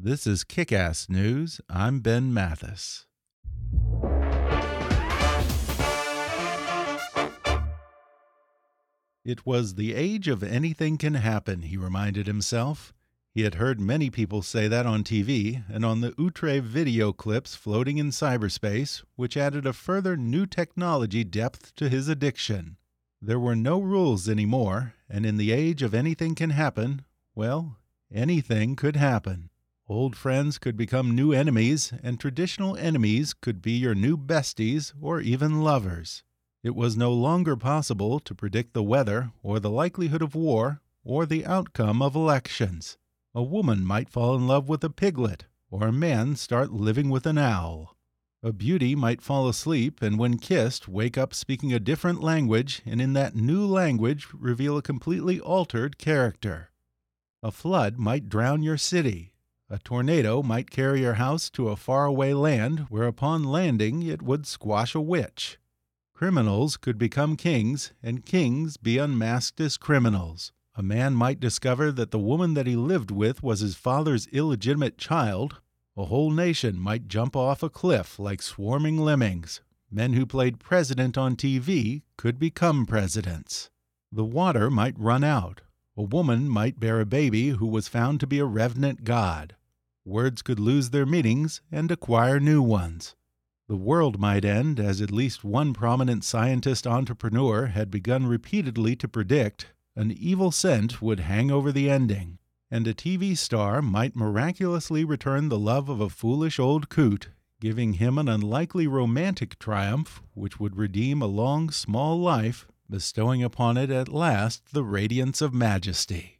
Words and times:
This 0.00 0.28
is 0.28 0.44
Kick 0.44 0.70
Ass 0.70 1.08
News. 1.08 1.60
I'm 1.68 1.98
Ben 1.98 2.32
Mathis. 2.32 3.06
It 9.24 9.44
was 9.44 9.74
the 9.74 9.94
age 9.96 10.28
of 10.28 10.44
anything 10.44 10.98
can 10.98 11.14
happen, 11.14 11.62
he 11.62 11.76
reminded 11.76 12.28
himself. 12.28 12.94
He 13.34 13.42
had 13.42 13.56
heard 13.56 13.80
many 13.80 14.08
people 14.08 14.40
say 14.40 14.68
that 14.68 14.86
on 14.86 15.02
TV 15.02 15.64
and 15.68 15.84
on 15.84 16.00
the 16.00 16.14
Outre 16.16 16.60
video 16.60 17.12
clips 17.12 17.56
floating 17.56 17.98
in 17.98 18.10
cyberspace, 18.10 19.02
which 19.16 19.36
added 19.36 19.66
a 19.66 19.72
further 19.72 20.16
new 20.16 20.46
technology 20.46 21.24
depth 21.24 21.74
to 21.74 21.88
his 21.88 22.06
addiction. 22.06 22.76
There 23.20 23.40
were 23.40 23.56
no 23.56 23.80
rules 23.80 24.28
anymore, 24.28 24.94
and 25.10 25.26
in 25.26 25.38
the 25.38 25.50
age 25.50 25.82
of 25.82 25.92
anything 25.92 26.36
can 26.36 26.50
happen, 26.50 27.04
well, 27.34 27.78
anything 28.14 28.76
could 28.76 28.94
happen. 28.94 29.50
Old 29.90 30.14
friends 30.16 30.58
could 30.58 30.76
become 30.76 31.14
new 31.14 31.32
enemies, 31.32 31.94
and 32.02 32.20
traditional 32.20 32.76
enemies 32.76 33.32
could 33.32 33.62
be 33.62 33.72
your 33.72 33.94
new 33.94 34.18
besties 34.18 34.92
or 35.00 35.22
even 35.22 35.62
lovers. 35.62 36.22
It 36.62 36.74
was 36.74 36.94
no 36.94 37.10
longer 37.10 37.56
possible 37.56 38.20
to 38.20 38.34
predict 38.34 38.74
the 38.74 38.82
weather 38.82 39.32
or 39.42 39.58
the 39.58 39.70
likelihood 39.70 40.20
of 40.20 40.34
war 40.34 40.82
or 41.04 41.24
the 41.24 41.46
outcome 41.46 42.02
of 42.02 42.14
elections. 42.14 42.98
A 43.34 43.42
woman 43.42 43.82
might 43.82 44.10
fall 44.10 44.36
in 44.36 44.46
love 44.46 44.68
with 44.68 44.84
a 44.84 44.90
piglet, 44.90 45.46
or 45.70 45.86
a 45.86 45.92
man 45.92 46.36
start 46.36 46.70
living 46.70 47.08
with 47.08 47.24
an 47.24 47.38
owl. 47.38 47.96
A 48.42 48.52
beauty 48.52 48.94
might 48.94 49.22
fall 49.22 49.48
asleep 49.48 50.02
and, 50.02 50.18
when 50.18 50.36
kissed, 50.36 50.86
wake 50.86 51.16
up 51.16 51.32
speaking 51.32 51.72
a 51.72 51.80
different 51.80 52.22
language 52.22 52.82
and 52.84 53.00
in 53.00 53.14
that 53.14 53.34
new 53.34 53.64
language 53.64 54.26
reveal 54.34 54.76
a 54.76 54.82
completely 54.82 55.40
altered 55.40 55.96
character. 55.96 56.72
A 57.42 57.50
flood 57.50 57.96
might 57.96 58.28
drown 58.28 58.62
your 58.62 58.76
city 58.76 59.32
a 59.70 59.78
tornado 59.78 60.42
might 60.42 60.70
carry 60.70 61.02
your 61.02 61.14
house 61.14 61.50
to 61.50 61.68
a 61.68 61.76
faraway 61.76 62.32
land 62.32 62.86
where 62.88 63.06
upon 63.06 63.44
landing 63.44 64.02
it 64.02 64.22
would 64.22 64.46
squash 64.46 64.94
a 64.94 65.00
witch. 65.00 65.58
Criminals 66.14 66.78
could 66.78 66.96
become 66.96 67.36
kings, 67.36 67.92
and 68.02 68.24
kings 68.24 68.78
be 68.78 68.96
unmasked 68.96 69.60
as 69.60 69.76
criminals. 69.76 70.52
A 70.74 70.82
man 70.82 71.14
might 71.14 71.38
discover 71.38 71.92
that 71.92 72.12
the 72.12 72.18
woman 72.18 72.54
that 72.54 72.66
he 72.66 72.76
lived 72.76 73.10
with 73.10 73.42
was 73.42 73.60
his 73.60 73.74
father's 73.74 74.26
illegitimate 74.28 74.96
child. 74.96 75.60
A 75.98 76.06
whole 76.06 76.30
nation 76.30 76.80
might 76.80 77.06
jump 77.06 77.36
off 77.36 77.62
a 77.62 77.68
cliff 77.68 78.18
like 78.18 78.40
swarming 78.40 78.96
lemmings. 78.96 79.60
Men 79.90 80.14
who 80.14 80.24
played 80.24 80.60
president 80.60 81.18
on 81.18 81.36
TV 81.36 82.02
could 82.16 82.38
become 82.38 82.86
presidents. 82.86 83.68
The 84.10 84.24
water 84.24 84.70
might 84.70 84.98
run 84.98 85.24
out. 85.24 85.60
A 85.94 86.02
woman 86.02 86.48
might 86.48 86.80
bear 86.80 87.00
a 87.00 87.06
baby 87.06 87.50
who 87.50 87.66
was 87.66 87.86
found 87.86 88.18
to 88.20 88.26
be 88.26 88.38
a 88.38 88.44
revenant 88.46 89.04
god 89.04 89.54
words 90.08 90.42
could 90.42 90.58
lose 90.58 90.90
their 90.90 91.06
meanings 91.06 91.60
and 91.70 91.90
acquire 91.90 92.40
new 92.40 92.62
ones. 92.62 93.14
The 93.68 93.76
world 93.76 94.18
might 94.18 94.46
end, 94.46 94.80
as 94.80 95.02
at 95.02 95.12
least 95.12 95.44
one 95.44 95.74
prominent 95.74 96.24
scientist 96.24 96.86
entrepreneur 96.86 97.66
had 97.66 97.90
begun 97.90 98.26
repeatedly 98.26 98.96
to 98.96 99.06
predict, 99.06 99.66
an 99.94 100.10
evil 100.10 100.50
scent 100.50 101.02
would 101.02 101.20
hang 101.20 101.50
over 101.50 101.70
the 101.70 101.90
ending, 101.90 102.38
and 102.70 102.86
a 102.86 102.94
TV 102.94 103.36
star 103.36 103.82
might 103.82 104.16
miraculously 104.16 105.04
return 105.04 105.50
the 105.50 105.58
love 105.58 105.90
of 105.90 106.00
a 106.00 106.08
foolish 106.08 106.58
old 106.58 106.88
coot, 106.88 107.28
giving 107.60 107.94
him 107.94 108.16
an 108.16 108.28
unlikely 108.28 108.86
romantic 108.86 109.58
triumph 109.58 110.22
which 110.32 110.58
would 110.58 110.76
redeem 110.76 111.20
a 111.20 111.26
long, 111.26 111.68
small 111.68 112.18
life, 112.18 112.66
bestowing 112.88 113.42
upon 113.42 113.76
it 113.76 113.90
at 113.90 114.08
last 114.08 114.72
the 114.72 114.84
radiance 114.84 115.42
of 115.42 115.52
majesty. 115.52 116.37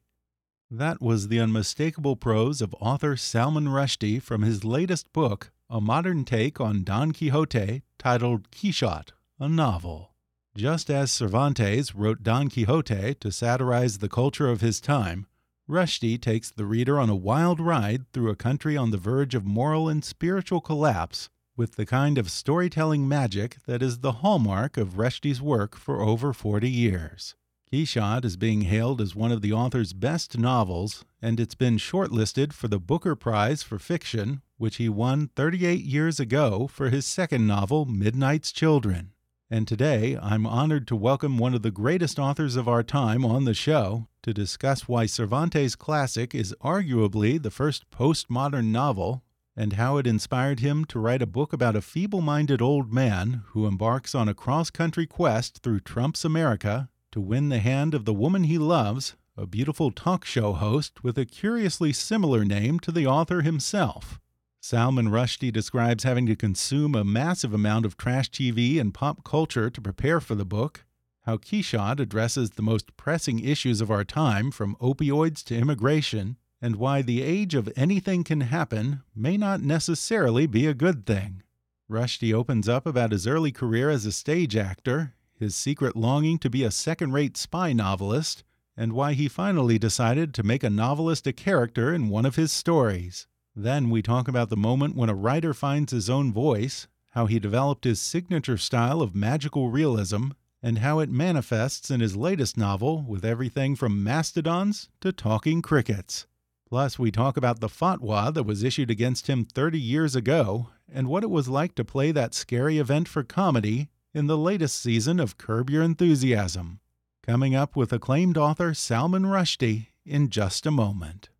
That 0.70 1.00
was 1.00 1.28
the 1.28 1.40
unmistakable 1.40 2.14
prose 2.14 2.60
of 2.60 2.74
author 2.74 3.16
Salman 3.16 3.68
Rushdie 3.68 4.20
from 4.20 4.42
his 4.42 4.64
latest 4.64 5.10
book, 5.14 5.50
a 5.70 5.80
modern 5.80 6.26
take 6.26 6.60
on 6.60 6.84
Don 6.84 7.12
Quixote, 7.12 7.82
titled 7.98 8.50
Quichotte, 8.50 9.12
a 9.40 9.48
novel. 9.48 10.12
Just 10.54 10.90
as 10.90 11.10
Cervantes 11.10 11.94
wrote 11.94 12.22
Don 12.22 12.50
Quixote 12.50 13.14
to 13.14 13.32
satirize 13.32 13.98
the 13.98 14.10
culture 14.10 14.50
of 14.50 14.60
his 14.60 14.78
time, 14.78 15.26
Rushdie 15.66 16.20
takes 16.20 16.50
the 16.50 16.66
reader 16.66 16.98
on 16.98 17.08
a 17.08 17.16
wild 17.16 17.60
ride 17.60 18.04
through 18.12 18.30
a 18.30 18.36
country 18.36 18.76
on 18.76 18.90
the 18.90 18.98
verge 18.98 19.34
of 19.34 19.46
moral 19.46 19.88
and 19.88 20.04
spiritual 20.04 20.60
collapse 20.60 21.30
with 21.56 21.76
the 21.76 21.86
kind 21.86 22.18
of 22.18 22.30
storytelling 22.30 23.08
magic 23.08 23.56
that 23.64 23.82
is 23.82 24.00
the 24.00 24.20
hallmark 24.20 24.76
of 24.76 24.98
Rushdie's 24.98 25.40
work 25.40 25.76
for 25.76 26.02
over 26.02 26.34
40 26.34 26.68
years. 26.68 27.34
Quichotte 27.70 28.24
is 28.24 28.38
being 28.38 28.62
hailed 28.62 28.98
as 28.98 29.14
one 29.14 29.30
of 29.30 29.42
the 29.42 29.52
author's 29.52 29.92
best 29.92 30.38
novels, 30.38 31.04
and 31.20 31.38
it's 31.38 31.54
been 31.54 31.76
shortlisted 31.76 32.54
for 32.54 32.66
the 32.66 32.78
Booker 32.78 33.14
Prize 33.14 33.62
for 33.62 33.78
Fiction, 33.78 34.40
which 34.56 34.76
he 34.76 34.88
won 34.88 35.28
38 35.36 35.84
years 35.84 36.18
ago 36.18 36.66
for 36.66 36.88
his 36.88 37.04
second 37.04 37.46
novel, 37.46 37.84
Midnight's 37.84 38.52
Children. 38.52 39.12
And 39.50 39.68
today, 39.68 40.16
I'm 40.16 40.46
honored 40.46 40.86
to 40.88 40.96
welcome 40.96 41.36
one 41.36 41.52
of 41.52 41.60
the 41.60 41.70
greatest 41.70 42.18
authors 42.18 42.56
of 42.56 42.68
our 42.68 42.82
time 42.82 43.22
on 43.22 43.44
the 43.44 43.52
show 43.52 44.08
to 44.22 44.32
discuss 44.32 44.88
why 44.88 45.04
Cervantes' 45.04 45.76
classic 45.76 46.34
is 46.34 46.54
arguably 46.62 47.42
the 47.42 47.50
first 47.50 47.90
postmodern 47.90 48.72
novel 48.72 49.22
and 49.54 49.74
how 49.74 49.98
it 49.98 50.06
inspired 50.06 50.60
him 50.60 50.86
to 50.86 50.98
write 50.98 51.20
a 51.20 51.26
book 51.26 51.52
about 51.52 51.76
a 51.76 51.82
feeble 51.82 52.22
minded 52.22 52.62
old 52.62 52.94
man 52.94 53.42
who 53.48 53.66
embarks 53.66 54.14
on 54.14 54.26
a 54.26 54.32
cross 54.32 54.70
country 54.70 55.06
quest 55.06 55.62
through 55.62 55.80
Trump's 55.80 56.24
America 56.24 56.88
to 57.12 57.20
win 57.20 57.48
the 57.48 57.58
hand 57.58 57.94
of 57.94 58.04
the 58.04 58.14
woman 58.14 58.44
he 58.44 58.58
loves, 58.58 59.16
a 59.36 59.46
beautiful 59.46 59.90
talk 59.90 60.24
show 60.24 60.52
host 60.52 61.02
with 61.04 61.16
a 61.16 61.24
curiously 61.24 61.92
similar 61.92 62.44
name 62.44 62.78
to 62.80 62.90
the 62.90 63.06
author 63.06 63.42
himself. 63.42 64.18
Salman 64.60 65.08
Rushdie 65.08 65.52
describes 65.52 66.04
having 66.04 66.26
to 66.26 66.36
consume 66.36 66.94
a 66.94 67.04
massive 67.04 67.54
amount 67.54 67.86
of 67.86 67.96
trash 67.96 68.30
TV 68.30 68.80
and 68.80 68.92
pop 68.92 69.24
culture 69.24 69.70
to 69.70 69.80
prepare 69.80 70.20
for 70.20 70.34
the 70.34 70.44
book, 70.44 70.84
how 71.22 71.36
Quichotte 71.36 72.00
addresses 72.00 72.50
the 72.50 72.62
most 72.62 72.96
pressing 72.96 73.38
issues 73.38 73.80
of 73.80 73.90
our 73.90 74.04
time, 74.04 74.50
from 74.50 74.76
opioids 74.76 75.44
to 75.44 75.56
immigration, 75.56 76.36
and 76.60 76.76
why 76.76 77.02
the 77.02 77.22
age 77.22 77.54
of 77.54 77.72
anything 77.76 78.24
can 78.24 78.40
happen 78.40 79.02
may 79.14 79.36
not 79.36 79.62
necessarily 79.62 80.46
be 80.46 80.66
a 80.66 80.74
good 80.74 81.06
thing. 81.06 81.42
Rushdie 81.88 82.34
opens 82.34 82.68
up 82.68 82.86
about 82.86 83.12
his 83.12 83.26
early 83.26 83.52
career 83.52 83.88
as 83.88 84.04
a 84.04 84.12
stage 84.12 84.56
actor 84.56 85.14
his 85.38 85.54
secret 85.54 85.96
longing 85.96 86.38
to 86.38 86.50
be 86.50 86.64
a 86.64 86.70
second 86.70 87.12
rate 87.12 87.36
spy 87.36 87.72
novelist, 87.72 88.44
and 88.76 88.92
why 88.92 89.12
he 89.12 89.28
finally 89.28 89.78
decided 89.78 90.32
to 90.34 90.42
make 90.42 90.62
a 90.62 90.70
novelist 90.70 91.26
a 91.26 91.32
character 91.32 91.92
in 91.92 92.08
one 92.08 92.24
of 92.24 92.36
his 92.36 92.52
stories. 92.52 93.26
Then 93.54 93.90
we 93.90 94.02
talk 94.02 94.28
about 94.28 94.50
the 94.50 94.56
moment 94.56 94.94
when 94.94 95.08
a 95.08 95.14
writer 95.14 95.52
finds 95.52 95.92
his 95.92 96.08
own 96.08 96.32
voice, 96.32 96.86
how 97.10 97.26
he 97.26 97.40
developed 97.40 97.84
his 97.84 98.00
signature 98.00 98.56
style 98.56 99.02
of 99.02 99.16
magical 99.16 99.70
realism, 99.70 100.28
and 100.62 100.78
how 100.78 100.98
it 101.00 101.10
manifests 101.10 101.90
in 101.90 102.00
his 102.00 102.16
latest 102.16 102.56
novel 102.56 103.02
with 103.02 103.24
everything 103.24 103.74
from 103.74 104.04
mastodons 104.04 104.88
to 105.00 105.12
talking 105.12 105.62
crickets. 105.62 106.26
Plus, 106.68 106.98
we 106.98 107.10
talk 107.10 107.36
about 107.36 107.60
the 107.60 107.68
fatwa 107.68 108.32
that 108.32 108.42
was 108.44 108.62
issued 108.62 108.90
against 108.90 109.26
him 109.26 109.44
30 109.44 109.80
years 109.80 110.14
ago 110.14 110.68
and 110.92 111.08
what 111.08 111.22
it 111.22 111.30
was 111.30 111.48
like 111.48 111.74
to 111.74 111.84
play 111.84 112.12
that 112.12 112.34
scary 112.34 112.78
event 112.78 113.08
for 113.08 113.22
comedy 113.22 113.88
in 114.18 114.26
the 114.26 114.36
latest 114.36 114.82
season 114.82 115.20
of 115.20 115.38
Curb 115.38 115.70
Your 115.70 115.84
Enthusiasm. 115.84 116.80
Coming 117.22 117.54
up 117.54 117.76
with 117.76 117.92
acclaimed 117.92 118.36
author 118.36 118.74
Salman 118.74 119.22
Rushdie 119.22 119.86
in 120.04 120.28
just 120.28 120.66
a 120.66 120.72
moment. 120.72 121.30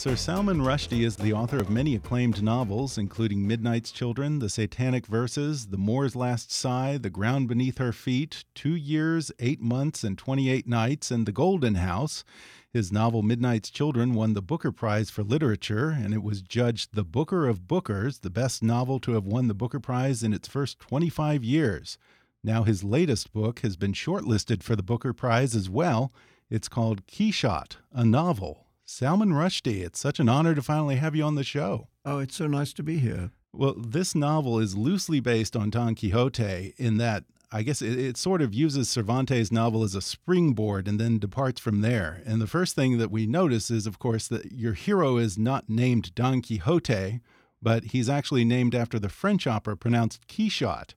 Sir 0.00 0.16
Salman 0.16 0.62
Rushdie 0.62 1.04
is 1.04 1.16
the 1.16 1.34
author 1.34 1.58
of 1.58 1.68
many 1.68 1.94
acclaimed 1.94 2.42
novels, 2.42 2.96
including 2.96 3.46
Midnight's 3.46 3.92
Children, 3.92 4.38
The 4.38 4.48
Satanic 4.48 5.04
Verses, 5.04 5.66
The 5.66 5.76
Moor's 5.76 6.16
Last 6.16 6.50
Sigh, 6.50 6.96
The 6.96 7.10
Ground 7.10 7.48
Beneath 7.48 7.76
Her 7.76 7.92
Feet, 7.92 8.46
Two 8.54 8.74
Years, 8.74 9.30
Eight 9.38 9.60
Months, 9.60 10.02
and 10.02 10.16
28 10.16 10.66
Nights, 10.66 11.10
and 11.10 11.26
The 11.26 11.32
Golden 11.32 11.74
House. 11.74 12.24
His 12.72 12.90
novel 12.90 13.20
Midnight's 13.20 13.68
Children 13.68 14.14
won 14.14 14.32
the 14.32 14.40
Booker 14.40 14.72
Prize 14.72 15.10
for 15.10 15.22
Literature, 15.22 15.90
and 15.90 16.14
it 16.14 16.22
was 16.22 16.40
judged 16.40 16.94
the 16.94 17.04
Booker 17.04 17.46
of 17.46 17.68
Bookers, 17.68 18.22
the 18.22 18.30
best 18.30 18.62
novel 18.62 19.00
to 19.00 19.12
have 19.12 19.26
won 19.26 19.48
the 19.48 19.54
Booker 19.54 19.80
Prize 19.80 20.22
in 20.22 20.32
its 20.32 20.48
first 20.48 20.78
25 20.78 21.44
years. 21.44 21.98
Now, 22.42 22.62
his 22.62 22.82
latest 22.82 23.34
book 23.34 23.60
has 23.60 23.76
been 23.76 23.92
shortlisted 23.92 24.62
for 24.62 24.74
the 24.74 24.82
Booker 24.82 25.12
Prize 25.12 25.54
as 25.54 25.68
well. 25.68 26.10
It's 26.48 26.68
called 26.68 27.06
Quichotte, 27.06 27.76
a 27.92 28.06
novel. 28.06 28.66
Salman 28.92 29.30
Rushdie, 29.30 29.84
it's 29.84 30.00
such 30.00 30.18
an 30.18 30.28
honor 30.28 30.52
to 30.52 30.60
finally 30.60 30.96
have 30.96 31.14
you 31.14 31.22
on 31.22 31.36
the 31.36 31.44
show. 31.44 31.86
Oh, 32.04 32.18
it's 32.18 32.34
so 32.34 32.48
nice 32.48 32.72
to 32.72 32.82
be 32.82 32.98
here. 32.98 33.30
Well, 33.52 33.74
this 33.78 34.16
novel 34.16 34.58
is 34.58 34.76
loosely 34.76 35.20
based 35.20 35.54
on 35.54 35.70
Don 35.70 35.94
Quixote 35.94 36.74
in 36.76 36.96
that 36.96 37.22
I 37.52 37.62
guess 37.62 37.82
it, 37.82 37.96
it, 37.96 38.16
sort 38.16 38.42
of 38.42 38.52
uses 38.52 38.88
Cervantes' 38.88 39.52
novel 39.52 39.84
as 39.84 39.94
a 39.94 40.02
springboard 40.02 40.88
and 40.88 40.98
then 40.98 41.20
departs 41.20 41.60
from 41.60 41.82
there. 41.82 42.20
And 42.26 42.42
the 42.42 42.48
first 42.48 42.74
thing 42.74 42.98
that 42.98 43.12
we 43.12 43.28
notice 43.28 43.70
is, 43.70 43.86
of 43.86 44.00
course, 44.00 44.26
that 44.26 44.50
your 44.50 44.74
hero 44.74 45.18
is 45.18 45.38
not 45.38 45.68
named 45.68 46.12
Don 46.16 46.42
Quixote, 46.42 47.20
but 47.62 47.84
he's 47.84 48.08
actually 48.08 48.44
named 48.44 48.74
after 48.74 48.98
the 48.98 49.08
French 49.08 49.46
opera 49.46 49.76
pronounced 49.76 50.26
Quichotte. 50.26 50.94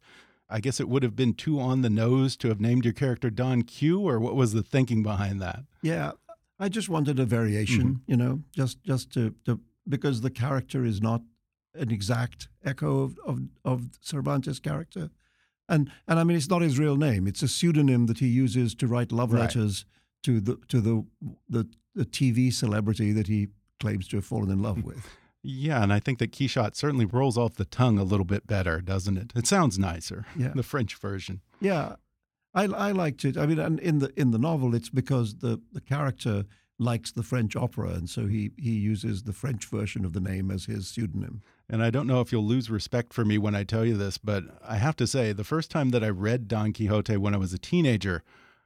I 0.50 0.60
guess 0.60 0.80
it 0.80 0.90
would 0.90 1.04
have 1.04 1.16
been 1.16 1.34
too 1.34 1.60
on 1.60 1.82
the 1.82 1.90
nose 1.90 2.36
to 2.38 2.50
have 2.50 2.62
named 2.62 2.86
your 2.86 2.94
character 2.94 3.30
Don 3.30 3.64
Q, 3.64 4.00
or 4.00 4.20
what 4.20 4.36
was 4.36 4.54
the 4.54 4.62
thinking 4.62 5.02
behind 5.02 5.42
that? 5.42 5.64
Yeah, 5.82 6.12
I 6.60 6.70
just 6.70 6.90
wanted 6.90 7.20
a 7.20 7.26
variation, 7.26 7.88
mm 7.88 7.96
-hmm. 7.96 8.02
you 8.08 8.18
know, 8.18 8.44
just 8.52 8.84
just 8.84 9.12
to, 9.14 9.36
to 9.44 9.60
because 9.86 10.22
the 10.22 10.32
character 10.32 10.86
is 10.86 11.00
not 11.00 11.22
an 11.74 11.92
exact 11.92 12.50
echo 12.62 13.04
of, 13.04 13.18
of, 13.26 13.40
of 13.64 13.82
Cervantes' 14.02 14.60
character. 14.60 15.10
And 15.68 15.92
and 16.08 16.20
I 16.20 16.24
mean 16.24 16.38
it's 16.38 16.50
not 16.50 16.62
his 16.62 16.78
real 16.78 16.98
name. 16.98 17.30
It's 17.30 17.44
a 17.44 17.48
pseudonym 17.48 18.06
that 18.06 18.20
he 18.20 18.28
uses 18.28 18.76
to 18.76 18.88
write 18.88 19.16
love 19.16 19.34
right. 19.34 19.42
letters 19.42 19.86
to 20.22 20.42
the 20.42 20.58
to 20.68 20.82
the, 20.82 21.06
the 21.50 21.66
the 21.96 22.06
TV 22.06 22.52
celebrity 22.52 23.14
that 23.14 23.28
he 23.28 23.48
claims 23.80 24.08
to 24.08 24.18
have 24.18 24.26
fallen 24.26 24.52
in 24.52 24.62
love 24.62 24.84
with. 24.84 25.08
Yeah, 25.46 25.84
and 25.84 25.92
I 25.92 26.00
think 26.00 26.20
that 26.20 26.32
Quichotte 26.32 26.76
certainly 26.76 27.06
rolls 27.06 27.38
off 27.38 27.56
the 27.56 27.66
tongue 27.66 28.00
a 28.00 28.04
little 28.04 28.26
bit 28.26 28.48
better, 28.48 28.80
doesn't 28.80 29.18
it? 29.18 29.34
It 29.36 29.46
sounds 29.46 29.78
nicer. 29.78 30.26
Yeah. 30.38 30.54
The 30.56 30.64
French 30.64 30.96
version. 30.96 31.42
Yeah. 31.60 31.96
I, 32.54 32.66
I 32.66 32.92
liked 32.92 33.26
it. 33.26 33.38
I 33.38 33.46
mean, 33.46 33.60
and 33.60 33.80
in 33.80 34.00
the 34.00 34.12
in 34.20 34.32
the 34.32 34.38
novel, 34.38 34.76
it's 34.76 34.90
because 34.90 35.36
the 35.36 35.60
the 35.72 35.82
character 35.82 36.46
likes 36.80 37.12
the 37.12 37.24
French 37.24 37.56
opera, 37.56 37.90
and 37.90 38.10
so 38.10 38.28
he 38.28 38.52
he 38.58 38.72
uses 38.72 39.24
the 39.24 39.34
French 39.34 39.66
version 39.66 40.06
of 40.06 40.14
the 40.14 40.20
name 40.20 40.52
as 40.52 40.66
his 40.66 40.88
pseudonym. 40.88 41.42
And 41.70 41.82
I 41.82 41.90
don't 41.90 42.08
know 42.08 42.22
if 42.22 42.32
you'll 42.32 42.46
lose 42.46 42.70
respect 42.70 43.14
for 43.14 43.26
me 43.26 43.38
when 43.38 43.56
I 43.56 43.64
tell 43.64 43.86
you 43.86 43.96
this, 43.96 44.18
but 44.18 44.44
I 44.68 44.78
have 44.78 44.96
to 44.98 45.08
say, 45.08 45.32
the 45.32 45.44
first 45.44 45.72
time 45.72 45.90
that 45.90 46.04
I 46.04 46.10
read 46.10 46.48
Don 46.48 46.74
Quixote 46.74 47.18
when 47.18 47.34
I 47.34 47.38
was 47.38 47.54
a 47.54 47.58
teenager, 47.58 48.22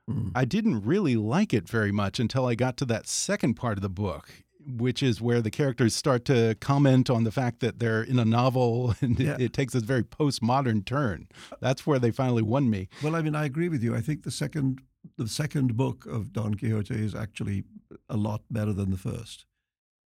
mm. 0.10 0.32
I 0.34 0.46
didn't 0.46 0.84
really 0.84 1.16
like 1.16 1.54
it 1.54 1.70
very 1.70 1.92
much 1.92 2.20
until 2.20 2.46
I 2.46 2.56
got 2.56 2.76
to 2.78 2.86
that 2.86 3.08
second 3.08 3.54
part 3.54 3.78
of 3.78 3.82
the 3.82 3.90
book 3.90 4.44
which 4.68 5.02
is 5.02 5.22
where 5.22 5.42
the 5.42 5.50
characters 5.50 5.96
start 5.96 6.26
to 6.26 6.56
comment 6.60 7.10
on 7.10 7.24
the 7.24 7.32
fact 7.32 7.62
that 7.62 7.80
they're 7.80 8.04
in 8.04 8.20
a 8.20 8.26
novel 8.26 8.94
and 9.02 9.20
yeah. 9.20 9.34
it, 9.36 9.42
it, 9.42 9.54
takes 9.54 9.74
this 9.74 9.84
very 9.84 10.04
postmodern 10.04 10.86
turn. 10.86 11.28
That's 11.62 11.88
where 11.88 12.00
they 12.00 12.12
finally 12.12 12.44
won 12.44 12.70
me. 12.70 12.90
Well, 13.02 13.16
I 13.16 13.22
mean, 13.22 13.36
I 13.36 13.46
agree 13.46 13.70
with 13.70 13.82
you. 13.82 13.96
I 13.96 14.02
think 14.02 14.24
the 14.24 14.32
second 14.32 14.82
the 15.16 15.28
second 15.28 15.78
book 15.78 16.06
of 16.06 16.34
Don 16.34 16.56
Quixote 16.56 16.94
is 16.94 17.16
actually 17.16 17.64
a 18.10 18.18
lot 18.18 18.42
better 18.52 18.74
than 18.74 18.92
the 18.92 18.98
first. 18.98 19.46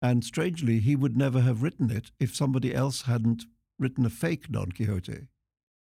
And 0.02 0.24
strangely, 0.24 0.78
he 0.78 0.96
would 0.96 1.16
never 1.16 1.40
have 1.40 1.62
written 1.62 1.90
it 1.90 2.10
if 2.18 2.34
somebody 2.34 2.74
else 2.74 3.02
hadn't 3.02 3.44
written 3.78 4.04
a 4.04 4.10
fake 4.10 4.48
Don 4.50 4.72
Quixote, 4.72 5.28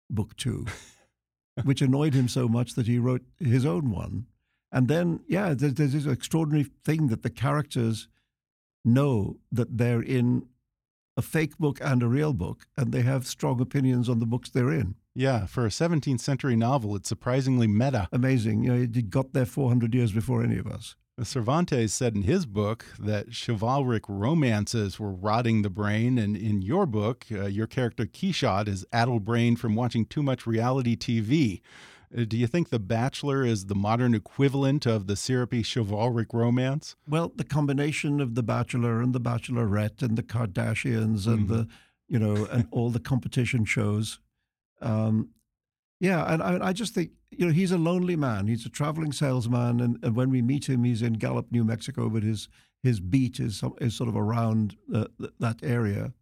book 0.09 0.35
two, 0.35 0.65
which 1.63 1.81
annoyed 1.81 2.13
him 2.13 2.27
so 2.27 2.47
much 2.47 2.73
that 2.73 2.87
he 2.87 2.99
wrote 2.99 3.23
his 3.39 3.65
own 3.65 3.91
one. 3.91 4.27
And 4.71 4.87
then, 4.87 5.21
yeah, 5.27 5.53
there's, 5.53 5.75
there's 5.75 5.93
this 5.93 6.05
extraordinary 6.05 6.69
thing 6.83 7.07
that 7.07 7.23
the 7.23 7.29
characters 7.29 8.07
know 8.85 9.37
that 9.51 9.77
they're 9.77 10.01
in 10.01 10.47
a 11.15 11.21
fake 11.21 11.57
book 11.57 11.79
and 11.81 12.03
a 12.03 12.07
real 12.07 12.33
book, 12.33 12.67
and 12.77 12.91
they 12.91 13.01
have 13.01 13.25
strong 13.25 13.59
opinions 13.59 14.07
on 14.07 14.19
the 14.19 14.25
books 14.25 14.49
they're 14.49 14.71
in. 14.71 14.95
Yeah, 15.15 15.47
for 15.47 15.65
a 15.65 15.69
17th 15.69 16.19
century 16.19 16.55
novel, 16.55 16.95
it's 16.95 17.09
surprisingly 17.09 17.65
meta. 17.65 18.07
Amazing. 18.11 18.63
You 18.63 18.73
know, 18.73 18.81
it 18.83 19.09
got 19.09 19.33
there 19.33 19.47
400 19.47 19.95
years 19.95 20.11
before 20.11 20.43
any 20.43 20.59
of 20.59 20.67
us. 20.67 20.95
Cervantes 21.23 21.91
said 21.91 22.13
in 22.13 22.21
his 22.21 22.45
book 22.45 22.85
that 22.99 23.33
chivalric 23.33 24.03
romances 24.07 24.99
were 24.99 25.11
rotting 25.11 25.63
the 25.63 25.69
brain, 25.71 26.19
and 26.19 26.37
in 26.37 26.61
your 26.61 26.85
book, 26.85 27.25
uh, 27.31 27.47
your 27.47 27.65
character 27.65 28.05
Quichotte 28.05 28.67
is 28.67 28.85
addle 28.93 29.19
brained 29.19 29.59
from 29.59 29.73
watching 29.73 30.05
too 30.05 30.21
much 30.21 30.45
reality 30.45 30.95
TV. 30.95 31.61
Uh, 32.15 32.23
do 32.23 32.37
you 32.37 32.47
think 32.47 32.69
The 32.69 32.79
Bachelor 32.79 33.43
is 33.43 33.65
the 33.65 33.75
modern 33.75 34.13
equivalent 34.13 34.85
of 34.85 35.07
the 35.07 35.15
syrupy 35.15 35.63
chivalric 35.63 36.33
romance? 36.33 36.95
Well, 37.07 37.31
the 37.35 37.43
combination 37.43 38.21
of 38.21 38.35
The 38.35 38.43
Bachelor 38.43 39.01
and 39.01 39.13
The 39.13 39.19
Bachelorette 39.19 40.01
and 40.01 40.17
the 40.17 40.23
Kardashians 40.23 41.27
and 41.27 41.39
mm 41.39 41.45
-hmm. 41.45 41.47
the, 41.47 41.67
you 42.07 42.19
know, 42.19 42.45
and 42.45 42.67
all 42.71 42.91
the 42.91 42.99
competition 42.99 43.65
shows. 43.65 44.19
Um, 44.81 45.29
yeah, 45.99 46.23
and 46.31 46.41
I, 46.41 46.69
I, 46.69 46.73
just 46.73 46.93
think, 46.93 47.11
you 47.31 47.45
know, 47.45 47.53
he's 47.53 47.71
a 47.71 47.77
lonely 47.77 48.15
man. 48.15 48.47
He's 48.47 48.65
a 48.65 48.69
traveling 48.69 49.13
salesman, 49.13 49.81
and, 49.81 50.03
and 50.03 50.15
when 50.15 50.29
we 50.29 50.41
meet 50.41 50.69
him, 50.69 50.83
he's 50.83 51.01
in 51.01 51.13
Gallup, 51.13 51.51
New 51.51 51.63
Mexico, 51.63 52.09
but 52.09 52.23
his 52.23 52.49
his 52.83 52.99
beat 52.99 53.39
is 53.39 53.63
is 53.79 53.95
sort 53.95 54.09
of 54.09 54.15
around 54.15 54.77
uh, 54.93 55.07
that 55.39 55.63
area. 55.63 56.13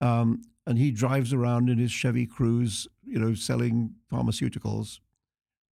Um, 0.00 0.42
and 0.64 0.78
he 0.78 0.92
drives 0.92 1.32
around 1.32 1.68
in 1.68 1.78
his 1.78 1.92
Chevy 1.92 2.26
Cruze, 2.26 2.86
you 3.04 3.18
know, 3.18 3.34
selling 3.34 3.94
pharmaceuticals 4.08 5.00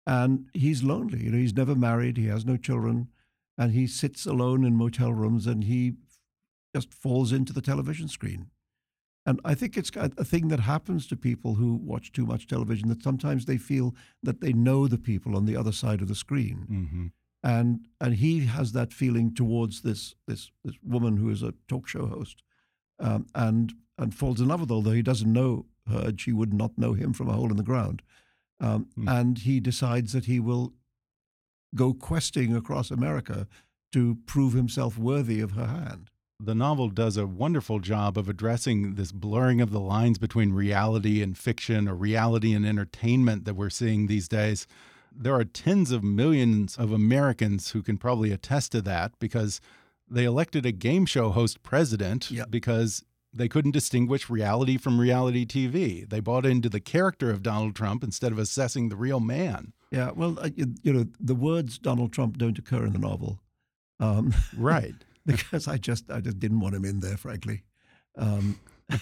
and 0.06 0.46
he's 0.54 0.82
lonely. 0.82 1.24
You 1.24 1.30
know, 1.30 1.38
he's 1.38 1.56
never 1.56 1.74
married. 1.74 2.16
He 2.16 2.26
has 2.26 2.44
no 2.44 2.56
children, 2.56 3.08
and 3.58 3.72
he 3.72 3.86
sits 3.86 4.26
alone 4.26 4.64
in 4.64 4.76
motel 4.76 5.12
rooms, 5.12 5.46
and 5.46 5.64
he 5.64 5.94
just 6.74 6.94
falls 6.94 7.32
into 7.32 7.52
the 7.52 7.62
television 7.62 8.08
screen. 8.08 8.50
And 9.24 9.40
I 9.44 9.54
think 9.54 9.76
it's 9.76 9.90
a 9.96 10.24
thing 10.24 10.48
that 10.48 10.60
happens 10.60 11.08
to 11.08 11.16
people 11.16 11.56
who 11.56 11.74
watch 11.74 12.12
too 12.12 12.24
much 12.24 12.46
television. 12.46 12.88
That 12.88 13.02
sometimes 13.02 13.44
they 13.44 13.56
feel 13.56 13.94
that 14.22 14.40
they 14.40 14.52
know 14.52 14.86
the 14.86 14.98
people 14.98 15.34
on 15.36 15.46
the 15.46 15.56
other 15.56 15.72
side 15.72 16.00
of 16.00 16.06
the 16.06 16.14
screen, 16.14 16.66
mm-hmm. 16.70 17.06
and 17.42 17.88
and 18.00 18.14
he 18.14 18.46
has 18.46 18.70
that 18.72 18.92
feeling 18.92 19.34
towards 19.34 19.82
this 19.82 20.14
this 20.28 20.52
this 20.64 20.76
woman 20.84 21.16
who 21.16 21.28
is 21.30 21.42
a 21.42 21.54
talk 21.66 21.88
show 21.88 22.06
host, 22.06 22.44
um, 23.00 23.26
and 23.34 23.74
and 23.98 24.14
falls 24.14 24.40
in 24.40 24.46
love 24.46 24.60
with 24.60 24.68
her. 24.68 24.76
Although 24.76 24.92
he 24.92 25.02
doesn't 25.02 25.32
know 25.32 25.66
her, 25.90 26.06
and 26.06 26.20
she 26.20 26.32
would 26.32 26.54
not 26.54 26.78
know 26.78 26.92
him 26.92 27.12
from 27.12 27.28
a 27.28 27.32
hole 27.32 27.50
in 27.50 27.56
the 27.56 27.64
ground. 27.64 28.02
Um, 28.60 28.88
mm. 28.98 29.10
And 29.10 29.38
he 29.38 29.60
decides 29.60 30.12
that 30.12 30.24
he 30.24 30.40
will 30.40 30.72
go 31.74 31.92
questing 31.92 32.56
across 32.56 32.90
America 32.90 33.46
to 33.92 34.18
prove 34.26 34.54
himself 34.54 34.98
worthy 34.98 35.40
of 35.40 35.52
her 35.52 35.66
hand. 35.66 36.10
The 36.38 36.54
novel 36.54 36.90
does 36.90 37.16
a 37.16 37.26
wonderful 37.26 37.80
job 37.80 38.18
of 38.18 38.28
addressing 38.28 38.94
this 38.94 39.10
blurring 39.10 39.62
of 39.62 39.70
the 39.70 39.80
lines 39.80 40.18
between 40.18 40.52
reality 40.52 41.22
and 41.22 41.36
fiction 41.36 41.88
or 41.88 41.94
reality 41.94 42.52
and 42.52 42.66
entertainment 42.66 43.46
that 43.46 43.54
we're 43.54 43.70
seeing 43.70 44.06
these 44.06 44.28
days. 44.28 44.66
There 45.10 45.34
are 45.34 45.44
tens 45.44 45.92
of 45.92 46.04
millions 46.04 46.76
of 46.76 46.92
Americans 46.92 47.70
who 47.70 47.82
can 47.82 47.96
probably 47.96 48.32
attest 48.32 48.72
to 48.72 48.82
that 48.82 49.12
because 49.18 49.62
they 50.10 50.24
elected 50.24 50.66
a 50.66 50.72
game 50.72 51.06
show 51.06 51.30
host 51.30 51.62
president 51.62 52.30
yep. 52.30 52.50
because 52.50 53.02
they 53.32 53.48
couldn't 53.48 53.72
distinguish 53.72 54.30
reality 54.30 54.76
from 54.76 55.00
reality 55.00 55.44
TV. 55.44 56.08
They 56.08 56.20
bought 56.20 56.46
into 56.46 56.68
the 56.68 56.80
character 56.80 57.30
of 57.30 57.42
Donald 57.42 57.74
Trump 57.74 58.02
instead 58.02 58.32
of 58.32 58.38
assessing 58.38 58.88
the 58.88 58.96
real 58.96 59.20
man. 59.20 59.72
Yeah, 59.90 60.10
well, 60.12 60.38
uh, 60.40 60.50
you, 60.54 60.92
know, 60.92 61.06
the 61.20 61.34
words 61.34 61.78
Donald 61.78 62.12
Trump 62.12 62.38
don't 62.38 62.58
occur 62.58 62.84
in 62.86 62.92
the 62.92 62.98
novel. 62.98 63.40
Um, 64.00 64.34
right. 64.56 64.94
because 65.26 65.68
I 65.68 65.76
just 65.76 66.10
I 66.10 66.20
just 66.20 66.38
didn't 66.38 66.60
want 66.60 66.74
him 66.74 66.84
in 66.84 67.00
there, 67.00 67.16
frankly. 67.16 67.64
Um, 68.16 68.60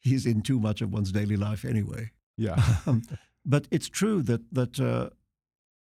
he's 0.00 0.26
in 0.26 0.42
too 0.42 0.58
much 0.58 0.80
of 0.80 0.92
one's 0.92 1.12
daily 1.12 1.36
life 1.36 1.64
anyway. 1.64 2.10
Yeah. 2.36 2.62
Um, 2.86 3.02
but 3.44 3.66
it's 3.70 3.88
true 3.88 4.22
that 4.22 4.52
that 4.52 4.78
uh, 4.78 5.10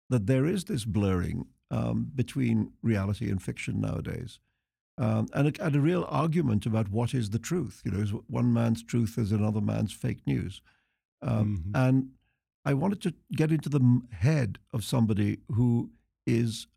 that 0.10 0.28
there 0.28 0.46
is 0.46 0.66
this 0.66 0.84
blurring 0.86 1.48
um, 1.72 2.12
between 2.14 2.74
reality 2.82 3.30
and 3.30 3.42
fiction 3.42 3.80
nowadays 3.80 4.40
um, 4.98 5.28
and, 5.34 5.48
a, 5.48 5.64
and, 5.66 5.76
a, 5.76 5.82
real 5.82 6.06
argument 6.08 6.66
about 6.66 6.90
what 6.90 7.14
is 7.14 7.32
the 7.32 7.40
truth. 7.40 7.82
You 7.84 7.92
know, 7.92 8.00
is 8.00 8.12
one 8.28 8.54
man's 8.54 8.82
truth 8.84 9.18
is 9.18 9.32
another 9.32 9.62
man's 9.62 9.92
fake 9.92 10.26
news. 10.26 10.62
Um, 11.22 11.66
Mhm. 11.68 11.72
And 11.76 12.10
I 12.64 12.74
wanted 12.74 13.02
to 13.02 13.14
get 13.34 13.52
into 13.52 13.70
the 13.70 14.02
head 14.12 14.60
of 14.74 14.84
somebody 14.84 15.40
who 15.50 15.92
is, 16.26 16.68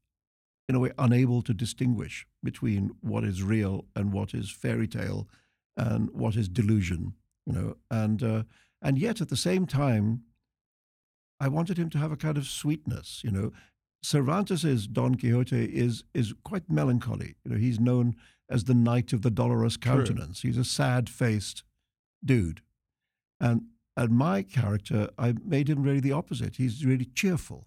in 0.69 0.75
a 0.75 0.81
way, 0.81 0.91
unable 0.99 1.43
to 1.43 1.55
distinguish 1.55 2.27
between 2.43 2.91
what 3.01 3.25
is 3.25 3.43
real 3.43 3.87
and 3.95 4.13
what 4.13 4.35
is 4.35 4.51
fairy 4.51 4.89
tale 4.89 5.29
and 5.77 6.11
what 6.11 6.37
is 6.37 6.49
delusion. 6.49 7.15
You 7.47 7.53
know, 7.53 7.77
and 7.91 8.23
uh, 8.23 8.43
and 8.83 8.99
yet 8.99 9.21
at 9.21 9.29
the 9.29 9.37
same 9.37 9.67
time, 9.67 10.25
I 11.41 11.49
wanted 11.49 11.79
him 11.79 11.89
to 11.91 11.99
have 11.99 12.13
a 12.13 12.17
kind 12.17 12.37
of 12.37 12.47
sweetness. 12.47 13.23
You 13.25 13.31
know, 13.31 13.53
Cervantes's 14.03 14.87
Don 14.87 15.17
Quixote 15.17 15.65
is 15.65 16.05
is 16.15 16.35
quite 16.45 16.71
melancholy. 16.71 17.35
You 17.45 17.53
know, 17.53 17.59
he's 17.59 17.81
known 17.81 18.15
as 18.49 18.65
the 18.65 18.75
knight 18.75 19.13
of 19.13 19.23
the 19.23 19.31
dolorous 19.31 19.77
countenance. 19.77 20.43
He's 20.43 20.57
a 20.57 20.65
sad 20.65 21.09
faced 21.09 21.65
dude, 22.25 22.63
and 23.41 23.63
and 23.97 24.11
my 24.13 24.43
character, 24.43 25.11
I 25.19 25.35
made 25.45 25.69
him 25.69 25.83
really 25.83 25.99
the 26.01 26.13
opposite. 26.13 26.57
He's 26.57 26.87
really 26.87 27.07
cheerful. 27.07 27.67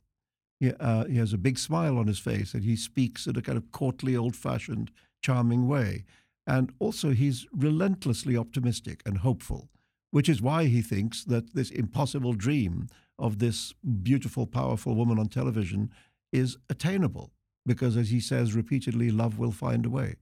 He, 0.61 0.71
uh, 0.79 1.03
he 1.05 1.17
has 1.17 1.33
a 1.33 1.37
big 1.37 1.57
smile 1.57 1.97
on 1.97 2.07
his 2.07 2.19
face, 2.19 2.53
and 2.53 2.63
he 2.63 2.77
speaks 2.77 3.27
in 3.27 3.35
a 3.35 3.41
kind 3.41 3.57
of 3.57 3.71
courtly, 3.73 4.15
old-fashioned, 4.15 4.91
charming 5.21 5.67
way. 5.67 6.05
And 6.47 6.71
also, 6.79 7.09
he's 7.09 7.47
relentlessly 7.51 8.37
optimistic 8.37 9.01
and 9.05 9.17
hopeful, 9.17 9.69
which 10.11 10.29
is 10.29 10.41
why 10.41 10.65
he 10.65 10.81
thinks 10.81 11.25
that 11.25 11.53
this 11.53 11.69
impossible 11.69 12.33
dream 12.33 12.87
of 13.19 13.39
this 13.39 13.73
beautiful, 14.01 14.47
powerful 14.47 14.95
woman 14.95 15.19
on 15.19 15.27
television 15.27 15.91
is 16.31 16.57
attainable. 16.69 17.31
Because, 17.65 17.95
as 17.95 18.09
he 18.09 18.19
says 18.19 18.55
repeatedly, 18.55 19.11
love 19.11 19.37
will 19.37 19.51
find 19.51 19.85
a 19.85 19.89
way. 19.89 20.15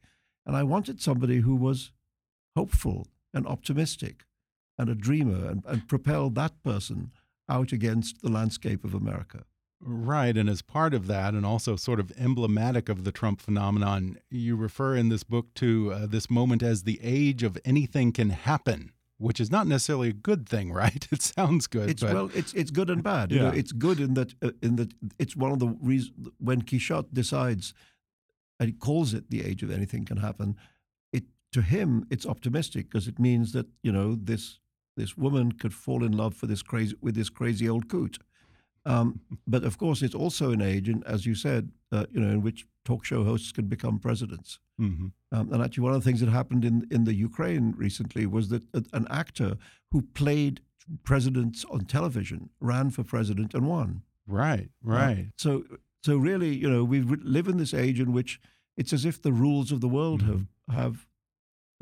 And 0.45 0.57
I 0.57 0.63
wanted 0.63 1.01
somebody 1.01 1.37
who 1.37 1.55
was 1.55 1.91
hopeful 2.55 3.07
and 3.33 3.47
optimistic 3.47 4.25
and 4.77 4.89
a 4.89 4.95
dreamer 4.95 5.49
and, 5.49 5.63
and 5.65 5.87
propel 5.87 6.29
that 6.31 6.61
person 6.63 7.11
out 7.47 7.71
against 7.71 8.21
the 8.21 8.29
landscape 8.29 8.83
of 8.83 8.93
America. 8.93 9.43
Right. 9.81 10.35
And 10.35 10.49
as 10.49 10.61
part 10.61 10.93
of 10.93 11.07
that, 11.07 11.33
and 11.33 11.45
also 11.45 11.77
sort 11.77 12.01
of 12.01 12.11
emblematic 12.17 12.89
of 12.89 13.05
the 13.05 13.11
Trump 13.13 13.39
phenomenon, 13.39 14.17
you 14.29 14.57
refer 14.57 14.95
in 14.95 15.07
this 15.07 15.23
book 15.23 15.53
to 15.55 15.93
uh, 15.93 16.05
this 16.05 16.29
moment 16.29 16.61
as 16.61 16.83
the 16.83 16.99
age 17.01 17.43
of 17.43 17.57
anything 17.63 18.11
can 18.11 18.31
happen, 18.31 18.91
which 19.19 19.39
is 19.39 19.51
not 19.51 19.67
necessarily 19.67 20.09
a 20.09 20.13
good 20.13 20.47
thing, 20.49 20.71
right? 20.83 21.07
It 21.11 21.21
sounds 21.21 21.67
good. 21.67 21.89
It's 21.89 22.01
but 22.03 22.13
well, 22.13 22.29
it's 22.33 22.53
it's 22.53 22.71
good 22.71 22.89
and 22.89 23.03
bad. 23.03 23.31
You 23.31 23.39
know, 23.39 23.51
Yeah. 23.53 23.59
it's 23.59 23.71
good 23.71 23.99
in 23.99 24.13
that 24.15 24.33
uh, 24.41 24.51
in 24.61 24.75
that 24.77 24.91
it's 25.19 25.35
one 25.35 25.51
of 25.51 25.59
the 25.59 25.67
reasons 25.81 26.29
when 26.39 26.61
Quixote 26.63 27.09
decides 27.13 27.73
and 28.59 28.67
he 28.69 28.73
calls 28.73 29.13
it 29.13 29.29
the 29.29 29.43
age 29.45 29.61
of 29.63 29.71
anything 29.71 30.05
can 30.05 30.17
happen. 30.17 30.55
It 31.13 31.23
to 31.51 31.61
him 31.61 32.05
it's 32.09 32.25
optimistic 32.25 32.89
because 32.89 33.07
it 33.07 33.19
means 33.19 33.51
that 33.53 33.67
you 33.83 33.91
know 33.91 34.15
this 34.15 34.59
this 34.97 35.15
woman 35.17 35.51
could 35.53 35.73
fall 35.73 36.03
in 36.03 36.11
love 36.11 36.33
for 36.35 36.47
this 36.47 36.61
crazy 36.63 36.95
with 37.01 37.15
this 37.15 37.29
crazy 37.29 37.69
old 37.69 37.87
coot. 37.89 38.17
Um, 38.85 39.19
but 39.45 39.63
of 39.63 39.77
course, 39.77 40.01
it's 40.01 40.15
also 40.15 40.51
an 40.51 40.61
age, 40.61 40.89
and 40.89 41.03
as 41.05 41.25
you 41.25 41.35
said, 41.35 41.71
uh, 41.91 42.05
you 42.11 42.19
know, 42.19 42.29
in 42.29 42.41
which 42.41 42.65
talk 42.85 43.03
show 43.05 43.23
hosts 43.23 43.51
can 43.51 43.65
become 43.67 43.99
presidents. 43.99 44.59
Mhm. 44.79 45.11
Um, 45.31 45.51
and 45.53 45.61
actually, 45.61 45.83
one 45.83 45.93
of 45.93 46.01
the 46.03 46.07
things 46.09 46.19
that 46.21 46.29
happened 46.29 46.63
in, 46.65 46.87
in 46.89 47.03
the 47.03 47.13
Ukraine 47.13 47.73
recently 47.77 48.25
was 48.25 48.49
that 48.49 48.63
a- 48.73 48.85
an 48.93 49.05
actor 49.09 49.57
who 49.91 50.01
played 50.13 50.61
presidents 51.03 51.65
on 51.65 51.85
television 51.85 52.49
ran 52.59 52.89
for 52.89 53.03
president 53.03 53.53
and 53.53 53.67
won. 53.67 54.01
right, 54.27 54.69
right. 54.83 55.27
So, 55.37 55.63
so 56.03 56.17
really, 56.17 56.55
you 56.55 56.69
know, 56.69 56.83
we 56.83 57.01
live 57.01 57.47
in 57.47 57.57
this 57.57 57.73
age 57.73 57.99
in 57.99 58.13
which 58.13 58.39
it's 58.77 58.93
as 58.93 59.03
if 59.05 59.21
the 59.21 59.33
rules 59.33 59.71
of 59.71 59.81
the 59.81 59.89
world 59.89 60.21
have 60.23 60.45
have 60.69 61.07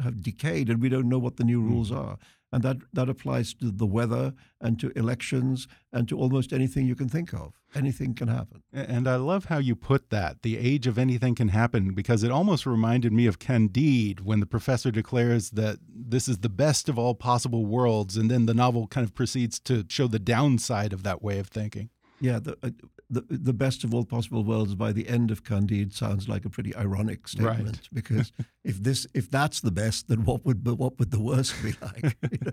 have 0.01 0.21
decayed, 0.21 0.69
and 0.69 0.81
we 0.81 0.89
don't 0.89 1.09
know 1.09 1.19
what 1.19 1.37
the 1.37 1.43
new 1.43 1.61
rules 1.61 1.89
hmm. 1.89 1.97
are. 1.97 2.17
And 2.49 2.63
that 2.63 2.77
that 2.93 3.09
applies 3.09 3.53
to 3.55 3.71
the 3.71 3.85
weather 3.85 4.33
and 4.61 4.79
to 4.79 4.91
elections 4.91 5.67
and 5.91 6.07
to 6.07 6.17
almost 6.17 6.53
anything 6.53 6.87
you 6.87 6.95
can 6.95 7.09
think 7.09 7.33
of. 7.33 7.51
Anything 7.75 8.13
can 8.13 8.29
happen. 8.29 8.63
And 8.71 9.05
I 9.05 9.17
love 9.17 9.45
how 9.45 9.57
you 9.57 9.75
put 9.75 10.11
that 10.11 10.43
the 10.43 10.57
age 10.57 10.87
of 10.87 10.97
anything 10.97 11.35
can 11.35 11.49
happen 11.49 11.93
because 11.93 12.23
it 12.23 12.31
almost 12.31 12.65
reminded 12.65 13.11
me 13.11 13.27
of 13.27 13.39
Candide 13.39 14.21
when 14.21 14.39
the 14.39 14.45
professor 14.45 14.91
declares 14.91 15.49
that 15.51 15.79
this 15.93 16.29
is 16.29 16.37
the 16.37 16.47
best 16.47 16.87
of 16.87 16.97
all 16.97 17.15
possible 17.15 17.65
worlds. 17.65 18.15
And 18.15 18.31
then 18.31 18.45
the 18.45 18.53
novel 18.53 18.87
kind 18.87 19.05
of 19.05 19.13
proceeds 19.13 19.59
to 19.61 19.83
show 19.89 20.07
the 20.07 20.17
downside 20.17 20.93
of 20.93 21.03
that 21.03 21.21
way 21.21 21.39
of 21.39 21.47
thinking. 21.47 21.89
Yeah, 22.19 22.39
the, 22.39 22.57
uh, 22.63 22.71
the 23.09 23.21
the 23.29 23.53
best 23.53 23.83
of 23.83 23.93
all 23.93 24.03
possible 24.05 24.43
worlds 24.43 24.75
by 24.75 24.91
the 24.91 25.07
end 25.07 25.31
of 25.31 25.43
Candide 25.43 25.93
sounds 25.93 26.27
like 26.27 26.45
a 26.45 26.49
pretty 26.49 26.75
ironic 26.75 27.27
statement 27.27 27.67
Right. 27.67 27.89
because 27.93 28.31
if 28.63 28.81
this 28.81 29.05
if 29.13 29.29
that's 29.29 29.61
the 29.61 29.71
best, 29.71 30.07
then 30.07 30.25
what 30.25 30.43
would 30.45 30.65
what 30.77 30.97
would 30.99 31.11
the 31.11 31.19
worst 31.21 31.55
be 31.63 31.73
like? 31.81 32.17
you 32.31 32.37
know? 32.45 32.51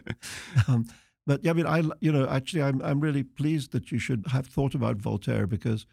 um, 0.68 0.87
but 1.26 1.42
yeah, 1.44 1.50
I 1.52 1.54
mean, 1.54 1.66
I 1.66 1.83
you 2.00 2.12
know 2.12 2.28
actually 2.28 2.62
I'm 2.62 2.83
I'm 2.83 3.00
really 3.00 3.23
pleased 3.25 3.73
that 3.73 3.90
you 3.90 3.99
should 3.99 4.26
have 4.28 4.47
thought 4.47 4.75
about 4.75 4.99
Voltaire 4.99 5.47
because 5.47 5.87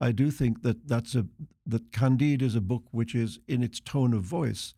I 0.00 0.12
do 0.12 0.30
think 0.30 0.62
that 0.62 0.88
that's 0.88 1.14
a 1.14 1.26
that 1.66 1.92
Candide 1.92 2.42
is 2.42 2.54
a 2.54 2.60
book 2.62 2.84
which 2.92 3.14
is 3.14 3.40
in 3.46 3.62
its 3.62 3.78
tone 3.80 4.14
of 4.14 4.22
voice 4.22 4.74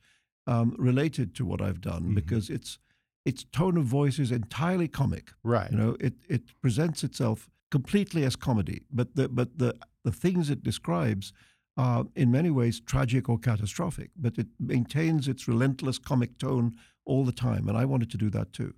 um, 0.46 0.74
related 0.78 1.34
to 1.36 1.44
what 1.46 1.60
I've 1.62 1.80
done 1.80 2.14
because 2.14 2.50
its 2.50 2.78
its 3.24 3.44
tone 3.44 3.76
of 3.76 3.84
voice 3.84 4.18
is 4.18 4.32
entirely 4.32 4.88
comic. 4.88 5.30
Right. 5.44 5.70
You 5.70 5.76
know, 5.78 5.96
it, 6.00 6.14
it 6.28 6.42
presents 6.62 7.04
itself 7.04 7.48
completely 7.70 8.24
as 8.24 8.36
comedy, 8.36 8.82
but 8.90 9.14
the 9.16 9.28
but 9.28 9.58
the 9.58 9.76
the 10.04 10.12
things 10.12 10.50
it 10.50 10.62
describes 10.62 11.32
are 11.76 12.04
in 12.14 12.30
many 12.30 12.50
ways 12.50 12.80
tragic 12.80 13.28
or 13.28 13.38
catastrophic. 13.38 14.10
But 14.16 14.38
it 14.38 14.48
maintains 14.58 15.28
its 15.28 15.48
relentless 15.48 15.98
comic 15.98 16.38
tone 16.38 16.76
all 17.04 17.24
the 17.24 17.32
time, 17.32 17.68
and 17.68 17.76
I 17.76 17.84
wanted 17.84 18.10
to 18.10 18.18
do 18.18 18.30
that 18.30 18.52
too. 18.52 18.74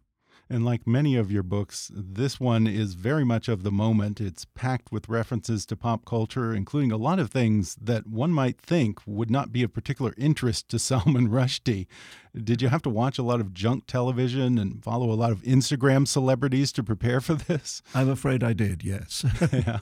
And 0.53 0.67
like 0.67 0.87
many 0.87 1.17
of 1.17 1.33
your 1.33 1.43
books, 1.43 1.91
this 1.95 2.39
one 2.39 2.67
is 2.67 2.93
very 2.93 3.25
much 3.25 3.49
of 3.49 3.63
the 3.63 3.71
moment. 3.71 4.21
It's 4.21 4.45
packed 4.45 4.93
with 4.93 5.09
references 5.09 5.65
to 5.65 5.77
pop 5.77 6.05
culture, 6.05 6.53
including 6.53 6.93
a 6.93 6.99
lot 6.99 7.19
of 7.19 7.31
things 7.31 7.75
that 7.81 8.07
one 8.07 8.33
might 8.33 8.61
think 8.61 8.99
would 9.07 9.31
not 9.31 9.51
be 9.51 9.63
of 9.63 9.73
particular 9.73 10.13
interest 10.19 10.69
to 10.69 10.79
Salman 10.79 11.31
Rushdie. 11.31 11.87
Did 12.37 12.61
you 12.61 12.69
have 12.69 12.83
to 12.83 12.91
watch 12.91 13.19
a 13.19 13.23
lot 13.23 13.41
of 13.41 13.55
junk 13.55 13.87
television 13.87 14.59
and 14.59 14.85
follow 14.85 15.11
a 15.11 15.17
lot 15.17 15.33
of 15.33 15.41
Instagram 15.41 16.07
celebrities 16.07 16.71
to 16.73 16.83
prepare 16.83 17.23
for 17.23 17.33
this? 17.33 17.81
I'm 17.95 18.11
afraid 18.11 18.45
I 18.45 18.53
did, 18.53 18.85
yes. 18.85 19.25
yeah. 19.53 19.79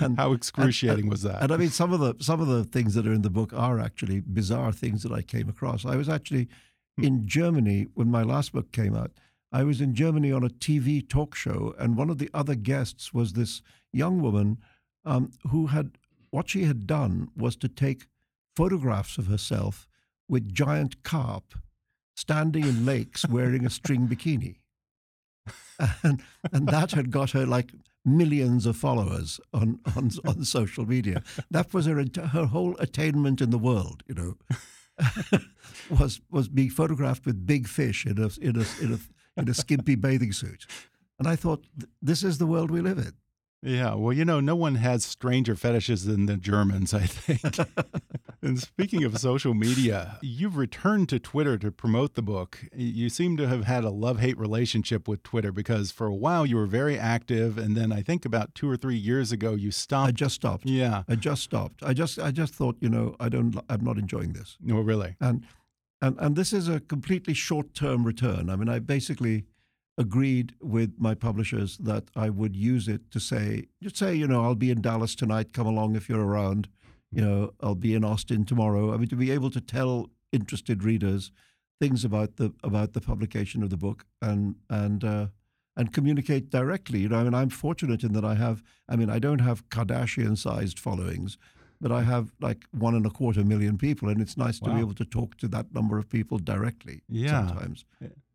And- 0.00 0.18
How 0.18 0.32
excruciating 0.32 1.10
was 1.10 1.20
that? 1.20 1.42
And 1.42 1.52
I 1.52 1.58
mean, 1.58 1.68
some 1.68 1.92
of 1.92 2.00
the 2.00 2.14
some 2.18 2.40
of 2.40 2.46
the 2.46 2.64
things 2.64 2.94
that 2.94 3.06
are 3.06 3.12
in 3.12 3.20
the 3.20 3.30
book 3.30 3.52
are 3.52 3.78
actually 3.78 4.20
bizarre 4.20 4.72
things 4.72 5.02
that 5.02 5.12
I 5.12 5.20
came 5.20 5.50
across. 5.50 5.84
I 5.84 5.96
was 5.96 6.08
actually 6.08 6.48
hmm. 6.96 7.04
in 7.04 7.28
Germany 7.28 7.88
when 7.92 8.10
my 8.10 8.22
last 8.22 8.54
book 8.54 8.72
came 8.72 8.96
out. 8.96 9.12
I 9.56 9.64
was 9.64 9.80
in 9.80 9.94
Germany 9.94 10.30
on 10.30 10.44
a 10.44 10.50
TV 10.50 11.08
talk 11.08 11.34
show, 11.34 11.74
and 11.78 11.96
one 11.96 12.10
of 12.10 12.18
the 12.18 12.28
other 12.34 12.54
guests 12.54 13.14
was 13.14 13.32
this 13.32 13.62
young 13.90 14.20
woman 14.20 14.58
um, 15.06 15.30
who 15.48 15.68
had 15.68 15.92
what 16.28 16.50
she 16.50 16.64
had 16.64 16.86
done 16.86 17.28
was 17.34 17.56
to 17.56 17.68
take 17.68 18.04
photographs 18.54 19.16
of 19.16 19.28
herself 19.28 19.88
with 20.28 20.52
giant 20.52 21.02
carp 21.04 21.54
standing 22.14 22.64
in 22.64 22.84
lakes 22.84 23.26
wearing 23.30 23.64
a 23.64 23.70
string 23.70 24.06
bikini. 24.06 24.56
And, 26.02 26.22
and 26.52 26.68
that 26.68 26.90
had 26.90 27.10
got 27.10 27.30
her 27.30 27.46
like 27.46 27.72
millions 28.04 28.66
of 28.66 28.76
followers 28.76 29.40
on, 29.54 29.80
on, 29.96 30.10
on 30.26 30.44
social 30.44 30.84
media. 30.84 31.22
That 31.50 31.72
was 31.72 31.86
her, 31.86 32.04
her 32.34 32.44
whole 32.44 32.76
attainment 32.78 33.40
in 33.40 33.48
the 33.48 33.58
world, 33.58 34.02
you 34.06 34.14
know, 34.14 35.38
was, 35.98 36.20
was 36.30 36.48
being 36.48 36.68
photographed 36.68 37.24
with 37.24 37.46
big 37.46 37.66
fish 37.68 38.04
in 38.04 38.18
a, 38.18 38.28
in 38.38 38.60
a, 38.60 38.84
in 38.84 38.92
a, 38.92 38.98
in 39.36 39.48
a 39.48 39.54
skimpy 39.54 39.94
bathing 39.94 40.32
suit. 40.32 40.66
And 41.18 41.26
I 41.26 41.36
thought, 41.36 41.64
this 42.02 42.22
is 42.22 42.38
the 42.38 42.46
world 42.46 42.70
we 42.70 42.80
live 42.80 42.98
in. 42.98 43.12
Yeah, 43.62 43.94
well, 43.94 44.12
you 44.12 44.24
know, 44.24 44.38
no 44.38 44.54
one 44.54 44.76
has 44.76 45.04
stranger 45.04 45.56
fetishes 45.56 46.04
than 46.04 46.26
the 46.26 46.36
Germans, 46.36 46.92
I 46.94 47.06
think. 47.06 47.58
and 48.42 48.60
speaking 48.60 49.02
of 49.02 49.18
social 49.18 49.54
media, 49.54 50.18
you've 50.22 50.56
returned 50.56 51.08
to 51.08 51.18
Twitter 51.18 51.56
to 51.58 51.72
promote 51.72 52.14
the 52.14 52.22
book. 52.22 52.60
You 52.76 53.08
seem 53.08 53.36
to 53.38 53.48
have 53.48 53.64
had 53.64 53.82
a 53.82 53.90
love 53.90 54.20
hate 54.20 54.38
relationship 54.38 55.08
with 55.08 55.22
Twitter 55.22 55.50
because 55.52 55.90
for 55.90 56.06
a 56.06 56.14
while 56.14 56.44
you 56.46 56.54
were 56.56 56.66
very 56.66 56.98
active, 56.98 57.56
and 57.58 57.76
then 57.76 57.92
I 57.92 58.02
think 58.02 58.24
about 58.24 58.54
two 58.54 58.70
or 58.70 58.76
three 58.76 58.96
years 58.98 59.32
ago 59.32 59.54
you 59.54 59.70
stopped. 59.70 60.08
I 60.08 60.12
just 60.12 60.34
stopped. 60.36 60.66
yeah. 60.66 61.02
I 61.08 61.16
just 61.16 61.42
stopped. 61.42 61.82
I 61.82 61.92
just, 61.92 62.20
I 62.20 62.30
just 62.30 62.54
thought, 62.54 62.76
you 62.80 62.90
know, 62.90 63.16
I 63.18 63.28
don't, 63.30 63.58
I'm 63.68 63.82
not 63.82 63.98
enjoying 63.98 64.34
this. 64.34 64.58
No, 64.60 64.78
really. 64.80 65.16
and 65.20 65.44
and 66.00 66.16
and 66.18 66.36
this 66.36 66.52
is 66.52 66.68
a 66.68 66.80
completely 66.80 67.34
short-term 67.34 68.04
return. 68.04 68.50
I 68.50 68.56
mean, 68.56 68.68
I 68.68 68.78
basically 68.78 69.44
agreed 69.98 70.54
with 70.60 70.92
my 70.98 71.14
publishers 71.14 71.78
that 71.78 72.04
I 72.14 72.28
would 72.28 72.54
use 72.54 72.86
it 72.86 73.10
to 73.10 73.20
say, 73.20 73.66
just 73.82 73.96
say, 73.96 74.14
you 74.14 74.26
know, 74.26 74.44
I'll 74.44 74.54
be 74.54 74.70
in 74.70 74.82
Dallas 74.82 75.14
tonight. 75.14 75.52
Come 75.52 75.66
along 75.66 75.96
if 75.96 76.08
you're 76.08 76.24
around. 76.24 76.68
You 77.10 77.22
know, 77.22 77.54
I'll 77.62 77.74
be 77.74 77.94
in 77.94 78.04
Austin 78.04 78.44
tomorrow. 78.44 78.92
I 78.92 78.98
mean, 78.98 79.08
to 79.08 79.16
be 79.16 79.30
able 79.30 79.50
to 79.50 79.60
tell 79.60 80.10
interested 80.32 80.84
readers 80.84 81.30
things 81.80 82.04
about 82.04 82.36
the 82.36 82.52
about 82.62 82.92
the 82.92 83.00
publication 83.00 83.62
of 83.62 83.70
the 83.70 83.76
book 83.76 84.04
and 84.20 84.56
and 84.68 85.04
uh, 85.04 85.26
and 85.76 85.92
communicate 85.92 86.50
directly. 86.50 87.00
You 87.00 87.08
know, 87.08 87.18
I 87.18 87.24
mean, 87.24 87.34
I'm 87.34 87.50
fortunate 87.50 88.02
in 88.02 88.12
that 88.12 88.24
I 88.24 88.34
have. 88.34 88.62
I 88.88 88.96
mean, 88.96 89.10
I 89.10 89.18
don't 89.18 89.40
have 89.40 89.68
Kardashian-sized 89.68 90.78
followings, 90.78 91.38
but 91.80 91.92
I 91.92 92.02
have 92.02 92.32
like 92.40 92.64
one 92.72 92.94
and 92.94 93.06
a 93.06 93.10
quarter 93.10 93.44
million 93.44 93.76
people, 93.78 94.08
and 94.08 94.20
it's 94.20 94.36
nice 94.36 94.58
to 94.60 94.70
Wow. 94.70 94.74
be 94.76 94.80
able 94.80 94.94
to 94.94 95.04
talk 95.04 95.36
to 95.38 95.48
that 95.48 95.72
number 95.74 95.98
of 95.98 96.08
people 96.08 96.38
directly. 96.38 97.02
Yeah. 97.08 97.46
Sometimes 97.48 97.84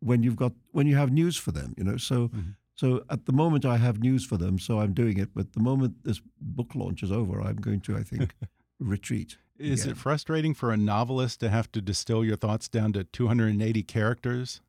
when 0.00 0.22
you've 0.22 0.36
got 0.36 0.52
when 0.72 0.86
you 0.86 0.96
have 0.96 1.10
news 1.12 1.36
for 1.36 1.52
them, 1.52 1.74
you 1.76 1.84
know. 1.84 1.96
So 1.96 2.28
Mhm. 2.28 2.56
So 2.74 3.04
at 3.10 3.26
the 3.26 3.32
moment, 3.34 3.64
I 3.66 3.76
have 3.76 4.00
news 4.00 4.24
for 4.24 4.38
them, 4.38 4.58
so 4.58 4.80
I'm 4.80 4.94
doing 4.94 5.18
it. 5.18 5.28
But 5.34 5.52
the 5.52 5.60
moment 5.60 6.04
this 6.04 6.20
book 6.40 6.74
launch 6.74 7.02
is 7.02 7.12
over, 7.12 7.40
I'm 7.42 7.56
going 7.56 7.80
to, 7.82 7.96
I 7.98 8.02
think, 8.02 8.34
retreat. 8.80 9.36
Is 9.58 9.82
again. 9.82 9.92
it 9.92 9.98
frustrating 9.98 10.54
for 10.54 10.72
a 10.72 10.76
novelist 10.76 11.38
to 11.40 11.50
have 11.50 11.70
to 11.72 11.82
distill 11.82 12.24
your 12.24 12.36
thoughts 12.36 12.68
down 12.70 12.94
to 12.94 13.04
280 13.04 13.82
characters? 13.82 14.62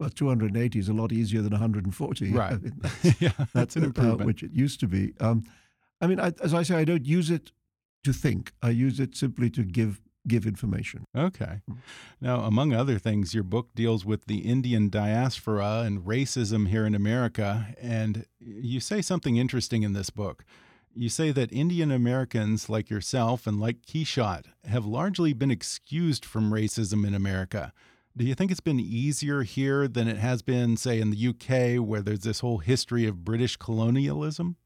Well, 0.00 0.10
280 0.10 0.78
is 0.80 0.88
a 0.88 0.92
lot 0.92 1.12
easier 1.12 1.40
than 1.40 1.52
140. 1.52 2.30
Right. 2.32 2.52
I 2.54 2.56
mean, 2.56 2.74
that's, 2.80 3.20
yeah, 3.20 3.32
that's 3.54 3.76
an 3.76 3.84
uh, 3.84 3.86
improvement. 3.86 4.26
which 4.26 4.42
it 4.42 4.50
used 4.52 4.80
to 4.80 4.88
be. 4.88 5.14
Um, 5.20 5.44
I 6.00 6.08
mean, 6.08 6.18
I, 6.18 6.32
as 6.42 6.52
I 6.52 6.64
say, 6.64 6.74
I 6.74 6.84
don't 6.84 7.06
use 7.06 7.30
it 7.30 7.52
to 8.04 8.12
think. 8.12 8.52
I 8.62 8.70
use 8.70 9.00
it 9.00 9.16
simply 9.16 9.50
to 9.50 9.64
give 9.64 10.00
give 10.26 10.46
information. 10.46 11.04
Okay. 11.16 11.60
Mm. 11.70 11.76
Now, 12.20 12.40
among 12.40 12.72
other 12.72 12.98
things, 12.98 13.34
your 13.34 13.42
book 13.42 13.74
deals 13.74 14.04
with 14.04 14.26
the 14.26 14.38
Indian 14.38 14.88
diaspora 14.88 15.82
and 15.84 16.00
racism 16.00 16.68
here 16.68 16.86
in 16.86 16.94
America. 16.94 17.74
And 17.80 18.24
you 18.38 18.80
say 18.80 19.02
something 19.02 19.36
interesting 19.36 19.82
in 19.82 19.92
this 19.92 20.10
book. 20.10 20.44
You 20.94 21.08
say 21.08 21.32
that 21.32 21.52
Indian 21.52 21.90
Americans 21.90 22.68
like 22.68 22.88
yourself 22.88 23.46
and 23.46 23.60
like 23.60 23.84
Quichotte 23.84 24.46
have 24.64 24.86
largely 24.86 25.32
been 25.32 25.50
excused 25.50 26.24
from 26.24 26.52
racism 26.52 27.06
in 27.06 27.14
America. 27.14 27.72
Do 28.16 28.24
you 28.24 28.36
think 28.36 28.52
it's 28.52 28.60
been 28.60 28.78
easier 28.78 29.42
here 29.42 29.88
than 29.88 30.06
it 30.06 30.18
has 30.18 30.40
been, 30.40 30.76
say, 30.76 31.00
in 31.00 31.10
the 31.10 31.28
UK, 31.28 31.84
where 31.84 32.00
there's 32.00 32.20
this 32.20 32.40
whole 32.40 32.58
history 32.58 33.06
of 33.06 33.24
British 33.24 33.56
colonialism? 33.56 34.56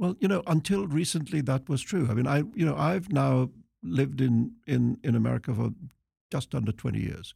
Well, 0.00 0.16
you 0.18 0.28
know, 0.28 0.42
until 0.46 0.86
recently 0.86 1.42
that 1.42 1.68
was 1.68 1.82
true. 1.82 2.08
I 2.10 2.14
mean, 2.14 2.26
I 2.26 2.38
you 2.54 2.64
know, 2.64 2.74
I've 2.74 3.12
now 3.12 3.50
lived 3.82 4.22
in 4.22 4.52
in 4.66 4.98
in 5.04 5.14
America 5.14 5.54
for 5.54 5.74
just 6.32 6.54
under 6.54 6.72
20 6.72 6.98
years. 6.98 7.34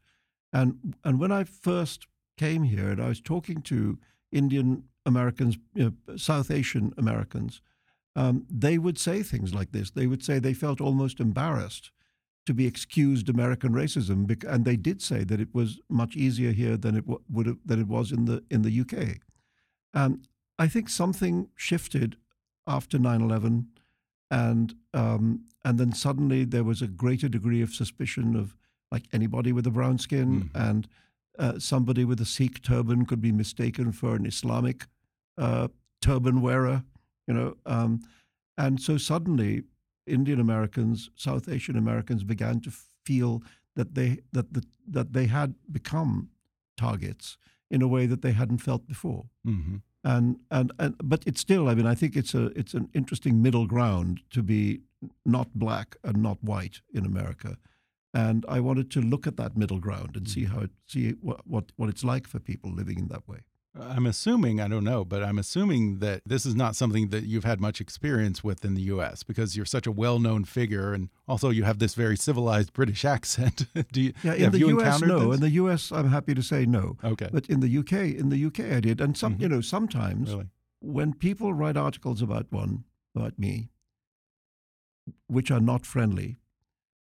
And 0.51 0.95
and 1.05 1.21
when 1.21 1.31
I 1.31 1.45
first 1.45 2.07
came 2.39 2.63
here 2.63 2.89
and 2.89 3.03
I 3.03 3.09
was 3.09 3.21
talking 3.21 3.61
to 3.63 3.99
Indian 4.33 4.85
Americans, 5.05 5.59
you 5.75 5.85
know, 5.85 6.17
South 6.17 6.51
Asian 6.51 6.95
Americans, 6.97 7.61
um, 8.17 8.47
they 8.49 8.79
would 8.79 8.99
say 8.99 9.23
things 9.23 9.53
like 9.53 9.73
this. 9.73 9.91
They 9.91 10.07
would 10.07 10.25
say 10.25 10.39
they 10.39 10.55
felt 10.55 10.81
almost 10.81 11.21
embarrassed 11.21 11.91
to 12.47 12.55
be 12.55 12.67
excused 12.67 13.29
American 13.29 13.75
racism, 13.75 14.43
and 14.45 14.65
they 14.65 14.77
did 14.77 15.03
say 15.03 15.23
that 15.25 15.41
it 15.41 15.55
was 15.55 15.81
much 15.91 16.17
easier 16.17 16.53
here 16.53 16.79
than 16.79 16.97
it 16.97 17.05
would 17.07 17.47
have, 17.47 17.59
than 17.67 17.81
it 17.81 17.89
was 17.89 18.11
in 18.11 18.25
the 18.25 18.43
in 18.51 18.63
the 18.63 18.81
UK. 18.81 19.19
And 19.93 20.27
I 20.59 20.67
think 20.69 20.89
something 20.89 21.49
shifted 21.57 22.17
after 22.67 22.99
9/11, 22.99 23.67
and 24.31 24.75
um, 24.93 25.45
and 25.65 25.79
then 25.79 25.93
suddenly 25.93 26.45
there 26.45 26.65
was 26.65 26.83
a 26.83 26.87
greater 26.87 27.29
degree 27.29 27.63
of 27.63 27.75
suspicion 27.75 28.37
of 28.37 28.57
like 28.91 29.05
anybody 29.13 29.53
with 29.53 29.67
a 29.67 29.71
brown 29.71 29.99
skin, 29.99 30.51
Mhm. 30.55 30.69
and 30.71 30.89
uh, 31.39 31.59
somebody 31.59 32.05
with 32.05 32.21
a 32.21 32.25
Sikh 32.25 32.63
turban 32.63 33.07
could 33.07 33.21
be 33.21 33.33
mistaken 33.33 33.93
for 33.93 34.15
an 34.15 34.25
Islamic 34.27 34.87
uh, 35.37 35.67
turban 36.01 36.41
wearer, 36.41 36.85
you 37.27 37.35
know, 37.35 37.57
um, 37.67 38.01
and 38.57 38.81
so 38.81 38.97
suddenly 38.99 39.65
Indian 40.07 40.39
Americans, 40.39 41.11
South 41.17 41.49
Asian 41.49 41.77
Americans 41.77 42.23
began 42.25 42.61
to 42.61 42.71
feel 43.05 43.43
that 43.75 43.95
they 43.95 44.21
that 44.33 44.53
the, 44.55 44.63
that 44.87 45.13
they 45.13 45.27
had 45.27 45.55
become 45.73 46.29
targets 46.77 47.37
in 47.71 47.83
a 47.83 47.89
way 47.89 48.07
that 48.07 48.23
they 48.23 48.33
hadn't 48.33 48.59
felt 48.59 48.87
before 48.87 49.25
hmm 49.45 49.77
and 50.05 50.39
and 50.51 50.73
and 50.79 50.95
but 51.03 51.23
it's 51.27 51.41
still 51.41 51.69
i 51.69 51.75
mean 51.75 51.87
i 51.87 51.95
think 51.95 52.15
it's 52.15 52.35
a 52.35 52.47
it's 52.59 52.75
an 52.75 52.89
interesting 52.93 53.41
middle 53.43 53.67
ground 53.67 54.21
to 54.31 54.43
be 54.43 54.81
not 55.25 55.49
black 55.55 55.97
and 56.05 56.23
not 56.23 56.39
white 56.43 56.81
in 56.93 57.05
america. 57.05 57.57
And 58.17 58.45
i 58.49 58.61
wanted 58.61 58.93
to 58.93 59.01
look 59.01 59.27
at 59.27 59.37
that 59.39 59.57
middle 59.57 59.81
ground 59.81 60.17
and 60.17 60.29
see 60.29 60.45
mm. 60.45 60.53
how 60.53 60.61
it 60.61 60.71
see 60.87 61.15
what 61.21 61.41
what, 61.47 61.73
what 61.77 61.89
it's 61.89 62.05
like 62.05 62.29
for 62.29 62.39
people 62.39 62.71
living 62.71 62.99
in 62.99 63.09
that 63.09 63.27
way 63.29 63.41
I'm 63.81 64.07
assuming, 64.07 64.61
I 64.61 64.69
don't 64.69 64.85
know, 64.85 65.05
but 65.05 65.23
I'm 65.25 65.37
assuming 65.39 65.99
that 65.99 66.23
this 66.25 66.47
is 66.47 66.55
not 66.55 66.77
something 66.77 67.09
that 67.09 67.25
you've 67.25 67.43
had 67.45 67.61
much 67.61 67.81
experience 67.81 68.45
with 68.45 68.65
in 68.65 68.75
the 68.75 68.83
US 68.83 69.25
because 69.25 69.57
you're 69.57 69.67
such 69.67 69.87
a 69.87 69.91
well 69.93 70.21
known 70.21 70.45
figure. 70.45 70.93
And 70.95 71.09
also, 71.27 71.51
you 71.51 71.65
have 71.65 71.81
this 71.81 71.95
very 71.95 72.17
civilized 72.17 72.73
British 72.73 73.05
accent. 73.17 73.67
Do 73.93 74.01
you, 74.01 74.13
yeah 74.23 74.35
in 74.35 74.43
have 74.45 74.53
the 74.53 74.59
you 74.61 74.81
us 74.81 75.01
no 75.03 75.31
this? 75.31 75.41
in 75.41 75.41
the 75.43 75.51
us 75.51 75.91
i'm 75.91 76.11
happy 76.11 76.35
to 76.35 76.43
say 76.43 76.65
no 76.67 76.97
Okay. 77.03 77.29
but 77.33 77.47
in 77.49 77.61
the 77.61 77.79
uk 77.79 77.93
in 77.93 78.29
the 78.29 78.45
uk 78.47 78.61
i 78.61 78.79
did 78.81 79.01
and 79.01 79.17
some 79.17 79.35
Mhm. 79.35 79.41
you 79.41 79.49
know 79.49 79.61
sometimes 79.61 80.31
really? 80.31 80.47
when 80.81 81.13
people 81.15 81.53
write 81.53 81.77
articles 81.77 82.23
about 82.23 82.47
one 82.53 82.85
about 83.17 83.39
me, 83.39 83.71
which 85.29 85.51
are 85.51 85.61
not 85.61 85.87
friendly, 85.87 86.39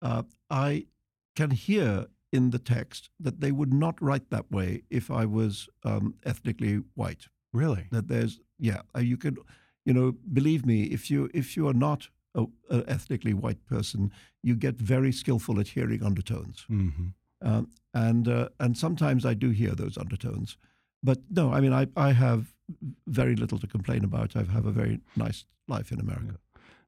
uh, 0.03 0.23
I 0.51 0.87
can 1.35 1.51
hear 1.51 2.07
in 2.35 2.51
the 2.51 2.59
text 2.59 3.11
that 3.25 3.41
they 3.41 3.53
would 3.53 3.73
not 3.73 3.95
write 4.01 4.29
that 4.31 4.51
way 4.51 4.83
if 4.91 5.11
I 5.11 5.25
was 5.25 5.69
um, 5.85 6.15
ethnically 6.25 6.83
white. 6.95 7.29
Really? 7.53 7.87
That 7.91 8.09
there's 8.09 8.41
yeah, 8.59 8.81
uh, 8.97 9.01
you 9.01 9.17
could, 9.17 9.39
you 9.85 9.95
know, 9.95 10.13
believe 10.33 10.67
me, 10.67 10.83
if 10.97 11.11
you 11.11 11.31
if 11.33 11.57
you 11.57 11.69
are 11.69 11.79
not 11.79 12.09
a, 12.35 12.43
a 12.71 12.83
ethnically 12.89 13.35
white 13.35 13.65
person, 13.67 14.11
you 14.43 14.57
get 14.57 14.77
very 14.81 15.13
skillful 15.13 15.61
at 15.61 15.69
hearing 15.69 16.03
undertones. 16.03 16.65
hmm 16.69 16.89
Um, 17.41 17.69
and 17.93 18.29
uh, 18.29 18.49
and 18.59 18.77
sometimes 18.77 19.25
I 19.25 19.35
do 19.35 19.51
hear 19.51 19.75
those 19.75 20.01
undertones, 20.01 20.59
but 21.03 21.19
no, 21.29 21.57
I 21.57 21.61
mean 21.61 21.73
I 21.83 22.09
I 22.09 22.13
have 22.13 22.55
very 23.07 23.37
little 23.37 23.59
to 23.59 23.67
complain 23.67 24.05
about. 24.05 24.37
I 24.37 24.43
have 24.53 24.69
a 24.69 24.73
very 24.73 24.99
nice 25.15 25.47
life 25.69 25.95
in 25.95 26.01
America. 26.01 26.39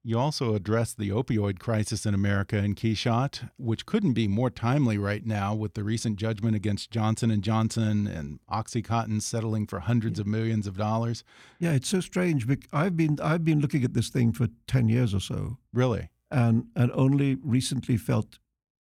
You 0.08 0.20
also 0.20 0.54
addressed 0.54 0.98
the 0.98 1.08
opioid 1.08 1.58
crisis 1.58 2.06
in 2.06 2.14
America 2.14 2.56
in 2.58 2.76
Quichotte, 2.76 3.42
which 3.58 3.86
couldn't 3.86 4.12
be 4.12 4.28
more 4.28 4.50
timely 4.50 4.98
right 4.98 5.26
now 5.26 5.52
with 5.52 5.74
the 5.74 5.82
recent 5.82 6.16
judgment 6.16 6.54
against 6.54 6.92
Johnson 6.92 7.28
and 7.28 7.42
Johnson 7.42 8.06
and 8.06 8.38
OxyContin 8.48 9.20
settling 9.20 9.66
for 9.66 9.80
hundreds 9.80 10.20
of 10.20 10.26
millions 10.28 10.68
of 10.68 10.76
dollars. 10.76 11.24
Yeah, 11.58 11.72
it's 11.72 11.88
so 11.88 11.98
strange. 11.98 12.46
I've 12.72 12.96
been 12.96 13.18
I've 13.20 13.44
been 13.44 13.58
looking 13.58 13.82
at 13.82 13.94
this 13.94 14.08
thing 14.08 14.30
for 14.32 14.46
ten 14.68 14.88
years 14.88 15.12
or 15.12 15.18
so, 15.18 15.58
Really? 15.72 16.08
and 16.30 16.66
and 16.76 16.92
only 16.92 17.34
recently 17.42 17.96
felt 17.96 18.38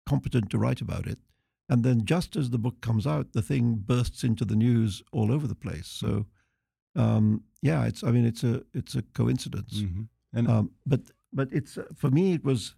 competent 0.07 0.51
to 0.51 0.59
write 0.59 0.81
about 0.81 1.09
it. 1.09 1.19
And 1.69 1.83
then 1.83 2.05
just 2.05 2.37
as 2.37 2.51
the 2.51 2.59
book 2.59 2.81
comes 2.81 3.09
out, 3.09 3.33
the 3.33 3.43
thing 3.43 3.75
bursts 3.75 4.23
into 4.23 4.45
the 4.45 4.55
news 4.55 5.03
all 5.11 5.33
over 5.33 5.49
the 5.49 5.57
place. 5.57 5.89
So, 5.89 6.27
um, 6.95 7.43
yeah, 7.61 7.87
it's 7.87 8.05
I 8.05 8.13
mean 8.13 8.25
it's 8.25 8.45
a 8.45 8.63
it's 8.73 8.95
a 8.95 9.03
coincidence. 9.03 9.81
hmm 9.81 10.03
And 10.33 10.49
Um, 10.49 10.71
but 10.85 11.01
but 11.33 11.53
it's 11.53 11.79
uh, 11.79 11.85
for 11.95 12.11
me 12.11 12.33
it 12.35 12.45
was 12.45 12.77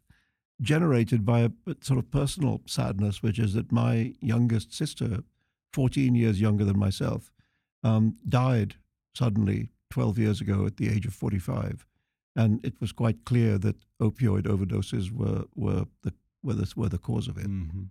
generated 0.60 1.24
by 1.24 1.40
a, 1.40 1.50
sort 1.80 1.98
of 1.98 2.10
personal 2.10 2.60
sadness, 2.66 3.22
which 3.22 3.38
is 3.38 3.52
that 3.54 3.72
my 3.72 4.14
youngest 4.20 4.72
sister, 4.72 5.22
fourteen 5.72 6.14
years 6.14 6.40
younger 6.40 6.64
than 6.64 6.78
myself, 6.78 7.30
um, 7.82 8.16
died 8.28 8.76
suddenly 9.14 9.70
twelve 9.88 10.18
years 10.18 10.40
ago 10.40 10.66
at 10.66 10.76
the 10.76 10.88
age 10.88 11.06
of 11.06 11.14
forty-five, 11.14 11.86
and 12.34 12.64
it 12.64 12.80
was 12.80 12.92
quite 12.92 13.24
clear 13.24 13.58
that 13.58 13.76
opioid 13.98 14.46
overdoses 14.46 15.10
were 15.10 15.44
were 15.54 15.86
the 16.02 16.12
were 16.42 16.54
the, 16.56 16.72
were 16.76 16.88
the 16.90 16.98
cause 16.98 17.28
of 17.30 17.36
it, 17.38 17.48
mhm. 17.48 17.90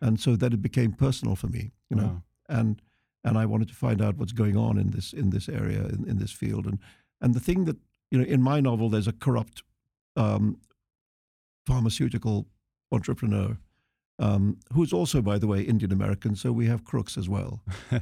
and 0.00 0.20
so 0.20 0.36
that 0.36 0.52
it 0.52 0.60
became 0.62 0.92
personal 0.92 1.36
for 1.36 1.48
me, 1.48 1.72
you 1.90 1.96
know, 1.96 2.06
Wow. 2.06 2.22
and 2.48 2.82
and 3.24 3.36
I 3.38 3.46
wanted 3.46 3.68
to 3.68 3.74
find 3.74 4.00
out 4.00 4.16
what's 4.16 4.32
going 4.32 4.56
on 4.56 4.78
in 4.78 4.90
this 4.90 5.12
in 5.12 5.30
this 5.30 5.48
area 5.48 5.86
in, 5.86 6.08
in 6.08 6.18
this 6.18 6.32
field, 6.32 6.66
and 6.66 6.78
and 7.20 7.34
the 7.34 7.40
thing 7.40 7.64
that 7.66 7.76
you 8.10 8.18
know 8.18 8.24
in 8.24 8.42
my 8.42 8.60
novel 8.60 8.88
there's 8.88 9.08
a 9.08 9.12
corrupt 9.12 9.62
um, 10.16 10.58
pharmaceutical 11.66 12.46
entrepreneur 12.92 13.58
um, 14.20 14.56
who's 14.72 14.92
also, 14.92 15.22
by 15.22 15.38
the 15.38 15.46
way, 15.46 15.60
Indian 15.62 15.92
American. 15.92 16.34
So 16.34 16.50
we 16.50 16.66
have 16.66 16.82
crooks 16.84 17.16
as 17.16 17.28
well. 17.28 17.62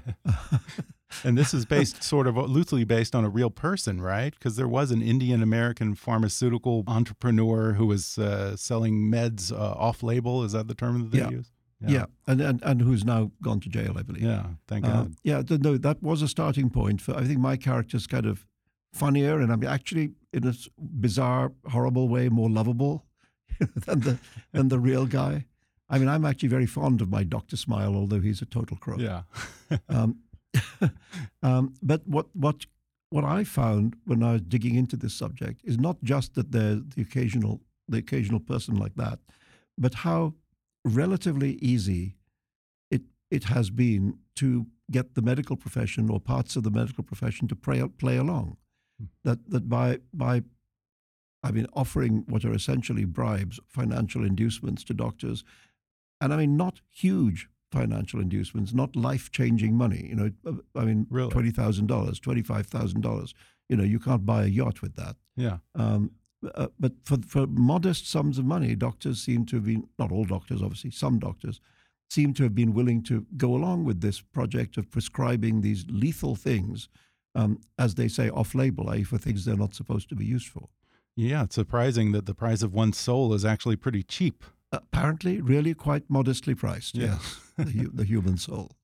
and 1.25 1.37
this 1.37 1.53
is 1.53 1.66
based 1.66 2.03
sort 2.03 2.27
of 2.27 2.37
loosely 2.37 2.85
based 2.85 3.14
on 3.14 3.23
a 3.25 3.29
real 3.29 3.51
person, 3.51 4.01
right? 4.01 4.33
Because 4.35 4.57
there 4.57 4.69
was 4.69 4.90
an 4.90 5.03
Indian 5.03 5.42
American 5.42 5.95
pharmaceutical 5.95 6.85
entrepreneur 6.87 7.75
who 7.75 7.87
was 7.87 8.16
uh, 8.19 8.57
selling 8.57 9.11
meds 9.11 9.53
uh, 9.53 9.57
off 9.73 10.03
label. 10.03 10.42
Is 10.42 10.53
that 10.53 10.69
the 10.69 10.75
term 10.75 11.03
that 11.03 11.11
they 11.11 11.19
Yeah. 11.19 11.31
use? 11.31 11.53
yeah, 11.87 12.07
and, 12.27 12.40
and 12.40 12.62
and 12.64 12.81
who's 12.81 13.05
now 13.05 13.31
gone 13.42 13.61
to 13.61 13.69
jail, 13.69 13.99
I 13.99 14.03
believe. 14.03 14.23
Yeah. 14.23 14.47
Thank 14.66 14.87
Uh, 14.87 14.92
God. 15.03 15.14
yeah, 15.23 15.42
no, 15.51 15.77
that 15.77 16.03
was 16.03 16.23
a 16.23 16.29
starting 16.29 16.71
point 16.71 17.03
for. 17.03 17.14
I 17.14 17.25
think 17.25 17.38
my 17.38 17.57
character's 17.59 18.07
kind 18.07 18.25
of 18.25 18.47
funnier, 18.96 19.40
and 19.40 19.52
I'm 19.52 19.64
actually 19.64 20.12
in 20.32 20.46
a 20.46 20.54
bizarre, 20.78 21.52
horrible 21.66 22.09
way 22.09 22.28
more 22.28 22.50
lovable 22.50 23.04
than 23.87 24.00
the 24.00 24.18
than 24.52 24.68
the 24.68 24.78
real 24.78 25.06
guy. 25.06 25.46
I 25.88 25.98
mean, 25.98 26.09
I'm 26.09 26.24
actually 26.24 26.48
very 26.48 26.66
fond 26.66 27.00
of 27.00 27.11
my 27.11 27.22
Doctor 27.22 27.56
Smile, 27.56 27.94
although 27.94 28.20
he's 28.20 28.42
a 28.42 28.46
total 28.46 28.76
crook. 28.76 29.00
Yeah. 29.00 29.22
Um, 29.88 30.20
um, 31.42 31.74
but 31.82 32.06
what 32.06 32.26
what 32.32 32.66
what 33.11 33.24
I 33.24 33.44
found 33.44 33.96
when 34.04 34.22
I 34.22 34.32
was 34.32 34.42
digging 34.42 34.76
into 34.76 34.96
this 34.96 35.14
subject 35.14 35.61
is 35.64 35.78
not 35.78 35.96
just 36.02 36.35
that 36.35 36.52
there's 36.52 36.82
the 36.94 37.02
occasional 37.02 37.61
the 37.88 37.98
occasional 37.98 38.40
person 38.40 38.76
like 38.76 38.94
that, 38.94 39.18
but 39.76 39.94
how 39.94 40.35
relatively 40.85 41.52
easy 41.61 42.16
it 42.90 43.02
it 43.30 43.44
has 43.44 43.70
been 43.70 44.18
to 44.37 44.66
get 44.90 45.14
the 45.14 45.22
medical 45.22 45.56
profession 45.56 46.11
or 46.11 46.20
parts 46.20 46.56
of 46.56 46.62
the 46.62 46.70
medical 46.70 47.02
profession 47.04 47.48
to 47.48 47.56
play 47.56 47.82
play 47.98 48.16
along. 48.16 48.56
That 49.24 49.50
that 49.50 49.68
by 49.68 49.98
by 50.12 50.42
I 51.42 51.50
mean 51.52 51.66
offering 51.74 52.24
what 52.28 52.44
are 52.44 52.54
essentially 52.54 53.04
bribes, 53.04 53.61
financial 53.68 54.24
inducements 54.24 54.85
to 54.85 54.94
doctors, 54.94 55.44
and 56.20 56.32
I 56.32 56.37
mean 56.37 56.56
not 56.56 56.80
huge 56.90 57.48
financial 57.72 58.20
inducements, 58.20 58.72
not 58.72 58.96
life 58.96 59.30
changing 59.30 59.74
money. 59.74 60.06
You 60.09 60.14
know, 60.16 60.30
uh, 60.46 60.80
I 60.80 60.85
mean, 60.85 61.06
Really? 61.11 61.30
twenty 61.30 61.50
thousand 61.50 61.87
dollars, 61.88 62.18
twenty 62.20 62.42
five 62.42 62.66
thousand 62.66 63.02
dollars. 63.02 63.35
You 63.68 63.76
know, 63.76 63.85
you 63.85 63.98
can't 63.98 64.24
buy 64.24 64.44
a 64.44 64.48
yacht 64.48 64.82
with 64.82 64.94
that. 64.96 65.16
Yeah. 65.37 65.59
Um, 65.74 66.12
uh, 66.54 66.68
but 66.78 66.92
for 67.04 67.18
for 67.26 67.46
modest 67.46 68.09
sums 68.09 68.38
of 68.38 68.44
money, 68.44 68.74
doctors 68.76 69.20
seem 69.20 69.44
to 69.46 69.56
have 69.56 69.66
been 69.66 69.88
not 69.98 70.12
all 70.12 70.24
doctors, 70.24 70.62
obviously, 70.62 70.90
some 70.90 71.18
doctors 71.18 71.61
seem 72.09 72.32
to 72.35 72.44
have 72.44 72.54
been 72.54 72.72
willing 72.72 73.02
to 73.02 73.26
go 73.37 73.54
along 73.54 73.85
with 73.85 74.00
this 74.00 74.20
project 74.20 74.76
of 74.76 74.88
prescribing 74.90 75.61
these 75.61 75.85
lethal 75.88 76.37
things, 76.37 76.88
um, 77.37 77.61
as 77.79 77.94
they 77.94 78.09
say, 78.09 78.29
off 78.31 78.55
label, 78.55 78.88
i.e., 78.90 79.05
for 79.05 79.18
things 79.18 79.44
they're 79.44 79.57
not 79.64 79.75
supposed 79.75 80.09
to 80.09 80.16
be 80.16 80.25
used 80.25 80.49
for. 80.49 80.68
Yeah, 81.14 81.44
it's 81.44 81.55
surprising 81.55 82.12
that 82.12 82.27
the 82.27 82.35
price 82.35 82.62
of 82.62 82.72
one 82.75 82.92
soul 82.92 83.33
is 83.35 83.44
actually 83.44 83.77
pretty 83.77 84.03
cheap. 84.03 84.44
Apparently, 84.72 85.40
really 85.40 85.75
quite 85.75 86.05
modestly 86.11 86.55
priced. 86.55 86.96
Yeah. 86.96 87.07
Yes, 87.07 87.40
the, 87.57 87.90
the 87.92 88.05
human 88.05 88.37
soul. 88.38 88.72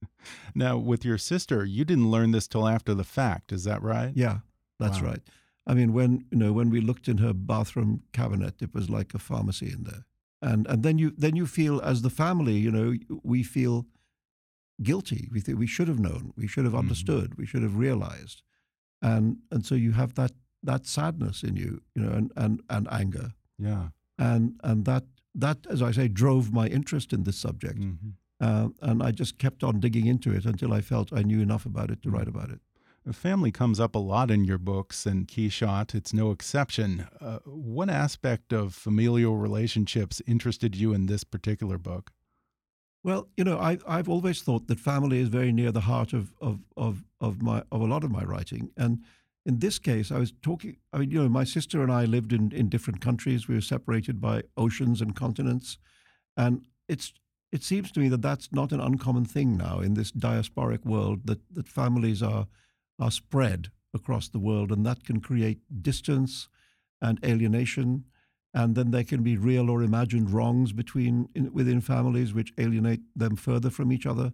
Now, 0.54 0.76
with 0.76 1.04
your 1.04 1.18
sister, 1.18 1.64
you 1.64 1.84
didn't 1.84 2.08
learn 2.10 2.30
this 2.30 2.46
till 2.46 2.68
after 2.68 2.94
the 2.94 3.02
fact, 3.04 3.50
is 3.52 3.64
that 3.64 3.82
right? 3.82 4.12
Yeah, 4.14 4.38
that's 4.78 5.00
Wow. 5.02 5.08
right. 5.10 5.22
I 5.66 5.74
mean, 5.74 5.92
when 5.92 6.26
you 6.30 6.38
know 6.38 6.52
when 6.52 6.70
we 6.70 6.80
looked 6.80 7.08
in 7.08 7.18
her 7.18 7.32
bathroom 7.34 8.02
cabinet, 8.12 8.62
it 8.62 8.72
was 8.72 8.88
like 8.88 9.14
a 9.14 9.18
pharmacy 9.18 9.70
in 9.72 9.82
there, 9.84 10.04
and 10.40 10.66
and 10.68 10.82
then 10.84 10.96
you 10.98 11.10
then 11.18 11.34
you 11.36 11.46
feel 11.46 11.80
as 11.80 12.02
the 12.02 12.10
family, 12.10 12.56
you 12.66 12.70
know, 12.70 12.94
we 13.24 13.42
feel 13.42 13.86
guilty. 14.82 15.28
We 15.32 15.40
think 15.40 15.58
we 15.58 15.66
should 15.66 15.88
have 15.88 15.98
known, 16.00 16.32
we 16.36 16.46
should 16.46 16.64
have 16.64 16.74
Mhm. 16.74 16.78
understood, 16.84 17.34
we 17.36 17.46
should 17.46 17.62
have 17.62 17.76
realized, 17.76 18.42
and 19.00 19.38
and 19.50 19.64
so 19.64 19.74
you 19.74 19.92
have 19.92 20.14
that 20.14 20.32
that 20.62 20.86
sadness 20.86 21.42
in 21.42 21.56
you, 21.56 21.82
you 21.94 22.02
know, 22.02 22.12
and 22.12 22.32
and 22.36 22.62
and 22.68 22.86
anger, 22.90 23.32
Yeah. 23.58 23.88
and 24.18 24.58
and 24.62 24.84
that 24.84 25.04
that, 25.34 25.66
as 25.70 25.80
I 25.80 25.92
say, 25.92 26.08
drove 26.08 26.52
my 26.52 26.66
interest 26.68 27.12
in 27.12 27.22
this 27.24 27.36
subject, 27.38 27.80
Mhm. 27.80 28.12
uh, 28.40 28.68
and 28.82 29.02
I 29.02 29.10
just 29.12 29.38
kept 29.38 29.64
on 29.64 29.80
digging 29.80 30.06
into 30.06 30.30
it 30.32 30.44
until 30.44 30.72
I 30.72 30.82
felt 30.82 31.12
I 31.12 31.22
knew 31.22 31.40
enough 31.40 31.64
about 31.66 31.90
it 31.90 32.02
to 32.02 32.08
Mm. 32.10 32.14
write 32.14 32.28
about 32.28 32.50
it. 32.50 32.60
Family 33.12 33.50
comes 33.50 33.80
up 33.80 33.96
a 33.96 33.98
lot 33.98 34.30
in 34.30 34.44
your 34.44 34.58
books, 34.58 35.06
and 35.06 35.26
Quichotte, 35.26 35.92
it's 35.94 36.12
no 36.14 36.30
exception. 36.30 37.06
Uh, 37.20 37.38
what 37.46 37.88
aspect 37.90 38.52
of 38.52 38.74
familial 38.74 39.36
relationships 39.38 40.22
interested 40.26 40.76
you 40.76 40.92
in 40.94 41.06
this 41.06 41.24
particular 41.24 41.78
book? 41.78 42.12
Well, 43.04 43.28
you 43.36 43.42
know, 43.44 43.58
I, 43.58 43.78
I've 43.86 44.08
always 44.08 44.42
thought 44.42 44.68
that 44.68 44.78
family 44.78 45.18
is 45.18 45.28
very 45.28 45.52
near 45.52 45.72
the 45.72 45.80
heart 45.80 46.12
of, 46.12 46.32
of, 46.40 46.60
of, 46.76 47.04
of, 47.20 47.42
my, 47.42 47.64
of 47.72 47.80
a 47.80 47.86
lot 47.86 48.04
of 48.04 48.12
my 48.12 48.22
writing. 48.22 48.70
And 48.76 49.00
in 49.44 49.58
this 49.58 49.80
case, 49.80 50.12
I 50.12 50.18
was 50.18 50.32
talking, 50.40 50.76
I 50.92 50.98
mean, 50.98 51.10
you 51.10 51.20
know, 51.20 51.28
my 51.28 51.42
sister 51.42 51.82
and 51.82 51.90
I 51.90 52.04
lived 52.04 52.32
in, 52.32 52.52
in 52.52 52.68
different 52.68 53.00
countries. 53.00 53.48
We 53.48 53.56
were 53.56 53.60
separated 53.60 54.20
by 54.20 54.44
oceans 54.56 55.00
and 55.00 55.16
continents. 55.16 55.78
And 56.36 56.64
it's, 56.88 57.12
it 57.50 57.64
seems 57.64 57.90
to 57.92 58.00
me 58.00 58.08
that 58.08 58.22
that's 58.22 58.52
not 58.52 58.70
an 58.70 58.80
uncommon 58.80 59.24
thing 59.24 59.56
now 59.56 59.80
in 59.80 59.94
this 59.94 60.12
diasporic 60.12 60.84
world, 60.84 61.26
that, 61.26 61.40
that 61.52 61.66
families 61.66 62.22
are, 62.22 62.46
are 63.00 63.10
spread 63.10 63.72
across 63.92 64.28
the 64.28 64.38
world. 64.38 64.70
And 64.70 64.86
that 64.86 65.04
can 65.04 65.20
create 65.20 65.58
distance 65.82 66.48
and 67.00 67.18
alienation 67.24 68.04
and 68.54 68.74
then 68.74 68.90
there 68.90 69.04
can 69.04 69.22
be 69.22 69.36
real 69.36 69.70
or 69.70 69.82
imagined 69.82 70.30
wrongs 70.30 70.72
between 70.72 71.28
in, 71.34 71.52
within 71.52 71.80
families 71.80 72.34
which 72.34 72.52
alienate 72.58 73.00
them 73.16 73.36
further 73.36 73.70
from 73.70 73.92
each 73.92 74.06
other 74.06 74.32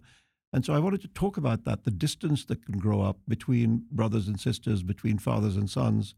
and 0.53 0.65
so 0.65 0.73
i 0.73 0.79
wanted 0.79 1.01
to 1.01 1.07
talk 1.09 1.37
about 1.37 1.63
that 1.65 1.83
the 1.83 1.91
distance 1.91 2.45
that 2.45 2.65
can 2.65 2.77
grow 2.77 3.01
up 3.01 3.17
between 3.27 3.85
brothers 3.91 4.27
and 4.27 4.39
sisters 4.39 4.83
between 4.83 5.17
fathers 5.17 5.55
and 5.55 5.69
sons 5.69 6.15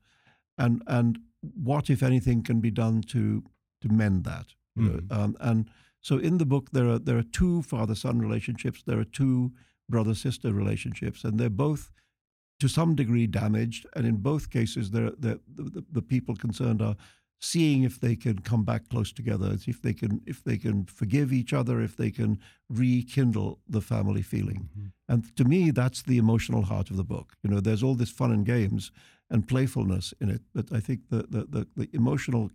and 0.58 0.82
and 0.88 1.20
what 1.56 1.90
if 1.90 2.04
anything 2.04 2.44
can 2.44 2.60
be 2.60 2.72
done 2.72 3.02
to 3.02 3.44
to 3.82 3.90
mend 3.90 4.24
that? 4.26 4.54
Mhm. 4.78 5.12
um, 5.12 5.36
and 5.40 5.70
so 6.00 6.18
in 6.18 6.38
the 6.38 6.46
book 6.46 6.72
there 6.72 6.88
are 6.88 7.00
there 7.00 7.18
are 7.18 7.24
two 7.24 7.62
father 7.64 7.96
son 7.96 8.20
relationships 8.20 8.84
there 8.86 9.00
are 9.00 9.04
two 9.06 9.52
brother 9.90 10.16
sister 10.16 10.54
relationships 10.54 11.24
and 11.24 11.40
they're 11.40 11.50
both 11.50 11.92
to 12.60 12.70
some 12.70 12.96
degree 12.96 13.28
damaged 13.28 13.86
and 13.96 14.06
in 14.06 14.18
both 14.18 14.50
cases 14.50 14.92
they're, 14.92 15.12
they're, 15.18 15.40
the, 15.54 15.64
the, 15.64 15.86
the 15.92 16.02
people 16.02 16.36
concerned 16.36 16.82
are 16.82 16.96
seeing 17.42 17.84
if 17.84 18.00
they 18.00 18.16
can 18.16 18.40
come 18.40 18.64
back 18.64 18.88
close 18.90 19.12
together, 19.12 19.58
if 19.68 19.82
they 19.82 19.94
can 19.94 20.22
if 20.26 20.44
they 20.44 20.58
can 20.58 20.86
forgive 20.86 21.34
each 21.34 21.54
other, 21.54 21.82
if 21.82 21.98
they 21.98 22.12
can 22.12 22.40
rekindle 22.70 23.60
the 23.68 23.82
family 23.82 24.22
feeling. 24.22 24.70
Mm-hmm. 24.70 24.88
And 25.10 25.36
to 25.36 25.44
me, 25.44 25.72
that's 25.72 26.04
the 26.04 26.18
emotional 26.18 26.64
heart 26.64 26.90
of 26.90 26.98
the 26.98 27.04
book. 27.04 27.34
You 27.44 27.50
know, 27.50 27.60
there's 27.60 27.84
all 27.84 27.96
this 27.96 28.12
fun 28.12 28.32
and 28.32 28.46
games 28.46 28.92
and 29.30 29.48
playfulness 29.48 30.14
in 30.22 30.30
it, 30.30 30.42
but 30.54 30.72
I 30.72 30.80
think 30.80 31.10
the 31.10 31.24
the, 31.24 31.46
the, 31.50 31.68
the 31.76 31.90
emotional 31.94 32.52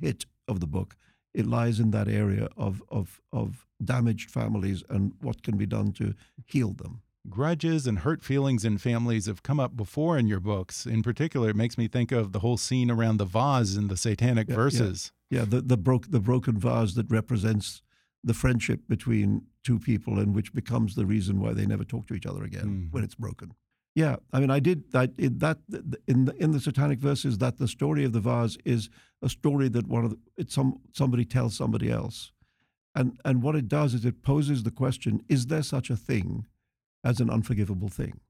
hit 0.00 0.24
of 0.48 0.60
the 0.60 0.66
book 0.66 0.96
it 1.34 1.46
lies 1.46 1.80
in 1.80 1.90
that 1.90 2.08
area 2.08 2.48
of 2.56 2.82
of 2.88 3.20
of 3.32 3.66
damaged 3.82 4.30
families 4.30 4.84
and 4.88 5.12
what 5.20 5.42
can 5.42 5.56
be 5.56 5.66
done 5.66 5.92
to 5.92 6.14
heal 6.46 6.72
them. 6.72 7.02
Grudges 7.28 7.86
and 7.86 8.00
hurt 8.00 8.20
feelings 8.22 8.64
in 8.64 8.78
families 8.78 9.26
have 9.26 9.44
come 9.44 9.60
up 9.60 9.76
before 9.76 10.18
in 10.18 10.26
your 10.26 10.40
books. 10.40 10.86
In 10.86 11.02
particular, 11.04 11.50
it 11.50 11.56
makes 11.56 11.78
me 11.78 11.86
think 11.86 12.10
of 12.10 12.32
the 12.32 12.40
whole 12.40 12.56
scene 12.56 12.90
around 12.90 13.18
the 13.18 13.24
vase 13.24 13.76
in 13.76 13.86
the 13.86 13.96
Satanic 13.96 14.48
Yeah, 14.48 14.54
yeah. 14.54 14.56
Verses. 14.56 15.12
Yeah, 15.30 15.44
the 15.44 15.60
the 15.62 15.76
broke 15.76 16.10
the 16.10 16.18
broken 16.20 16.58
vase 16.58 16.94
that 16.94 17.08
represents 17.10 17.80
the 18.24 18.34
friendship 18.34 18.80
between 18.88 19.42
two 19.62 19.78
people 19.78 20.18
and 20.18 20.34
which 20.34 20.52
becomes 20.52 20.96
the 20.96 21.06
reason 21.06 21.38
why 21.40 21.52
they 21.52 21.64
never 21.64 21.84
talk 21.84 22.06
to 22.08 22.14
each 22.14 22.26
other 22.26 22.42
again 22.42 22.66
Mhm. 22.88 22.92
when 22.92 23.04
it's 23.04 23.14
broken. 23.14 23.52
Yeah, 23.94 24.16
I 24.32 24.40
mean, 24.40 24.50
I 24.50 24.58
did 24.58 24.90
that. 24.90 25.12
In 25.16 25.38
that 25.38 25.58
in 26.08 26.24
the 26.24 26.34
in 26.42 26.50
the 26.50 26.60
Satanic 26.60 26.98
verses, 26.98 27.38
that 27.38 27.58
the 27.58 27.68
story 27.68 28.04
of 28.04 28.12
the 28.12 28.20
vase 28.20 28.58
is 28.64 28.90
a 29.22 29.28
story 29.28 29.68
that 29.68 29.86
one 29.86 30.04
of 30.04 30.10
the, 30.10 30.18
it's 30.36 30.54
some 30.54 30.80
somebody 30.92 31.24
tells 31.24 31.54
somebody 31.54 31.88
else, 31.88 32.32
and 32.96 33.16
and 33.24 33.42
what 33.44 33.54
it 33.54 33.68
does 33.68 33.94
is 33.94 34.04
it 34.04 34.22
poses 34.22 34.64
the 34.64 34.70
question: 34.72 35.22
Is 35.28 35.46
there 35.46 35.62
such 35.62 35.88
a 35.88 35.96
thing 35.96 36.46
as 37.04 37.20
an 37.20 37.30
unforgivable 37.30 37.88
thing? 37.88 38.20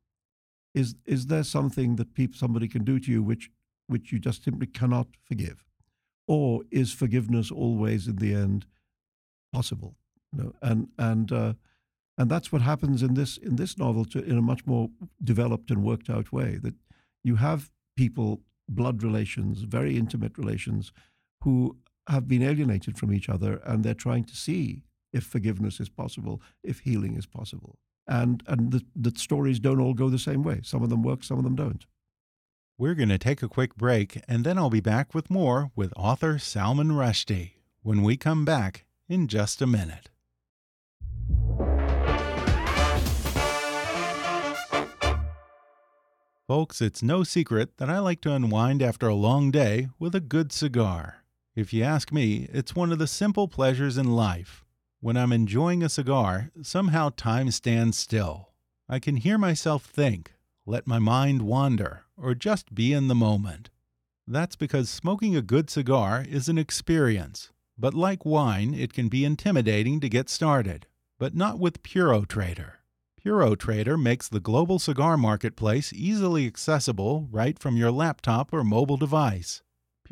Is 0.74 0.94
is 1.04 1.26
there 1.26 1.44
something 1.44 1.96
that 1.96 2.14
people 2.14 2.36
somebody 2.36 2.68
can 2.68 2.84
do 2.84 2.98
to 2.98 3.10
you 3.10 3.22
which 3.22 3.50
which 3.86 4.12
you 4.12 4.18
just 4.18 4.44
simply 4.44 4.66
cannot 4.66 5.08
forgive, 5.22 5.64
or 6.26 6.62
is 6.70 6.92
forgiveness 6.92 7.50
always 7.50 8.06
in 8.06 8.16
the 8.16 8.34
end 8.34 8.66
possible? 9.52 9.96
You 10.32 10.42
know, 10.42 10.52
and 10.62 10.88
and 10.98 11.32
uh, 11.32 11.52
and 12.16 12.30
that's 12.30 12.52
what 12.52 12.62
happens 12.62 13.02
in 13.02 13.14
this 13.14 13.36
in 13.36 13.56
this 13.56 13.76
novel 13.76 14.04
to, 14.06 14.22
in 14.24 14.38
a 14.38 14.42
much 14.42 14.66
more 14.66 14.90
developed 15.22 15.70
and 15.70 15.82
worked 15.82 16.08
out 16.08 16.32
way. 16.32 16.58
That 16.62 16.74
you 17.22 17.36
have 17.36 17.70
people, 17.96 18.40
blood 18.68 19.02
relations, 19.02 19.62
very 19.62 19.98
intimate 19.98 20.38
relations, 20.38 20.92
who 21.42 21.76
have 22.08 22.26
been 22.26 22.42
alienated 22.42 22.98
from 22.98 23.12
each 23.12 23.28
other, 23.28 23.60
and 23.64 23.84
they're 23.84 23.94
trying 23.94 24.24
to 24.24 24.36
see 24.36 24.84
if 25.12 25.24
forgiveness 25.24 25.80
is 25.80 25.88
possible, 25.88 26.40
if 26.62 26.80
healing 26.80 27.16
is 27.16 27.26
possible. 27.26 27.78
And 28.06 28.42
and 28.46 28.72
the, 28.72 28.84
the 28.96 29.16
stories 29.16 29.60
don't 29.60 29.80
all 29.80 29.94
go 29.94 30.08
the 30.08 30.18
same 30.18 30.42
way. 30.42 30.60
Some 30.62 30.82
of 30.82 30.90
them 30.90 31.02
work, 31.02 31.22
some 31.24 31.38
of 31.38 31.44
them 31.44 31.54
don't. 31.54 31.86
We're 32.78 32.94
going 32.94 33.10
to 33.10 33.18
take 33.18 33.42
a 33.42 33.48
quick 33.48 33.76
break, 33.76 34.20
and 34.26 34.44
then 34.44 34.58
I'll 34.58 34.70
be 34.70 34.80
back 34.80 35.14
with 35.14 35.30
more 35.30 35.70
with 35.76 35.92
author 35.96 36.38
Salman 36.38 36.88
Rushdie 36.88 37.52
when 37.82 38.02
we 38.02 38.16
come 38.16 38.44
back 38.44 38.86
in 39.08 39.28
just 39.28 39.62
a 39.62 39.66
minute. 39.66 40.08
Folks, 46.48 46.80
it's 46.80 47.02
no 47.02 47.22
secret 47.22 47.78
that 47.78 47.88
I 47.88 47.98
like 47.98 48.20
to 48.22 48.32
unwind 48.32 48.82
after 48.82 49.06
a 49.06 49.14
long 49.14 49.50
day 49.50 49.88
with 49.98 50.14
a 50.14 50.20
good 50.20 50.52
cigar. 50.52 51.24
If 51.54 51.72
you 51.72 51.82
ask 51.82 52.12
me, 52.12 52.48
it's 52.52 52.74
one 52.74 52.90
of 52.90 52.98
the 52.98 53.06
simple 53.06 53.48
pleasures 53.48 53.96
in 53.96 54.12
life. 54.12 54.64
When 55.02 55.16
I'm 55.16 55.32
enjoying 55.32 55.82
a 55.82 55.88
cigar, 55.88 56.52
somehow 56.62 57.10
time 57.16 57.50
stands 57.50 57.98
still. 57.98 58.50
I 58.88 59.00
can 59.00 59.16
hear 59.16 59.36
myself 59.36 59.84
think, 59.84 60.34
let 60.64 60.86
my 60.86 61.00
mind 61.00 61.42
wander, 61.42 62.04
or 62.16 62.36
just 62.36 62.72
be 62.72 62.92
in 62.92 63.08
the 63.08 63.14
moment. 63.16 63.68
That's 64.28 64.54
because 64.54 64.88
smoking 64.88 65.34
a 65.34 65.42
good 65.42 65.70
cigar 65.70 66.24
is 66.28 66.48
an 66.48 66.56
experience. 66.56 67.50
But 67.76 67.94
like 67.94 68.24
wine, 68.24 68.74
it 68.74 68.92
can 68.92 69.08
be 69.08 69.24
intimidating 69.24 69.98
to 69.98 70.08
get 70.08 70.30
started. 70.30 70.86
But 71.18 71.34
not 71.34 71.58
with 71.58 71.82
Puro 71.82 72.24
Trader. 72.24 72.74
Puro 73.20 73.56
Trader 73.56 73.98
makes 73.98 74.28
the 74.28 74.38
global 74.38 74.78
cigar 74.78 75.16
marketplace 75.16 75.92
easily 75.92 76.46
accessible 76.46 77.26
right 77.28 77.58
from 77.58 77.76
your 77.76 77.90
laptop 77.90 78.52
or 78.52 78.62
mobile 78.62 78.98
device. 78.98 79.62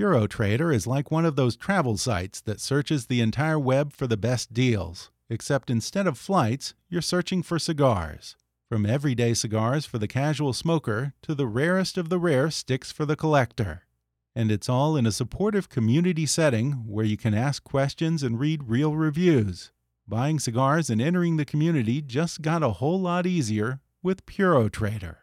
Puro 0.01 0.27
Trader 0.27 0.73
is 0.73 0.87
like 0.87 1.11
one 1.11 1.27
of 1.27 1.37
those 1.37 1.57
travel 1.57 1.99
sites 1.99 2.41
that 2.41 2.59
searches 2.59 3.05
the 3.05 3.21
entire 3.21 3.59
web 3.59 3.93
for 3.93 4.07
the 4.07 4.17
best 4.17 4.55
deals, 4.55 5.11
except 5.29 5.69
instead 5.69 6.07
of 6.07 6.17
flights, 6.17 6.73
you're 6.89 7.03
searching 7.03 7.43
for 7.43 7.59
cigars. 7.59 8.35
From 8.71 8.87
everyday 8.87 9.35
cigars 9.35 9.85
for 9.85 9.99
the 9.99 10.09
casual 10.09 10.55
smoker 10.55 11.13
to 11.21 11.35
the 11.35 11.47
rarest 11.47 11.99
of 11.99 12.09
the 12.09 12.19
rare 12.19 12.51
sticks 12.51 12.91
for 12.91 13.05
the 13.05 13.15
collector. 13.15 13.83
And 14.35 14.51
it's 14.51 14.71
all 14.71 14.97
in 14.97 15.05
a 15.05 15.13
supportive 15.13 15.69
community 15.69 16.25
setting 16.25 16.87
where 16.87 17.05
you 17.05 17.19
can 17.19 17.35
ask 17.35 17.63
questions 17.63 18.23
and 18.23 18.41
read 18.41 18.71
real 18.71 18.97
reviews. 18.97 19.71
Buying 20.09 20.39
cigars 20.39 20.89
and 20.89 21.03
entering 21.03 21.37
the 21.37 21.45
community 21.45 22.01
just 22.01 22.41
got 22.41 22.63
a 22.63 22.77
whole 22.81 22.99
lot 22.99 23.27
easier 23.27 23.81
with 24.03 24.25
Puro 24.25 24.71
Trader. 24.71 25.20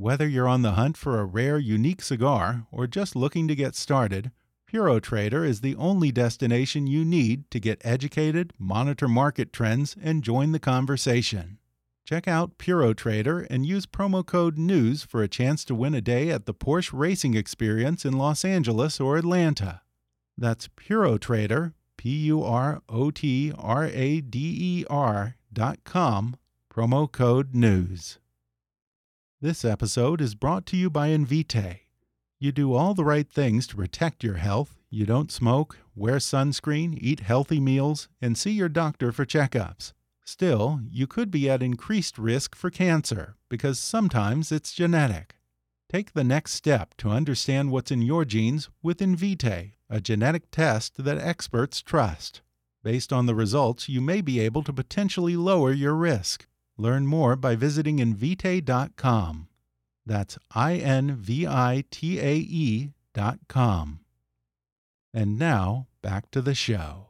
Whether 0.00 0.28
you're 0.28 0.46
on 0.46 0.62
the 0.62 0.74
hunt 0.74 0.96
for 0.96 1.18
a 1.18 1.24
rare, 1.24 1.58
unique 1.58 2.02
cigar 2.02 2.68
or 2.70 2.86
just 2.86 3.16
looking 3.16 3.48
to 3.48 3.56
get 3.56 3.74
started, 3.74 4.30
PuroTrader 4.72 5.44
is 5.44 5.60
the 5.60 5.74
only 5.74 6.12
destination 6.12 6.86
you 6.86 7.04
need 7.04 7.50
to 7.50 7.58
get 7.58 7.82
educated, 7.84 8.52
monitor 8.60 9.08
market 9.08 9.52
trends, 9.52 9.96
and 10.00 10.22
join 10.22 10.52
the 10.52 10.60
conversation. 10.60 11.58
Check 12.04 12.28
out 12.28 12.58
PuroTrader 12.58 13.48
and 13.50 13.66
use 13.66 13.86
promo 13.86 14.24
code 14.24 14.56
NEWS 14.56 15.02
for 15.02 15.20
a 15.20 15.26
chance 15.26 15.64
to 15.64 15.74
win 15.74 15.94
a 15.94 16.00
day 16.00 16.30
at 16.30 16.46
the 16.46 16.54
Porsche 16.54 16.96
Racing 16.96 17.34
Experience 17.34 18.04
in 18.04 18.16
Los 18.16 18.44
Angeles 18.44 19.00
or 19.00 19.16
Atlanta. 19.16 19.80
That's 20.36 20.68
PuroTrader, 20.68 21.72
P 21.96 22.10
U 22.26 22.44
R 22.44 22.82
O 22.88 23.10
T 23.10 23.52
R 23.58 23.86
A 23.86 24.20
D 24.20 24.38
E 24.60 24.84
R 24.88 25.34
dot 25.52 25.82
com, 25.82 26.36
promo 26.72 27.10
code 27.10 27.52
NEWS. 27.52 28.20
This 29.40 29.64
episode 29.64 30.20
is 30.20 30.34
brought 30.34 30.66
to 30.66 30.76
you 30.76 30.90
by 30.90 31.10
Invitae. 31.10 31.82
You 32.40 32.50
do 32.50 32.74
all 32.74 32.92
the 32.92 33.04
right 33.04 33.30
things 33.30 33.68
to 33.68 33.76
protect 33.76 34.24
your 34.24 34.34
health. 34.34 34.74
You 34.90 35.06
don't 35.06 35.30
smoke, 35.30 35.78
wear 35.94 36.16
sunscreen, 36.16 36.98
eat 37.00 37.20
healthy 37.20 37.60
meals, 37.60 38.08
and 38.20 38.36
see 38.36 38.50
your 38.50 38.68
doctor 38.68 39.12
for 39.12 39.24
checkups. 39.24 39.92
Still, 40.24 40.80
you 40.90 41.06
could 41.06 41.30
be 41.30 41.48
at 41.48 41.62
increased 41.62 42.18
risk 42.18 42.56
for 42.56 42.68
cancer 42.68 43.36
because 43.48 43.78
sometimes 43.78 44.50
it's 44.50 44.72
genetic. 44.72 45.36
Take 45.88 46.14
the 46.14 46.24
next 46.24 46.54
step 46.54 46.96
to 46.96 47.10
understand 47.10 47.70
what's 47.70 47.92
in 47.92 48.02
your 48.02 48.24
genes 48.24 48.70
with 48.82 48.98
Invitae, 48.98 49.74
a 49.88 50.00
genetic 50.00 50.50
test 50.50 51.04
that 51.04 51.18
experts 51.18 51.80
trust. 51.80 52.40
Based 52.82 53.12
on 53.12 53.26
the 53.26 53.36
results, 53.36 53.88
you 53.88 54.00
may 54.00 54.20
be 54.20 54.40
able 54.40 54.64
to 54.64 54.72
potentially 54.72 55.36
lower 55.36 55.70
your 55.70 55.94
risk. 55.94 56.47
Learn 56.80 57.08
more 57.08 57.34
by 57.34 57.56
visiting 57.56 57.98
Invitae.com. 57.98 59.48
That's 60.06 60.38
I 60.54 60.76
N 60.76 61.16
V 61.16 61.44
I 61.44 61.82
T 61.90 62.20
A 62.20 62.34
E 62.36 62.92
dot 63.12 63.40
com. 63.48 64.00
And 65.12 65.38
now, 65.38 65.88
back 66.02 66.30
to 66.30 66.40
the 66.40 66.54
show. 66.54 67.08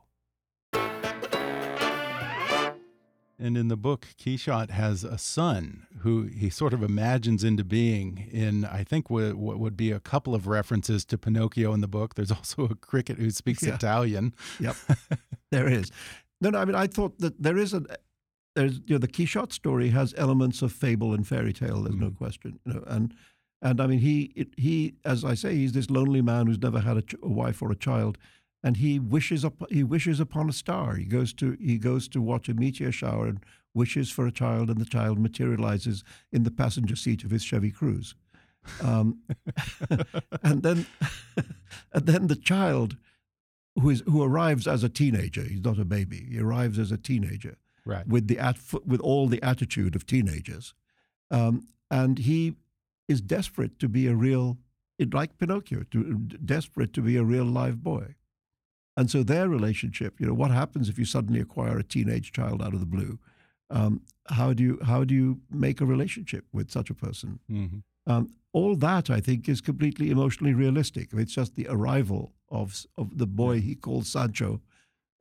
And 3.40 3.56
in 3.56 3.68
the 3.68 3.76
book, 3.76 4.08
Quichotte 4.20 4.70
has 4.70 5.04
a 5.04 5.16
son 5.16 5.86
who 6.00 6.24
he 6.24 6.50
sort 6.50 6.72
of 6.72 6.82
imagines 6.82 7.44
into 7.44 7.62
being 7.62 8.28
in, 8.32 8.64
I 8.64 8.82
think, 8.82 9.10
what, 9.10 9.36
would 9.36 9.76
be 9.76 9.92
a 9.92 10.00
couple 10.00 10.34
of 10.34 10.48
references 10.48 11.04
to 11.04 11.18
Pinocchio 11.18 11.72
in 11.72 11.80
the 11.80 11.86
book. 11.86 12.14
There's 12.16 12.32
also 12.32 12.64
a 12.64 12.74
cricket 12.74 13.18
who 13.18 13.30
speaks 13.30 13.62
yeah. 13.62 13.74
Italian. 13.74 14.34
Yep, 14.58 14.76
there 15.52 15.68
is. 15.68 15.92
No, 16.40 16.50
no, 16.50 16.58
I 16.58 16.64
mean, 16.64 16.74
I 16.74 16.86
thought 16.88 17.18
that 17.20 17.40
there 17.40 17.58
is 17.58 17.74
an, 17.74 17.86
there's, 18.58 18.80
you 18.86 18.94
know, 18.94 18.98
the 18.98 19.08
Quichotte 19.08 19.52
story 19.52 19.90
has 19.90 20.14
elements 20.16 20.62
of 20.62 20.72
fable 20.72 21.14
and 21.14 21.26
fairy 21.26 21.52
tale. 21.52 21.82
There's 21.82 21.94
mm. 21.94 22.00
no 22.00 22.10
question, 22.10 22.58
you 22.64 22.74
know, 22.74 22.84
and 22.86 23.14
and 23.60 23.80
I 23.80 23.86
mean, 23.86 24.00
he 24.00 24.32
it, 24.34 24.48
he, 24.56 24.94
as 25.04 25.24
I 25.24 25.34
say, 25.34 25.54
he's 25.54 25.72
this 25.72 25.90
lonely 25.90 26.22
man 26.22 26.46
who's 26.46 26.60
never 26.60 26.80
had 26.80 26.96
a, 26.96 27.02
a 27.22 27.28
wife 27.28 27.62
or 27.62 27.70
a 27.70 27.76
child, 27.76 28.18
and 28.62 28.76
he 28.76 28.98
wishes 28.98 29.44
up 29.44 29.54
he 29.70 29.84
wishes 29.84 30.18
upon 30.20 30.48
a 30.48 30.52
star. 30.52 30.96
He 30.96 31.04
goes 31.04 31.32
to 31.34 31.56
he 31.60 31.78
goes 31.78 32.08
to 32.08 32.20
watch 32.20 32.48
a 32.48 32.54
meteor 32.54 32.92
shower 32.92 33.26
and 33.26 33.44
wishes 33.74 34.10
for 34.10 34.26
a 34.26 34.32
child, 34.32 34.70
and 34.70 34.80
the 34.80 34.84
child 34.84 35.18
materializes 35.18 36.02
in 36.32 36.42
the 36.42 36.50
passenger 36.50 36.96
seat 36.96 37.24
of 37.24 37.30
his 37.30 37.44
Chevy 37.44 37.70
Cruze. 37.70 38.14
Um, 38.82 39.20
and 40.42 40.62
then 40.62 40.86
and 41.92 42.06
then 42.06 42.26
the 42.26 42.36
child 42.36 42.96
who 43.80 43.90
is 43.90 44.02
who 44.06 44.22
arrives 44.22 44.66
as 44.66 44.82
a 44.82 44.88
teenager. 44.88 45.42
He's 45.42 45.64
not 45.64 45.78
a 45.78 45.84
baby. 45.84 46.26
He 46.30 46.38
arrives 46.38 46.78
as 46.78 46.90
a 46.90 46.98
teenager, 46.98 47.56
right. 47.88 48.06
with 48.06 48.28
the 48.28 48.38
at, 48.38 48.58
with 48.84 49.00
all 49.00 49.26
the 49.26 49.42
attitude 49.42 49.96
of 49.96 50.06
teenagers, 50.06 50.74
um, 51.30 51.66
and 51.90 52.18
he 52.18 52.54
is 53.08 53.20
desperate 53.20 53.78
to 53.78 53.88
be 53.88 54.06
a 54.06 54.14
real, 54.14 54.58
like 55.12 55.38
Pinocchio, 55.38 55.84
to, 55.90 56.14
desperate 56.44 56.92
to 56.92 57.00
be 57.00 57.16
a 57.16 57.24
real 57.24 57.46
live 57.46 57.82
boy. 57.82 58.14
And 58.96 59.10
so 59.10 59.22
their 59.22 59.48
relationship, 59.48 60.20
you 60.20 60.26
know, 60.26 60.34
what 60.34 60.50
happens 60.50 60.88
if 60.88 60.98
you 60.98 61.04
suddenly 61.04 61.40
acquire 61.40 61.78
a 61.78 61.84
teenage 61.84 62.32
child 62.32 62.60
out 62.60 62.74
of 62.74 62.80
the 62.80 62.86
blue? 62.86 63.18
Um, 63.70 64.02
how 64.28 64.52
do 64.52 64.62
you 64.62 64.78
how 64.84 65.04
do 65.04 65.14
you 65.14 65.40
make 65.50 65.80
a 65.80 65.86
relationship 65.86 66.44
with 66.52 66.70
such 66.70 66.90
a 66.90 66.94
person? 66.94 67.38
Mm-hmm. 67.50 68.12
Um, 68.12 68.34
all 68.52 68.76
that 68.76 69.10
I 69.10 69.20
think 69.20 69.48
is 69.48 69.60
completely 69.60 70.10
emotionally 70.10 70.54
realistic. 70.54 71.10
It's 71.12 71.34
just 71.34 71.54
the 71.54 71.68
arrival 71.68 72.32
of 72.50 72.86
of 72.96 73.18
the 73.18 73.26
boy 73.26 73.60
he 73.60 73.74
calls 73.74 74.08
Sancho, 74.08 74.60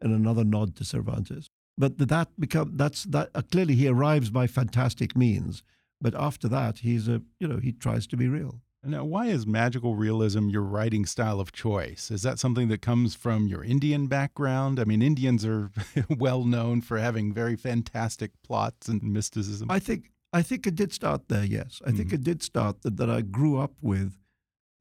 and 0.02 0.14
another 0.14 0.44
nod 0.44 0.76
to 0.78 0.86
Cervantes. 0.86 1.47
But 1.78 1.98
that 2.00 2.30
become 2.40 2.76
that's 2.76 3.04
that 3.06 3.30
uh, 3.36 3.42
clearly 3.52 3.76
he 3.76 3.88
arrives 3.88 4.30
by 4.30 4.48
fantastic 4.48 5.16
means. 5.16 5.64
But 6.02 6.16
after 6.16 6.48
that, 6.48 6.80
he's 6.80 7.08
a 7.08 7.22
you 7.40 7.48
know 7.48 7.58
he 7.58 7.72
tries 7.72 8.08
to 8.08 8.18
be 8.18 8.28
real. 8.28 8.62
Now, 8.84 9.04
why 9.04 9.26
is 9.28 9.46
magical 9.46 9.96
realism 9.96 10.48
your 10.48 10.62
writing 10.62 11.06
style 11.06 11.40
of 11.40 11.52
choice? 11.52 12.10
Is 12.10 12.22
that 12.22 12.40
something 12.40 12.70
that 12.70 12.82
comes 12.82 13.16
from 13.16 13.48
your 13.48 13.64
Indian 13.64 14.08
background? 14.08 14.80
I 14.80 14.86
mean, 14.86 15.02
Indians 15.02 15.46
are 15.46 15.72
well 16.10 16.46
known 16.46 16.82
for 16.82 16.98
having 16.98 17.34
very 17.34 17.56
fantastic 17.56 18.32
plots 18.44 18.88
and 18.88 19.04
mysticism. 19.04 19.70
I 19.70 19.80
think 19.80 20.12
I 20.32 20.42
think 20.42 20.66
it 20.68 20.76
did 20.76 20.94
start 20.94 21.28
there. 21.28 21.46
Yes, 21.46 21.82
I 21.86 21.90
mm 21.90 21.94
-hmm. 21.94 21.98
think 21.98 22.10
mm-hmm. 22.10 22.16
it 22.16 22.24
did 22.24 22.44
start 22.44 22.82
that, 22.82 22.98
that 22.98 23.10
I 23.10 23.22
grew 23.22 23.64
up 23.64 23.74
with 23.82 24.14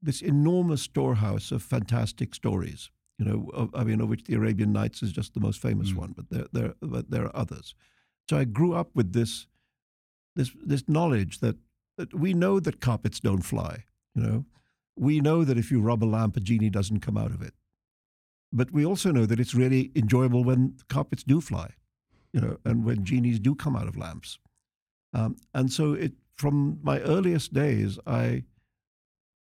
this 0.01 0.21
enormous 0.21 0.81
storehouse 0.81 1.55
of 1.55 1.63
fantastic 1.63 2.35
stories. 2.35 2.91
You 3.17 3.25
know, 3.25 3.49
of, 3.53 3.73
I 3.73 3.83
mean, 3.83 3.99
of 3.99 4.09
which 4.09 4.25
the 4.25 4.35
Arabian 4.35 4.71
Nights 4.71 5.01
is 5.01 5.11
just 5.11 5.33
the 5.33 5.39
most 5.39 5.59
famous 5.59 5.91
mm. 5.91 5.97
one, 5.97 6.13
but 6.15 6.29
there, 6.29 6.45
there, 6.53 6.73
but 6.81 7.09
there 7.09 7.25
are 7.25 7.35
others. 7.35 7.73
So 8.29 8.37
I 8.37 8.43
grew 8.43 8.73
up 8.73 8.89
with 8.93 9.13
this, 9.13 9.47
this, 10.35 10.51
this 10.63 10.87
knowledge 10.87 11.39
that 11.39 11.57
that 11.97 12.13
we 12.13 12.33
know 12.33 12.59
that 12.59 12.79
carpets 12.79 13.19
don't 13.19 13.41
fly. 13.41 13.85
You 14.15 14.21
know, 14.21 14.45
we 14.95 15.19
know 15.19 15.43
that 15.43 15.57
if 15.57 15.71
you 15.71 15.81
rub 15.81 16.03
a 16.03 16.05
lamp, 16.05 16.37
a 16.37 16.39
genie 16.39 16.69
doesn't 16.69 17.01
come 17.01 17.17
out 17.17 17.31
of 17.31 17.41
it. 17.41 17.53
But 18.53 18.71
we 18.71 18.85
also 18.85 19.11
know 19.11 19.25
that 19.25 19.39
it's 19.39 19.53
really 19.53 19.91
enjoyable 19.95 20.43
when 20.43 20.75
carpets 20.89 21.23
do 21.23 21.41
fly, 21.41 21.73
you 22.31 22.39
know, 22.39 22.57
and 22.63 22.85
when 22.85 23.03
genies 23.03 23.39
do 23.39 23.55
come 23.55 23.75
out 23.75 23.87
of 23.87 23.97
lamps. 23.97 24.39
Um, 25.13 25.35
and 25.53 25.71
so, 25.71 25.93
it 25.93 26.13
from 26.35 26.79
my 26.83 26.99
earliest 27.01 27.53
days, 27.53 27.99
I, 28.05 28.43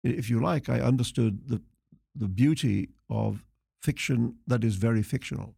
if 0.03 0.29
you 0.29 0.39
like, 0.39 0.69
I 0.69 0.79
understood 0.79 1.47
the 1.47 1.61
the 2.15 2.27
beauty 2.27 2.89
of 3.09 3.43
fiction 3.83 4.35
that 4.47 4.63
is 4.63 4.75
very 4.75 5.03
fictional. 5.03 5.55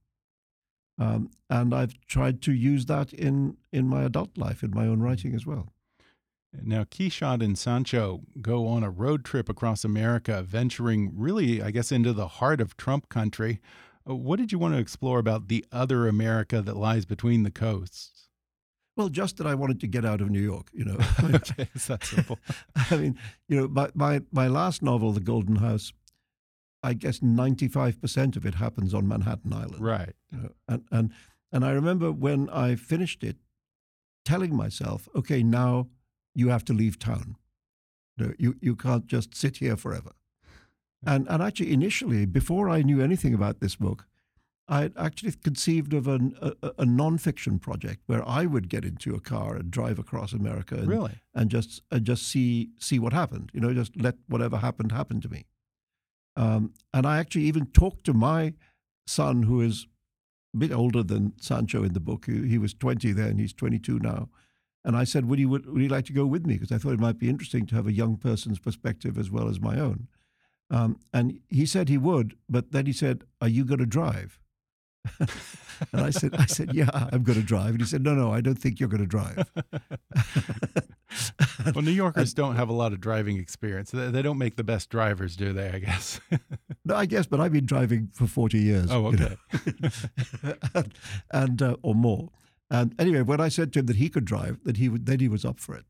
Um, 0.97 1.29
and 1.49 1.73
I've 1.73 1.93
tried 2.07 2.41
to 2.43 2.53
use 2.53 2.85
that 2.85 3.13
in 3.13 3.57
in 3.71 3.87
my 3.87 4.03
adult 4.03 4.37
life, 4.37 4.63
in 4.63 4.71
my 4.71 4.87
own 4.87 5.01
writing 5.01 5.35
as 5.35 5.45
well. 5.45 5.73
Now, 6.63 6.85
Quichotte 6.85 7.43
and 7.43 7.57
Sancho 7.57 8.21
go 8.41 8.67
on 8.67 8.81
a 8.83 8.89
road 8.89 9.25
trip 9.25 9.49
across 9.49 9.83
America, 9.83 10.41
venturing 10.41 11.11
really, 11.13 11.61
I 11.61 11.71
guess, 11.71 11.91
into 11.91 12.13
the 12.13 12.27
heart 12.27 12.61
of 12.61 12.77
Trump 12.77 13.09
country. 13.09 13.59
Uh, 14.09 14.15
what 14.15 14.39
did 14.39 14.53
you 14.53 14.59
want 14.59 14.73
to 14.73 14.79
explore 14.79 15.19
about 15.19 15.49
the 15.49 15.65
other 15.71 16.07
America 16.07 16.61
that 16.61 16.77
lies 16.77 17.05
between 17.05 17.43
the 17.43 17.51
coasts? 17.51 18.29
Well, 18.95 19.09
just 19.09 19.35
that 19.37 19.47
I 19.47 19.55
wanted 19.55 19.81
to 19.81 19.87
get 19.87 20.05
out 20.05 20.21
of 20.21 20.29
New 20.29 20.39
York, 20.41 20.69
you 20.71 20.85
know. 20.85 20.97
okay, 21.23 21.67
it's 21.75 21.87
that 21.87 22.05
simple. 22.05 22.39
I 22.89 22.95
mean, 22.95 23.19
you 23.49 23.59
know, 23.59 23.67
my, 23.67 23.89
my, 23.93 24.21
my 24.31 24.47
last 24.47 24.81
novel, 24.81 25.11
The 25.11 25.19
Golden 25.19 25.57
House, 25.57 25.91
I 26.85 26.93
guess 26.93 27.19
95% 27.19 28.35
of 28.35 28.45
it 28.45 28.55
happens 28.55 28.93
on 28.93 29.07
Manhattan 29.07 29.51
Island. 29.51 29.79
Right. 29.79 30.13
You 30.31 30.37
know, 30.37 30.49
and, 30.67 30.83
and, 30.91 31.11
and 31.51 31.65
I 31.65 31.71
remember 31.71 32.11
when 32.11 32.47
I 32.49 32.75
finished 32.75 33.23
it, 33.23 33.37
telling 34.23 34.55
myself, 34.55 35.09
okay, 35.15 35.41
now 35.41 35.87
you 36.35 36.49
have 36.49 36.63
to 36.65 36.73
leave 36.73 36.99
town. 36.99 37.37
You, 38.37 38.55
you 38.61 38.75
can't 38.75 39.07
just 39.07 39.35
sit 39.35 39.57
here 39.57 39.75
forever. 39.75 40.11
And, 41.05 41.27
and 41.27 41.41
actually, 41.41 41.73
initially, 41.73 42.25
before 42.27 42.69
I 42.69 42.83
knew 42.83 43.01
anything 43.01 43.33
about 43.33 43.61
this 43.61 43.75
book, 43.75 44.05
I 44.67 44.81
had 44.81 44.93
actually 44.97 45.33
conceived 45.43 45.93
of 45.93 46.07
an, 46.07 46.35
a, 46.39 46.53
a 46.79 46.85
nonfiction 46.85 47.59
project 47.59 48.01
where 48.05 48.27
I 48.27 48.45
would 48.45 48.69
get 48.69 48.85
into 48.85 49.15
a 49.15 49.19
car 49.19 49.55
and 49.55 49.69
drive 49.69 49.99
across 49.99 50.33
America 50.33 50.75
and, 50.75 50.87
really? 50.87 51.21
and 51.35 51.51
just 51.51 51.83
and 51.91 52.03
just 52.03 52.27
see 52.27 52.69
see 52.79 52.97
what 52.97 53.13
happened. 53.13 53.51
You 53.53 53.59
know, 53.59 53.73
just 53.75 53.95
let 53.95 54.15
whatever 54.27 54.57
happened 54.57 54.91
happen 54.91 55.21
to 55.21 55.29
me. 55.29 55.45
Um, 56.35 56.73
and 56.93 57.05
I 57.05 57.17
actually 57.17 57.43
even 57.43 57.67
talked 57.67 58.05
to 58.05 58.13
my 58.13 58.53
son, 59.07 59.43
who 59.43 59.61
is 59.61 59.87
a 60.53 60.57
bit 60.57 60.71
older 60.71 61.03
than 61.03 61.33
Sancho 61.39 61.83
in 61.83 61.93
the 61.93 61.99
book. 61.99 62.25
He, 62.25 62.47
he 62.47 62.57
was 62.57 62.73
20 62.73 63.11
then; 63.13 63.37
he's 63.37 63.53
22 63.53 63.99
now. 63.99 64.29
And 64.83 64.95
I 64.95 65.03
said, 65.03 65.27
would 65.27 65.39
you, 65.39 65.49
would, 65.49 65.65
would 65.65 65.81
you 65.81 65.87
like 65.87 66.05
to 66.05 66.13
go 66.13 66.27
with 66.27 66.45
me? 66.45 66.53
Because 66.55 66.71
I 66.71 66.77
thought 66.77 66.93
it 66.93 66.99
might 66.99 67.17
be 67.17 67.29
interesting 67.29 67.65
to 67.67 67.75
have 67.75 67.87
a 67.87 67.91
young 67.91 68.17
person's 68.17 68.59
perspective 68.59 69.17
as 69.17 69.31
well 69.31 69.49
as 69.49 69.59
my 69.59 69.79
own. 69.79 70.07
Um, 70.69 70.99
and 71.11 71.39
he 71.49 71.65
said 71.65 71.89
he 71.89 71.97
would, 71.97 72.35
but 72.47 72.71
then 72.71 72.85
he 72.85 72.93
said, 72.93 73.23
are 73.41 73.47
you 73.47 73.65
going 73.65 73.79
to 73.79 73.87
drive? 73.87 74.39
and 75.91 76.01
I 76.01 76.09
said, 76.09 76.35
I 76.37 76.45
said, 76.45 76.73
yeah, 76.73 76.89
I'm 76.93 77.23
going 77.23 77.39
to 77.39 77.45
drive. 77.45 77.71
And 77.71 77.79
he 77.79 77.85
said, 77.85 78.03
no, 78.03 78.13
no, 78.13 78.31
I 78.31 78.41
don't 78.41 78.55
think 78.55 78.79
you're 78.79 78.89
going 78.89 79.01
to 79.01 79.07
drive. 79.07 79.49
well, 81.73 81.83
New 81.83 81.91
Yorkers 81.91 82.29
and, 82.29 82.35
don't 82.35 82.55
have 82.55 82.69
a 82.69 82.73
lot 82.73 82.93
of 82.93 83.01
driving 83.01 83.37
experience. 83.37 83.91
They, 83.91 84.09
they, 84.09 84.21
don't 84.21 84.37
make 84.37 84.55
the 84.55 84.63
best 84.63 84.89
drivers, 84.89 85.35
do 85.35 85.53
they? 85.53 85.69
I 85.69 85.79
guess. 85.79 86.19
no, 86.85 86.95
I 86.95 87.05
guess, 87.05 87.25
but 87.25 87.39
I've 87.39 87.53
been 87.53 87.65
driving 87.65 88.09
for 88.13 88.27
40 88.27 88.57
years. 88.57 88.87
Oh, 88.91 89.07
okay. 89.07 89.37
You 89.65 89.73
know? 89.81 90.53
and, 90.73 90.93
and 91.31 91.61
uh, 91.61 91.75
or 91.81 91.95
more. 91.95 92.29
And 92.69 92.95
anyway, 92.99 93.21
when 93.21 93.39
I 93.39 93.49
said 93.49 93.73
to 93.73 93.79
him 93.79 93.85
that 93.85 93.97
he 93.97 94.09
could 94.09 94.25
drive, 94.25 94.59
that 94.63 94.77
he 94.77 94.89
would, 94.89 95.05
then 95.05 95.19
he 95.19 95.27
was 95.27 95.45
up 95.45 95.59
for 95.59 95.75
it. 95.75 95.85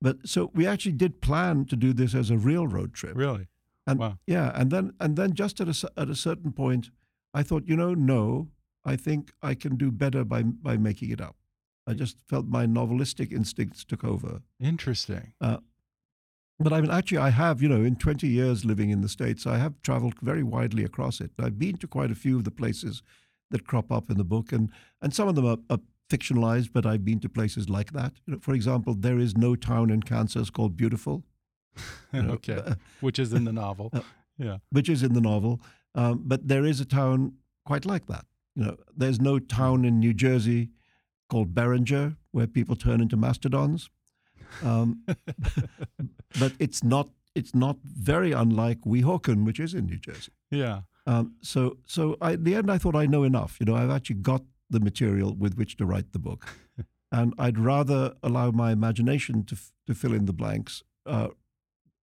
But 0.00 0.28
so 0.28 0.50
we 0.54 0.66
actually 0.66 0.92
did 0.92 1.20
plan 1.20 1.64
to 1.66 1.76
do 1.76 1.92
this 1.92 2.14
as 2.14 2.30
a 2.30 2.36
real 2.36 2.66
road 2.66 2.94
trip. 2.94 3.16
Really? 3.16 3.48
And 3.86 4.00
Wow. 4.00 4.18
yeah, 4.26 4.50
and 4.54 4.70
then 4.70 4.92
and 5.00 5.16
then 5.16 5.34
just 5.34 5.60
at 5.60 5.68
a 5.68 5.90
at 5.96 6.10
a 6.10 6.14
certain 6.14 6.52
point, 6.52 6.90
I 7.32 7.42
thought, 7.42 7.64
you 7.66 7.76
know, 7.76 7.94
no, 7.94 8.48
I 8.86 8.96
think 8.96 9.32
I 9.42 9.54
can 9.54 9.76
do 9.76 9.90
better 9.90 10.24
by 10.24 10.42
by 10.42 10.76
making 10.76 11.10
it 11.10 11.20
up. 11.20 11.36
I 11.86 11.92
just 11.92 12.16
felt 12.28 12.46
my 12.46 12.66
novelistic 12.66 13.32
instincts 13.32 13.84
took 13.84 14.02
over. 14.04 14.40
Interesting. 14.58 15.34
But 16.58 16.72
I 16.72 16.80
mean, 16.80 16.90
actually, 16.90 17.18
I 17.18 17.30
have, 17.30 17.60
you 17.60 17.68
know, 17.68 17.82
in 17.82 17.96
20 17.96 18.26
years 18.26 18.64
living 18.64 18.90
in 18.90 19.02
the 19.02 19.08
States, 19.08 19.46
I 19.46 19.58
have 19.58 19.80
traveled 19.82 20.14
very 20.22 20.42
widely 20.42 20.84
across 20.84 21.20
it. 21.20 21.30
I've 21.38 21.58
been 21.58 21.76
to 21.78 21.86
quite 21.86 22.10
a 22.10 22.14
few 22.14 22.36
of 22.36 22.44
the 22.44 22.50
places 22.50 23.02
that 23.50 23.66
crop 23.66 23.92
up 23.92 24.10
in 24.10 24.16
the 24.16 24.24
book, 24.24 24.52
and, 24.52 24.70
and 25.02 25.14
some 25.14 25.28
of 25.28 25.34
them 25.34 25.46
are, 25.46 25.58
are 25.68 25.80
fictionalized, 26.08 26.70
but 26.72 26.86
I've 26.86 27.04
been 27.04 27.20
to 27.20 27.28
places 27.28 27.68
like 27.68 27.92
that. 27.92 28.14
You 28.26 28.34
know, 28.34 28.38
for 28.40 28.54
example, 28.54 28.94
there 28.94 29.18
is 29.18 29.36
no 29.36 29.54
town 29.54 29.90
in 29.90 30.02
Kansas 30.02 30.48
called 30.48 30.76
Beautiful, 30.76 31.24
you 32.12 32.22
know, 32.22 32.32
okay. 32.34 32.56
uh, 32.56 32.74
Which 33.00 33.18
is 33.18 33.32
in 33.34 33.44
the 33.44 33.52
novel. 33.52 33.90
uh, 33.92 34.00
yeah. 34.38 34.58
which 34.70 34.88
is 34.88 35.02
in 35.02 35.12
the 35.12 35.20
novel. 35.20 35.60
Um, 35.94 36.22
but 36.24 36.48
there 36.48 36.64
is 36.64 36.80
a 36.80 36.84
town 36.84 37.34
quite 37.64 37.84
like 37.84 38.06
that. 38.06 38.24
You 38.56 38.64
know, 38.64 38.76
there's 38.96 39.20
no 39.20 39.38
town 39.38 39.84
in 39.84 40.00
New 40.00 40.14
Jersey 40.14 40.70
called 41.28 41.54
Berenger 41.54 42.16
where 42.32 42.46
people 42.46 42.74
turn 42.74 43.00
into 43.00 43.16
mastodons. 43.16 43.90
Um, 44.64 45.04
but 46.40 46.52
it's 46.58 46.82
not 46.82 47.10
it's 47.34 47.54
not 47.54 47.76
very 47.84 48.32
unlike 48.32 48.80
Weehawken, 48.80 49.44
which 49.44 49.60
is 49.60 49.74
in 49.74 49.86
New 49.86 49.98
Jersey. 49.98 50.32
Yeah. 50.50 50.80
Um, 51.06 51.34
so 51.42 51.76
so 51.86 52.16
I, 52.20 52.32
in 52.32 52.44
the 52.44 52.54
end, 52.54 52.70
I 52.70 52.78
thought 52.78 52.96
I 52.96 53.06
know 53.06 53.24
enough. 53.24 53.58
You 53.60 53.66
know, 53.66 53.76
I've 53.76 53.90
actually 53.90 54.16
got 54.16 54.42
the 54.70 54.80
material 54.80 55.34
with 55.34 55.54
which 55.54 55.76
to 55.76 55.86
write 55.86 56.12
the 56.12 56.18
book, 56.18 56.46
and 57.12 57.34
I'd 57.38 57.58
rather 57.58 58.14
allow 58.22 58.50
my 58.50 58.72
imagination 58.72 59.44
to 59.44 59.54
f- 59.54 59.72
to 59.86 59.94
fill 59.94 60.14
in 60.14 60.24
the 60.24 60.32
blanks 60.32 60.82
uh, 61.04 61.28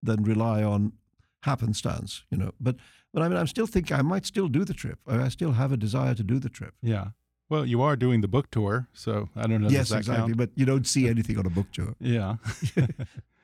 than 0.02 0.24
rely 0.24 0.62
on 0.62 0.92
happenstance. 1.42 2.24
You 2.30 2.38
know, 2.38 2.52
but 2.60 2.76
but 3.12 3.22
I 3.22 3.28
mean, 3.28 3.38
I'm 3.38 3.46
still 3.46 3.66
thinking 3.66 3.96
I 3.96 4.02
might 4.02 4.26
still 4.26 4.48
do 4.48 4.64
the 4.64 4.74
trip. 4.74 4.98
I, 5.06 5.22
I 5.22 5.28
still 5.28 5.52
have 5.52 5.72
a 5.72 5.76
desire 5.76 6.14
to 6.14 6.22
do 6.22 6.38
the 6.38 6.48
trip. 6.48 6.74
Yeah. 6.82 7.08
Well, 7.48 7.66
you 7.66 7.82
are 7.82 7.96
doing 7.96 8.20
the 8.20 8.28
book 8.28 8.48
tour, 8.52 8.86
so 8.92 9.28
I 9.34 9.48
don't 9.48 9.60
know. 9.60 9.68
yes, 9.68 9.90
exactly. 9.90 10.14
count? 10.14 10.36
But 10.36 10.50
you 10.54 10.64
don't 10.64 10.86
see 10.86 11.08
anything 11.08 11.36
on 11.36 11.46
a 11.46 11.50
book 11.50 11.66
tour. 11.72 11.94
Yeah. 12.00 12.36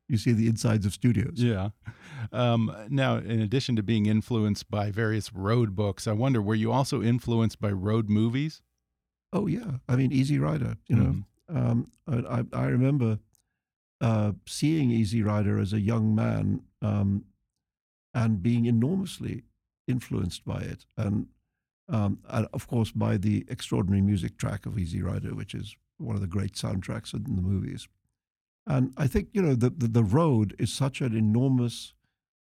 You 0.09 0.17
see 0.17 0.31
the 0.31 0.47
insides 0.47 0.85
of 0.85 0.93
studios. 0.93 1.33
Yeah. 1.35 1.71
Um, 2.31 2.73
now, 2.89 3.17
in 3.17 3.41
addition 3.41 3.75
to 3.75 3.83
being 3.83 4.05
influenced 4.05 4.71
by 4.71 4.89
various 4.89 5.33
road 5.33 5.75
books, 5.75 6.07
I 6.07 6.13
wonder, 6.13 6.41
were 6.41 6.55
you 6.55 6.71
also 6.71 7.03
influenced 7.03 7.59
by 7.59 7.71
road 7.71 8.09
movies? 8.09 8.61
Oh 9.33 9.47
yeah, 9.47 9.79
I 9.89 9.97
mean 9.97 10.13
Easy 10.13 10.39
Rider. 10.39 10.77
You 10.87 10.95
know, 10.95 11.15
um, 11.53 11.91
I, 12.07 12.39
I 12.39 12.43
I 12.53 12.65
remember 12.67 13.19
uh, 13.99 14.31
seeing 14.45 14.91
Easy 14.91 15.21
Rider 15.21 15.59
as 15.59 15.73
a 15.73 15.79
young 15.81 16.15
man 16.15 16.61
um, 16.81 17.25
and 18.17 18.41
being 18.41 18.65
enormously 18.65 19.43
influenced 19.87 20.43
by 20.43 20.59
it, 20.59 20.85
and, 20.97 21.27
um, 21.87 22.17
and 22.29 22.47
of 22.51 22.67
course 22.67 22.91
by 22.91 23.15
the 23.15 23.45
extraordinary 23.47 24.01
music 24.01 24.37
track 24.39 24.65
of 24.65 24.79
Easy 24.79 25.03
Rider, 25.03 25.35
which 25.35 25.53
is 25.53 25.75
one 25.99 26.15
of 26.15 26.21
the 26.21 26.33
great 26.37 26.53
soundtracks 26.53 27.13
in 27.13 27.35
the 27.35 27.41
movies. 27.53 27.87
And 28.65 28.91
I 28.97 29.05
think 29.05 29.29
you 29.33 29.41
know 29.41 29.53
the 29.53 29.69
the, 29.69 29.87
the 29.87 30.03
road 30.03 30.55
is 30.57 30.73
such 30.73 30.99
an 30.99 31.15
enormous 31.15 31.93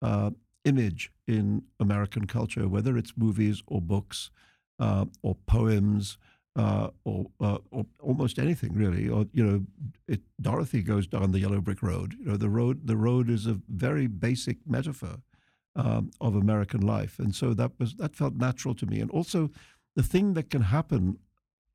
uh, 0.02 0.32
image 0.64 1.12
in 1.28 1.64
American 1.82 2.28
culture, 2.28 2.68
whether 2.70 2.98
it's 2.98 3.14
movies 3.18 3.62
or 3.68 3.82
books 3.82 4.32
uh, 4.80 5.06
or 5.22 5.36
poems 5.48 6.18
uh, 6.56 6.88
or, 7.04 7.26
uh, 7.42 7.58
or 7.72 7.86
almost 8.02 8.40
anything 8.40 8.74
really. 8.74 9.10
Or 9.10 9.26
you 9.34 9.46
know, 9.46 9.66
it, 10.08 10.22
Dorothy 10.42 10.82
goes 10.82 11.08
down 11.08 11.34
the 11.34 11.40
yellow 11.40 11.60
brick 11.60 11.84
road. 11.84 12.16
You 12.18 12.28
know, 12.32 12.38
the 12.38 12.50
road 12.50 12.88
the 12.88 12.98
road 12.98 13.30
is 13.30 13.46
a 13.46 13.60
very 13.68 14.08
basic 14.08 14.58
metaphor 14.66 15.18
um, 15.78 16.12
of 16.20 16.36
American 16.36 16.82
life, 16.82 17.20
and 17.20 17.34
so 17.34 17.54
that 17.54 17.72
was 17.80 17.96
that 17.96 18.16
felt 18.16 18.36
natural 18.36 18.76
to 18.76 18.86
me. 18.86 19.00
And 19.00 19.12
also, 19.12 19.50
the 19.96 20.04
thing 20.04 20.34
that 20.34 20.50
can 20.50 20.64
happen 20.64 21.20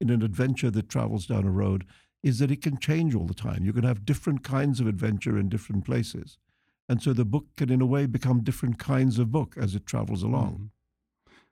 in 0.01 0.11
an 0.11 0.23
adventure 0.23 0.71
that 0.71 0.89
travels 0.89 1.27
down 1.27 1.45
a 1.47 1.51
road 1.51 1.87
is 2.23 2.39
that 2.39 2.51
it 2.51 2.63
can 2.63 2.79
change 2.79 3.15
all 3.15 3.27
the 3.27 3.35
time. 3.35 3.65
You 3.65 3.73
can 3.73 3.85
have 3.85 4.05
different 4.05 4.45
kinds 4.45 4.81
of 4.81 4.87
adventure 4.87 5.39
in 5.39 5.49
different 5.49 5.85
places. 5.85 6.39
And 6.89 7.03
so 7.03 7.13
the 7.13 7.25
book 7.25 7.47
can, 7.57 7.71
in 7.71 7.81
a 7.81 7.87
way, 7.87 8.07
become 8.07 8.43
different 8.43 8.79
kinds 8.79 9.19
of 9.19 9.31
book 9.31 9.55
as 9.57 9.75
it 9.75 9.87
travels 9.87 10.23
along. 10.23 10.71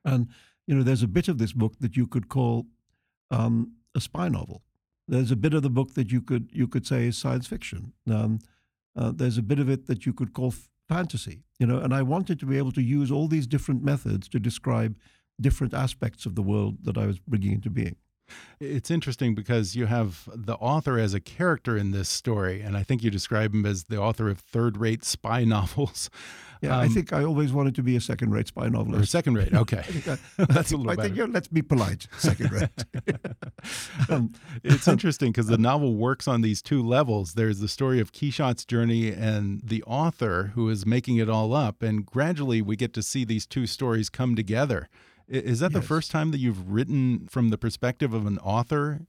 And, 0.03 0.27
you 0.67 0.75
know, 0.75 0.83
there's 0.83 1.03
a 1.03 1.07
bit 1.07 1.27
of 1.27 1.37
this 1.37 1.53
book 1.53 1.73
that 1.79 1.95
you 1.95 2.07
could 2.07 2.27
call 2.27 2.67
um, 3.31 3.73
a 3.95 4.01
spy 4.01 4.27
novel. 4.27 4.61
There's 5.07 5.31
a 5.31 5.35
bit 5.35 5.53
of 5.53 5.63
the 5.63 5.69
book 5.69 5.93
that 5.95 6.11
you 6.11 6.21
could 6.21 6.49
you 6.53 6.67
could 6.67 6.85
say 6.85 7.07
is 7.07 7.17
science 7.17 7.47
fiction. 7.47 7.93
Um, 8.09 8.39
uh, 8.95 9.11
there's 9.13 9.37
a 9.37 9.41
bit 9.41 9.59
of 9.59 9.69
it 9.69 9.87
that 9.87 10.05
you 10.05 10.13
could 10.13 10.33
call 10.33 10.49
f- 10.49 10.69
fantasy. 10.91 11.43
You 11.59 11.67
know, 11.67 11.77
and 11.77 11.93
I 11.93 12.01
wanted 12.01 12.39
to 12.39 12.45
be 12.45 12.57
able 12.57 12.71
to 12.73 12.81
use 12.81 13.11
all 13.11 13.27
these 13.27 13.47
different 13.47 13.83
methods 13.83 14.27
to 14.29 14.39
describe 14.39 14.95
different 15.39 15.73
aspects 15.73 16.25
of 16.25 16.35
the 16.35 16.41
world 16.41 16.77
that 16.83 16.97
I 16.97 17.05
was 17.05 17.19
bringing 17.19 17.53
into 17.53 17.69
being. 17.69 17.95
It's 18.59 18.91
interesting 18.91 19.33
because 19.33 19.75
you 19.75 19.87
have 19.87 20.29
the 20.35 20.53
author 20.55 20.99
as 20.99 21.13
a 21.15 21.19
character 21.19 21.75
in 21.75 21.91
this 21.91 22.07
story, 22.09 22.61
and 22.61 22.77
I 22.77 22.83
think 22.83 23.03
you 23.03 23.09
describe 23.09 23.53
him 23.55 23.65
as 23.65 23.85
the 23.85 23.97
author 23.97 24.29
of 24.29 24.37
third 24.39 24.77
rate 24.77 25.03
spy 25.03 25.43
novels. 25.57 26.09
Yeah, 26.61 26.77
I 26.77 26.85
Um, 26.85 26.93
think 26.93 27.11
I 27.11 27.23
always 27.23 27.51
wanted 27.51 27.73
to 27.75 27.81
be 27.81 27.95
a 27.95 28.01
second-rate 28.01 28.49
spy 28.49 28.67
Or 28.67 28.69
novelist. 28.69 29.11
second 29.11 29.33
rate, 29.33 29.51
okay. 29.51 29.83
I 30.07 30.17
That's 30.45 30.71
a 30.71 30.77
little 30.77 30.91
I 30.91 30.95
think, 30.95 31.17
yeah, 31.17 31.25
let's 31.27 31.47
be 31.47 31.63
polite, 31.63 32.05
second 32.19 32.51
rate. 32.51 32.69
um, 34.09 34.31
It's 34.63 34.87
interesting 34.87 35.31
because 35.31 35.47
the 35.47 35.57
novel 35.57 35.95
works 35.95 36.27
on 36.27 36.41
these 36.41 36.61
two 36.61 36.83
levels. 36.83 37.33
There's 37.33 37.59
the 37.59 37.67
story 37.67 37.99
of 37.99 38.11
Quichotte's 38.11 38.63
journey 38.65 39.09
and 39.11 39.61
the 39.63 39.81
author 39.83 40.51
who 40.53 40.69
is 40.69 40.85
making 40.85 41.17
it 41.17 41.29
all 41.29 41.53
up. 41.55 41.81
And 41.81 42.05
gradually 42.05 42.61
we 42.61 42.75
get 42.75 42.93
to 42.93 43.01
see 43.01 43.25
these 43.25 43.47
two 43.47 43.65
stories 43.65 44.09
come 44.09 44.35
together. 44.35 44.87
Is 45.31 45.59
that 45.59 45.73
the 45.73 45.81
first 45.81 46.11
time 46.11 46.31
that 46.31 46.39
you've 46.39 46.69
written 46.71 47.27
from 47.29 47.49
the 47.49 47.57
perspective 47.57 48.13
of 48.13 48.25
an 48.25 48.37
author? 48.39 49.07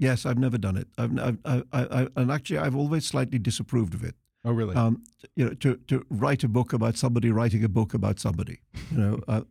yes, 0.00 0.26
I've 0.26 0.38
never 0.38 0.58
done 0.58 0.76
it. 0.76 0.88
I've, 0.98 1.18
I've, 1.18 1.38
I, 1.44 1.62
I, 1.72 2.08
and 2.16 2.32
actually, 2.32 2.58
I've 2.58 2.74
always 2.74 3.06
slightly 3.06 3.38
disapproved 3.38 3.94
of 3.94 4.02
it. 4.02 4.16
Oh, 4.44 4.52
really? 4.52 4.74
Um, 4.74 5.04
you 5.36 5.44
know, 5.44 5.54
to, 5.54 5.76
to 5.88 6.04
write 6.08 6.42
a 6.42 6.48
book 6.48 6.72
about 6.72 6.96
somebody 6.96 7.30
writing 7.30 7.62
a 7.62 7.68
book 7.68 7.92
about 7.94 8.18
somebody. 8.18 8.60
You 8.90 8.98
know, 8.98 9.20
uh, 9.28 9.42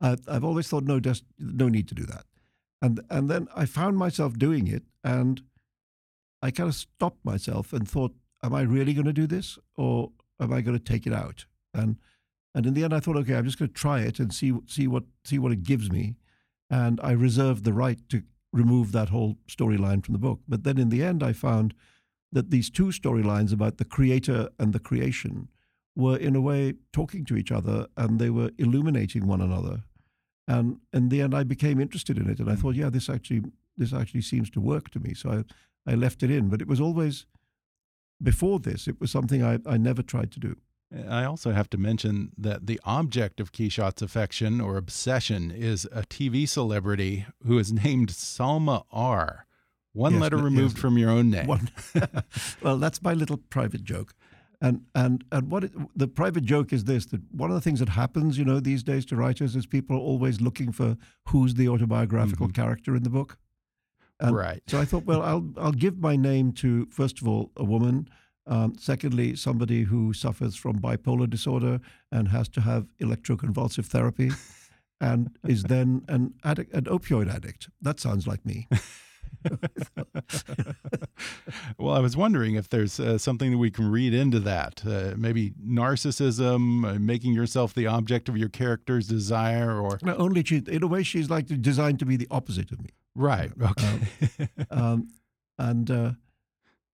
I, 0.00 0.16
I've 0.28 0.44
always 0.44 0.68
thought 0.68 0.84
no, 0.84 1.00
just 1.00 1.24
no 1.38 1.68
need 1.68 1.88
to 1.88 1.94
do 1.94 2.04
that. 2.04 2.24
And 2.80 3.00
and 3.10 3.28
then 3.28 3.48
I 3.56 3.66
found 3.66 3.98
myself 3.98 4.38
doing 4.38 4.68
it, 4.68 4.84
and 5.02 5.42
I 6.40 6.50
kind 6.52 6.68
of 6.68 6.76
stopped 6.76 7.24
myself 7.24 7.72
and 7.72 7.88
thought, 7.88 8.14
am 8.42 8.54
I 8.54 8.60
really 8.60 8.94
going 8.94 9.06
to 9.06 9.12
do 9.12 9.26
this, 9.26 9.58
or 9.76 10.12
am 10.38 10.52
I 10.52 10.60
going 10.60 10.78
to 10.78 10.84
take 10.84 11.06
it 11.06 11.12
out? 11.12 11.46
And 11.74 11.96
and 12.56 12.64
in 12.64 12.72
the 12.72 12.84
end, 12.84 12.94
I 12.94 13.00
thought, 13.00 13.18
okay, 13.18 13.34
I'm 13.34 13.44
just 13.44 13.58
going 13.58 13.68
to 13.68 13.74
try 13.74 14.00
it 14.00 14.18
and 14.18 14.32
see 14.32 14.54
see 14.66 14.88
what 14.88 15.04
see 15.24 15.38
what 15.38 15.52
it 15.52 15.62
gives 15.62 15.92
me. 15.92 16.16
And 16.70 16.98
I 17.02 17.12
reserved 17.12 17.64
the 17.64 17.74
right 17.74 18.00
to 18.08 18.22
remove 18.50 18.92
that 18.92 19.10
whole 19.10 19.36
storyline 19.46 20.02
from 20.02 20.14
the 20.14 20.18
book. 20.18 20.40
But 20.48 20.64
then 20.64 20.78
in 20.78 20.88
the 20.88 21.04
end, 21.04 21.22
I 21.22 21.34
found 21.34 21.74
that 22.32 22.50
these 22.50 22.70
two 22.70 22.86
storylines 22.86 23.52
about 23.52 23.76
the 23.76 23.84
creator 23.84 24.48
and 24.58 24.72
the 24.72 24.78
creation 24.78 25.48
were 25.94 26.16
in 26.16 26.34
a 26.34 26.40
way 26.40 26.74
talking 26.94 27.26
to 27.26 27.36
each 27.36 27.52
other 27.52 27.88
and 27.94 28.18
they 28.18 28.30
were 28.30 28.50
illuminating 28.56 29.26
one 29.26 29.42
another. 29.42 29.82
And 30.48 30.80
in 30.94 31.10
the 31.10 31.20
end, 31.20 31.34
I 31.34 31.44
became 31.44 31.78
interested 31.78 32.16
in 32.16 32.30
it, 32.30 32.38
and 32.40 32.48
I 32.48 32.54
thought, 32.54 32.74
yeah, 32.74 32.88
this 32.88 33.10
actually 33.10 33.42
this 33.76 33.92
actually 33.92 34.22
seems 34.22 34.48
to 34.50 34.60
work 34.62 34.88
to 34.92 34.98
me. 34.98 35.12
So 35.12 35.44
I, 35.86 35.92
I 35.92 35.94
left 35.94 36.22
it 36.22 36.30
in, 36.30 36.48
but 36.48 36.62
it 36.62 36.68
was 36.68 36.80
always 36.80 37.26
before 38.22 38.60
this. 38.60 38.88
It 38.88 38.98
was 38.98 39.10
something 39.10 39.44
I, 39.44 39.58
I 39.66 39.76
never 39.76 40.02
tried 40.02 40.32
to 40.32 40.40
do. 40.40 40.56
I 41.08 41.24
also 41.24 41.52
have 41.52 41.68
to 41.70 41.78
mention 41.78 42.30
that 42.38 42.66
the 42.66 42.80
object 42.84 43.40
of 43.40 43.52
Quichotte's 43.52 44.02
affection 44.02 44.60
or 44.60 44.76
obsession 44.76 45.50
is 45.50 45.84
a 45.86 46.02
TV 46.02 46.48
celebrity 46.48 47.26
who 47.44 47.58
is 47.58 47.72
named 47.72 48.10
Salma 48.10 48.84
R. 48.92 49.46
One 49.92 50.12
Yes, 50.12 50.22
letter 50.22 50.36
yes. 50.36 50.44
removed 50.44 50.78
from 50.78 50.98
your 50.98 51.10
own 51.10 51.30
name. 51.30 51.48
Well, 52.62 52.78
that's 52.78 53.02
my 53.02 53.14
little 53.14 53.38
private 53.38 53.82
joke. 53.82 54.14
And 54.60 54.82
and 54.94 55.24
and 55.32 55.50
what 55.50 55.64
it, 55.64 55.72
the 55.94 56.08
private 56.08 56.44
joke 56.44 56.72
is 56.72 56.84
this: 56.84 57.06
that 57.06 57.20
one 57.30 57.50
of 57.50 57.54
the 57.54 57.60
things 57.60 57.80
that 57.80 57.90
happens, 57.90 58.38
you 58.38 58.44
know, 58.44 58.60
these 58.60 58.82
days 58.82 59.04
to 59.06 59.16
writers 59.16 59.54
is 59.54 59.66
people 59.66 59.96
are 59.96 60.00
always 60.00 60.40
looking 60.40 60.72
for 60.72 60.96
who's 61.28 61.54
the 61.54 61.68
autobiographical 61.68 62.46
mm-hmm. 62.46 62.62
character 62.62 62.96
in 62.96 63.02
the 63.02 63.10
book. 63.10 63.38
And 64.18 64.34
Right. 64.34 64.62
So 64.66 64.80
I 64.80 64.84
thought, 64.86 65.04
well, 65.04 65.22
I'll 65.22 65.50
I'll 65.58 65.72
give 65.72 65.98
my 65.98 66.16
name 66.16 66.52
to 66.52 66.86
first 66.86 67.20
of 67.20 67.28
all 67.28 67.50
a 67.56 67.64
woman. 67.64 68.08
Um, 68.46 68.74
secondly, 68.78 69.34
somebody 69.34 69.82
who 69.82 70.12
suffers 70.12 70.54
from 70.54 70.78
bipolar 70.78 71.28
disorder 71.28 71.80
and 72.12 72.28
has 72.28 72.48
to 72.50 72.60
have 72.60 72.86
electroconvulsive 73.00 73.86
therapy, 73.86 74.30
and 75.00 75.36
is 75.46 75.64
then 75.64 76.04
an 76.08 76.34
addict, 76.44 76.72
an 76.72 76.84
opioid 76.84 77.32
addict. 77.32 77.68
That 77.80 77.98
sounds 78.00 78.26
like 78.26 78.44
me. 78.46 78.68
well, 81.78 81.94
I 81.94 82.00
was 82.00 82.16
wondering 82.16 82.54
if 82.54 82.68
there's 82.68 82.98
uh, 82.98 83.18
something 83.18 83.50
that 83.50 83.58
we 83.58 83.70
can 83.70 83.90
read 83.90 84.14
into 84.14 84.40
that. 84.40 84.82
Uh, 84.86 85.14
maybe 85.16 85.52
narcissism, 85.64 86.84
uh, 86.84 86.98
making 86.98 87.32
yourself 87.32 87.74
the 87.74 87.86
object 87.86 88.28
of 88.28 88.36
your 88.36 88.48
character's 88.48 89.06
desire, 89.08 89.80
or. 89.80 89.98
No, 90.02 90.16
only 90.16 90.44
she, 90.44 90.62
in 90.66 90.82
a 90.82 90.86
way, 90.86 91.02
she's 91.02 91.30
like 91.30 91.46
designed 91.60 91.98
to 92.00 92.06
be 92.06 92.16
the 92.16 92.28
opposite 92.30 92.70
of 92.72 92.82
me. 92.82 92.90
Right. 93.14 93.50
Okay. 93.60 94.00
Um, 94.70 95.08
and 95.58 95.90
uh, 95.90 96.10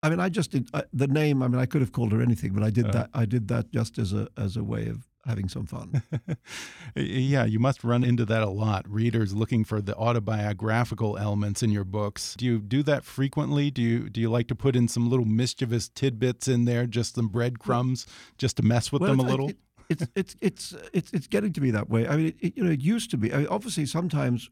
I 0.02 0.08
mean, 0.08 0.20
I 0.20 0.28
just 0.28 0.50
did 0.50 0.68
uh, 0.72 0.82
the 0.92 1.06
name. 1.06 1.42
I 1.42 1.48
mean, 1.48 1.60
I 1.60 1.66
could 1.66 1.82
have 1.82 1.92
called 1.92 2.12
her 2.12 2.22
anything, 2.22 2.52
but 2.52 2.62
I 2.62 2.70
did 2.70 2.86
Uh. 2.86 2.92
that. 2.92 3.10
I 3.14 3.24
did 3.26 3.48
that 3.48 3.70
just 3.70 3.98
as 3.98 4.12
a 4.12 4.28
as 4.36 4.56
a 4.56 4.64
way 4.64 4.86
of 4.86 5.06
having 5.26 5.48
some 5.48 5.66
fun. 5.66 6.02
yeah, 6.96 7.44
you 7.44 7.58
must 7.58 7.84
run 7.84 8.02
into 8.02 8.24
that 8.24 8.42
a 8.42 8.48
lot. 8.48 8.88
Readers 8.88 9.34
looking 9.34 9.64
for 9.64 9.82
the 9.82 9.94
autobiographical 9.96 11.18
elements 11.18 11.62
in 11.62 11.70
your 11.70 11.84
books. 11.84 12.34
Do 12.38 12.46
you 12.46 12.58
do 12.60 12.82
that 12.84 13.04
frequently? 13.04 13.70
Do 13.70 13.82
you 13.82 14.08
do 14.08 14.20
you 14.20 14.30
like 14.30 14.48
to 14.48 14.54
put 14.54 14.74
in 14.76 14.88
some 14.88 15.10
little 15.10 15.26
mischievous 15.26 15.88
tidbits 15.90 16.48
in 16.48 16.64
there, 16.64 16.86
just 16.86 17.16
some 17.16 17.28
breadcrumbs, 17.28 18.06
just 18.38 18.56
to 18.56 18.62
mess 18.62 18.90
with 18.90 19.02
well, 19.02 19.10
them 19.10 19.20
a 19.20 19.28
little? 19.28 19.50
It, 19.50 19.58
it's 19.90 20.06
it's 20.14 20.36
it's 20.40 20.74
it's 20.94 21.12
it's 21.12 21.26
getting 21.26 21.52
to 21.52 21.60
be 21.60 21.70
that 21.72 21.90
way. 21.90 22.08
I 22.08 22.16
mean, 22.16 22.34
it, 22.40 22.56
you 22.56 22.64
know, 22.64 22.70
it 22.70 22.80
used 22.80 23.10
to 23.10 23.18
be. 23.18 23.32
I 23.32 23.38
mean, 23.38 23.48
obviously, 23.48 23.84
sometimes, 23.86 24.48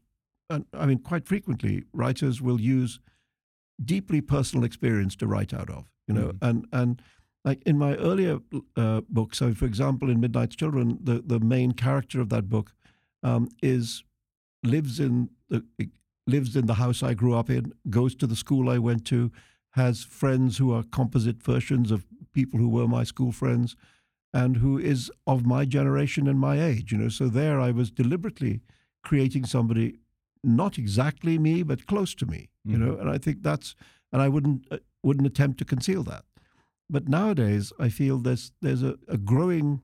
I 0.49 0.85
mean, 0.85 0.99
quite 0.99 1.25
frequently, 1.25 1.85
writers 1.93 2.41
will 2.41 2.61
use 2.61 2.99
deeply 3.83 4.21
personal 4.21 4.65
experience 4.65 5.15
to 5.17 5.27
write 5.27 5.53
out 5.53 5.69
of. 5.69 5.91
You 6.07 6.13
know, 6.15 6.27
mm. 6.29 6.37
and 6.41 6.67
and 6.71 7.01
like 7.45 7.61
in 7.65 7.77
my 7.77 7.95
earlier 7.95 8.39
uh, 8.75 9.01
book, 9.09 9.35
so 9.35 9.53
for 9.53 9.65
example, 9.65 10.09
in 10.09 10.19
Midnight's 10.19 10.55
Children, 10.55 10.99
the 11.01 11.21
the 11.25 11.39
main 11.39 11.71
character 11.73 12.19
of 12.19 12.29
that 12.29 12.49
book 12.49 12.73
um, 13.23 13.49
is 13.61 14.03
lives 14.63 14.99
in 14.99 15.29
the 15.49 15.63
lives 16.27 16.55
in 16.55 16.65
the 16.65 16.75
house 16.75 17.01
I 17.01 17.13
grew 17.13 17.35
up 17.35 17.49
in, 17.49 17.73
goes 17.89 18.15
to 18.15 18.27
the 18.27 18.35
school 18.35 18.69
I 18.69 18.77
went 18.77 19.05
to, 19.05 19.31
has 19.71 20.03
friends 20.03 20.57
who 20.57 20.73
are 20.73 20.83
composite 20.83 21.41
versions 21.41 21.91
of 21.91 22.05
people 22.33 22.59
who 22.59 22.69
were 22.69 22.87
my 22.87 23.03
school 23.03 23.31
friends, 23.31 23.75
and 24.33 24.57
who 24.57 24.77
is 24.77 25.11
of 25.25 25.45
my 25.45 25.65
generation 25.65 26.27
and 26.27 26.39
my 26.39 26.61
age. 26.61 26.91
You 26.91 26.97
know, 26.97 27.09
so 27.09 27.27
there 27.27 27.59
I 27.59 27.71
was 27.71 27.91
deliberately 27.91 28.61
creating 29.03 29.45
somebody 29.45 29.99
not 30.43 30.77
exactly 30.77 31.37
me, 31.37 31.63
but 31.63 31.87
close 31.87 32.15
to 32.15 32.25
me. 32.25 32.49
You 32.65 32.77
mm-hmm. 32.77 32.85
know, 32.85 32.97
and 32.97 33.09
I 33.09 33.17
think 33.17 33.43
that's 33.43 33.75
and 34.11 34.21
I 34.21 34.29
wouldn't 34.29 34.65
uh, 34.71 34.77
wouldn't 35.03 35.27
attempt 35.27 35.59
to 35.59 35.65
conceal 35.65 36.03
that. 36.03 36.25
But 36.89 37.07
nowadays, 37.07 37.71
I 37.79 37.89
feel 37.89 38.17
there's 38.17 38.51
there's 38.61 38.83
a, 38.83 38.97
a 39.07 39.17
growing 39.17 39.83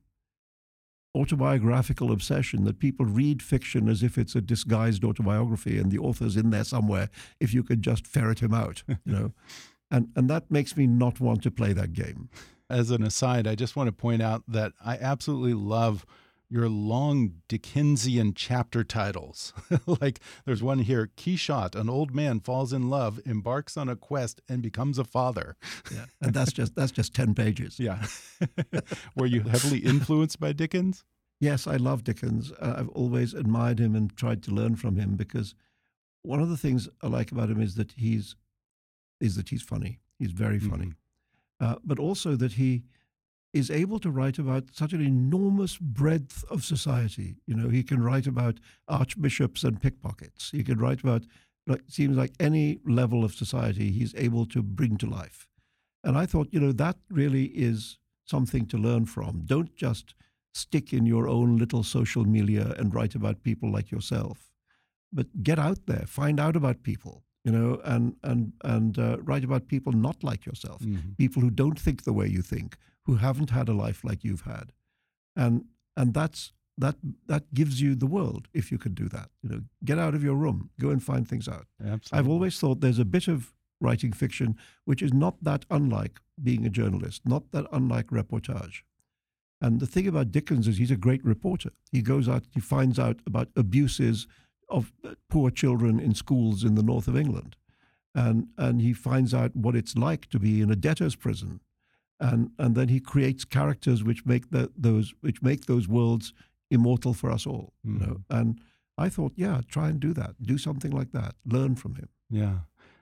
autobiographical 1.16 2.12
obsession 2.12 2.66
that 2.66 2.80
people 2.80 3.06
read 3.06 3.42
fiction 3.42 3.88
as 3.88 4.04
if 4.04 4.18
it's 4.18 4.36
a 4.36 4.42
disguised 4.42 5.04
autobiography 5.04 5.80
and 5.80 5.90
the 5.90 5.98
author's 5.98 6.36
in 6.36 6.50
there 6.50 6.64
somewhere 6.66 7.10
if 7.40 7.54
you 7.54 7.64
could 7.64 7.82
just 7.82 8.06
ferret 8.06 8.40
him 8.40 8.54
out 8.54 8.84
you 8.88 8.98
know 9.06 9.32
and 9.92 10.10
and 10.16 10.30
that 10.30 10.52
makes 10.52 10.76
me 10.76 10.86
not 10.86 11.22
want 11.22 11.42
to 11.42 11.50
play 11.50 11.72
that 11.72 11.94
game 11.94 12.30
as 12.70 12.92
an 12.92 13.02
aside 13.02 13.48
i 13.48 13.56
just 13.56 13.78
want 13.78 13.88
to 13.88 13.94
point 13.94 14.22
out 14.22 14.44
that 14.46 14.74
i 14.84 14.98
absolutely 14.98 15.54
love 15.54 16.06
your 16.50 16.70
long 16.70 17.42
Dickensian 17.48 18.34
chapter 18.34 18.84
titles. 18.84 19.54
like 20.02 20.20
there's 20.46 20.64
one 20.64 20.80
here 20.80 21.10
Quichotte, 21.18 21.76
an 21.76 21.90
old 21.90 22.14
man 22.14 22.40
falls 22.40 22.74
in 22.74 22.90
love, 22.90 23.20
embarks 23.26 23.78
on 23.78 23.90
a 23.90 23.96
quest, 23.96 24.42
and 24.48 24.62
becomes 24.62 24.98
a 24.98 25.04
father. 25.04 25.56
Yeah, 25.92 26.06
and 26.22 26.34
that's 26.34 26.54
just 26.54 26.76
that's 26.76 26.92
just 26.92 27.14
ten 27.14 27.34
pages. 27.34 27.80
Yeah. 27.80 28.06
Were 29.16 29.26
you 29.26 29.42
heavily 29.42 29.80
influenced 29.80 30.40
by 30.40 30.54
Dickens? 30.54 31.04
Yes, 31.40 31.68
I 31.68 31.76
love 31.76 32.04
Dickens. 32.04 32.52
Uh, 32.54 32.76
I've 32.78 32.90
always 32.90 33.34
admired 33.34 33.80
him 33.80 33.96
and 33.96 34.16
tried 34.16 34.42
to 34.44 34.52
learn 34.52 34.76
from 34.76 34.96
him 34.96 35.16
because 35.16 35.54
one 36.22 36.40
of 36.40 36.50
the 36.50 36.58
things 36.58 36.88
I 37.02 37.08
like 37.08 37.32
about 37.32 37.50
him 37.50 37.62
is 37.62 37.76
that 37.76 37.94
he's 37.94 38.36
is 39.20 39.36
that 39.36 39.50
he's 39.50 39.62
funny. 39.62 40.00
He's 40.20 40.32
very 40.32 40.60
funny, 40.60 40.86
mm 40.86 40.96
-hmm. 41.60 41.72
uh, 41.72 41.76
but 41.84 42.00
also 42.00 42.38
that 42.38 42.54
he 42.54 42.84
is 43.56 43.72
able 43.72 44.00
to 44.00 44.12
write 44.12 44.38
about 44.38 44.66
such 44.74 44.92
an 44.92 45.02
enormous 45.02 45.78
breadth 45.78 46.44
of 46.52 46.66
society. 46.66 47.38
You 47.48 47.56
know, 47.56 47.70
he 47.70 47.84
can 47.84 48.04
write 48.04 48.28
about 48.28 48.60
archbishops 48.90 49.64
and 49.64 49.82
pickpockets. 49.82 50.52
He 50.52 50.62
can 50.62 50.78
write 50.78 51.00
about, 51.00 51.24
like, 51.66 51.84
seems 51.88 52.18
like 52.18 52.34
any 52.38 52.80
level 52.86 53.24
of 53.24 53.34
society 53.34 53.92
he's 53.92 54.14
able 54.16 54.46
to 54.48 54.62
bring 54.62 54.98
to 54.98 55.06
life. 55.06 55.48
And 56.04 56.18
I 56.18 56.26
thought, 56.26 56.50
you 56.52 56.60
know, 56.60 56.74
that 56.74 56.98
really 57.10 57.46
is 57.46 57.98
something 58.26 58.66
to 58.68 58.78
learn 58.78 59.06
from. 59.06 59.44
Don't 59.46 59.74
just 59.76 60.16
stick 60.54 60.92
in 60.92 61.06
your 61.06 61.28
own 61.28 61.58
little 61.58 61.84
social 61.84 62.26
milieu 62.26 62.74
and 62.78 62.94
write 62.94 63.16
about 63.16 63.44
people 63.44 63.72
like 63.72 63.90
yourself, 63.90 64.52
but 65.14 65.44
get 65.44 65.60
out 65.60 65.86
there, 65.86 66.06
find 66.08 66.42
out 66.42 66.58
about 66.58 66.84
people, 66.84 67.24
you 67.46 67.52
know, 67.52 67.80
and 67.86 68.16
and 68.24 68.54
and 68.64 69.00
uh, 69.00 69.18
write 69.22 69.44
about 69.46 69.68
people 69.68 69.94
not 69.94 70.24
like 70.24 70.46
yourself, 70.46 70.82
mm-hmm. 70.82 71.14
people 71.18 71.42
who 71.42 71.50
don't 71.50 71.80
think 71.80 72.04
the 72.04 72.14
way 72.14 72.28
you 72.28 72.42
think, 72.42 72.78
who 73.06 73.16
haven't 73.16 73.50
had 73.50 73.70
a 73.70 73.74
life 73.74 74.04
like 74.04 74.24
you've 74.24 74.42
had, 74.42 74.72
and 75.36 75.66
and 75.96 76.14
that's 76.14 76.54
that 76.78 76.96
that 77.28 77.54
gives 77.54 77.82
you 77.82 77.96
the 77.96 78.08
world 78.08 78.48
if 78.54 78.72
you 78.72 78.78
could 78.78 78.96
do 78.96 79.08
that. 79.10 79.30
You 79.42 79.50
know, 79.50 79.62
get 79.84 79.98
out 79.98 80.16
of 80.16 80.24
your 80.24 80.36
room, 80.36 80.70
go 80.80 80.90
and 80.90 81.02
find 81.02 81.28
things 81.28 81.48
out. 81.48 81.68
Absolutely. 81.80 82.20
I've 82.20 82.30
always 82.30 82.60
thought 82.60 82.82
there's 82.82 83.00
a 83.00 83.06
bit 83.06 83.28
of 83.28 83.54
writing 83.82 84.14
fiction 84.14 84.58
which 84.86 85.02
is 85.02 85.14
not 85.14 85.36
that 85.44 85.66
unlike 85.70 86.20
being 86.42 86.66
a 86.66 86.70
journalist, 86.70 87.22
not 87.26 87.52
that 87.52 87.66
unlike 87.72 88.08
reportage. 88.08 88.82
And 89.62 89.80
the 89.80 89.88
thing 89.88 90.08
about 90.08 90.32
Dickens 90.32 90.68
is 90.68 90.78
he's 90.78 90.92
a 90.92 90.98
great 90.98 91.24
reporter. 91.24 91.72
He 91.92 92.02
goes 92.02 92.28
out, 92.28 92.44
he 92.52 92.60
finds 92.60 93.00
out 93.00 93.20
about 93.26 93.50
abuses 93.56 94.28
of 94.70 94.92
uh, 95.04 95.16
poor 95.30 95.50
children 95.50 96.00
in 96.00 96.14
schools 96.14 96.64
in 96.64 96.76
the 96.76 96.84
north 96.84 97.08
of 97.08 97.16
England. 97.16 97.56
And, 98.14 98.48
and 98.58 98.82
he 98.82 98.94
finds 98.94 99.34
out 99.34 99.56
what 99.56 99.76
it's 99.76 99.96
like 99.96 100.30
to 100.30 100.40
be 100.40 100.62
in 100.62 100.72
a 100.72 100.76
debtor's 100.76 101.16
prison 101.16 101.62
and 102.20 102.52
and 102.58 102.76
then 102.76 102.88
he 102.90 103.00
creates 103.00 103.46
characters 103.46 104.04
which 104.04 104.26
make 104.26 104.50
the, 104.52 104.72
those 104.78 105.14
which 105.22 105.42
make 105.42 105.66
those 105.66 105.88
worlds 105.88 106.34
immortal 106.72 107.14
for 107.14 107.32
us 107.32 107.46
all. 107.46 107.74
Mm. 107.86 107.94
You 107.94 108.08
know, 108.08 108.14
mm-hmm. 108.14 108.38
and 108.38 108.62
I 108.98 109.10
thought, 109.10 109.34
yeah, 109.36 109.62
try 109.68 109.90
and 109.90 110.00
do 110.00 110.14
that. 110.14 110.36
Do 110.42 110.58
something 110.58 110.92
like 110.92 111.12
that. 111.12 111.36
Learn 111.46 111.76
from 111.76 111.96
him. 111.96 112.10
Yeah. 112.30 112.60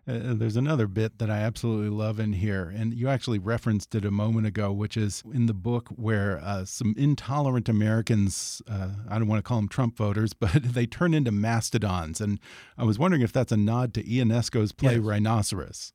Uh, 0.08 0.12
uh, 0.12 0.34
there's 0.34 0.58
another 0.58 0.88
bit 0.88 1.18
that 1.20 1.30
I 1.30 1.38
absolutely 1.40 1.90
love 1.90 2.20
in 2.20 2.34
here, 2.34 2.74
and 2.76 2.94
you 2.94 3.08
actually 3.08 3.40
referenced 3.40 3.96
it 3.96 4.04
a 4.04 4.12
moment 4.12 4.46
ago, 4.46 4.72
which 4.72 4.98
is 4.98 5.24
in 5.34 5.46
the 5.46 5.54
book 5.54 5.90
where 5.96 6.42
uh, 6.44 6.66
some 6.66 6.94
intolerant 6.98 7.70
Americans, 7.70 8.62
uh, 8.70 8.90
I 9.10 9.18
don't 9.18 9.28
want 9.28 9.40
to 9.40 9.48
call 9.48 9.58
them 9.58 9.70
Trump 9.70 9.96
voters, 9.96 10.34
but 10.40 10.62
they 10.62 10.86
turn 10.86 11.14
into 11.14 11.32
mastodons. 11.32 12.20
And 12.20 12.40
I 12.78 12.84
was 12.84 13.00
wondering 13.00 13.22
if 13.22 13.32
that's 13.32 13.52
a 13.52 13.58
nod 13.58 13.94
to 13.94 14.04
Ionesco's 14.04 14.72
play 14.74 14.96
yes. 14.96 15.04
Rhinoceros. 15.04 15.94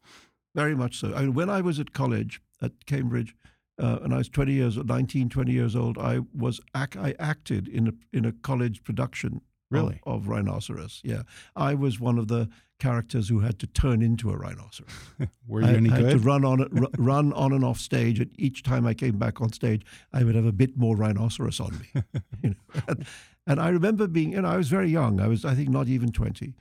Very 0.54 0.74
much 0.74 0.98
so. 0.98 1.14
I 1.14 1.22
mean, 1.22 1.34
when 1.34 1.50
I 1.50 1.60
was 1.60 1.78
at 1.78 1.92
college, 1.92 2.40
at 2.60 2.86
Cambridge, 2.86 3.34
uh, 3.80 3.98
and 4.02 4.12
I 4.12 4.18
was 4.18 4.28
20 4.28 4.52
years, 4.52 4.76
19, 4.76 5.28
20 5.28 5.52
years 5.52 5.76
old. 5.76 5.98
I 5.98 6.20
was 6.34 6.60
I 6.74 7.14
acted 7.18 7.68
in 7.68 7.88
a 7.88 7.92
in 8.12 8.24
a 8.24 8.32
college 8.32 8.82
production. 8.82 9.40
Really? 9.70 10.00
Of, 10.06 10.22
of 10.22 10.28
rhinoceros. 10.28 11.02
Yeah, 11.04 11.24
I 11.54 11.74
was 11.74 12.00
one 12.00 12.16
of 12.16 12.28
the 12.28 12.48
characters 12.78 13.28
who 13.28 13.40
had 13.40 13.58
to 13.58 13.66
turn 13.66 14.00
into 14.00 14.30
a 14.30 14.36
rhinoceros. 14.36 14.90
Were 15.46 15.60
you 15.60 15.68
I, 15.68 15.72
any 15.72 15.90
I 15.90 15.96
good? 15.98 16.04
had 16.04 16.12
to 16.12 16.18
run 16.18 16.44
on 16.44 16.86
run 16.98 17.32
on 17.34 17.52
and 17.52 17.64
off 17.64 17.78
stage, 17.78 18.18
and 18.18 18.30
each 18.38 18.62
time 18.62 18.86
I 18.86 18.94
came 18.94 19.18
back 19.18 19.40
on 19.40 19.52
stage, 19.52 19.84
I 20.12 20.24
would 20.24 20.34
have 20.34 20.46
a 20.46 20.52
bit 20.52 20.76
more 20.76 20.96
rhinoceros 20.96 21.60
on 21.60 21.78
me. 21.78 22.02
you 22.42 22.50
know? 22.50 22.82
and, 22.88 23.06
and 23.46 23.60
I 23.60 23.68
remember 23.68 24.06
being, 24.06 24.32
you 24.32 24.42
know, 24.42 24.48
I 24.48 24.56
was 24.56 24.68
very 24.68 24.90
young. 24.90 25.20
I 25.20 25.28
was, 25.28 25.44
I 25.44 25.54
think, 25.54 25.68
not 25.68 25.88
even 25.88 26.12
twenty, 26.12 26.54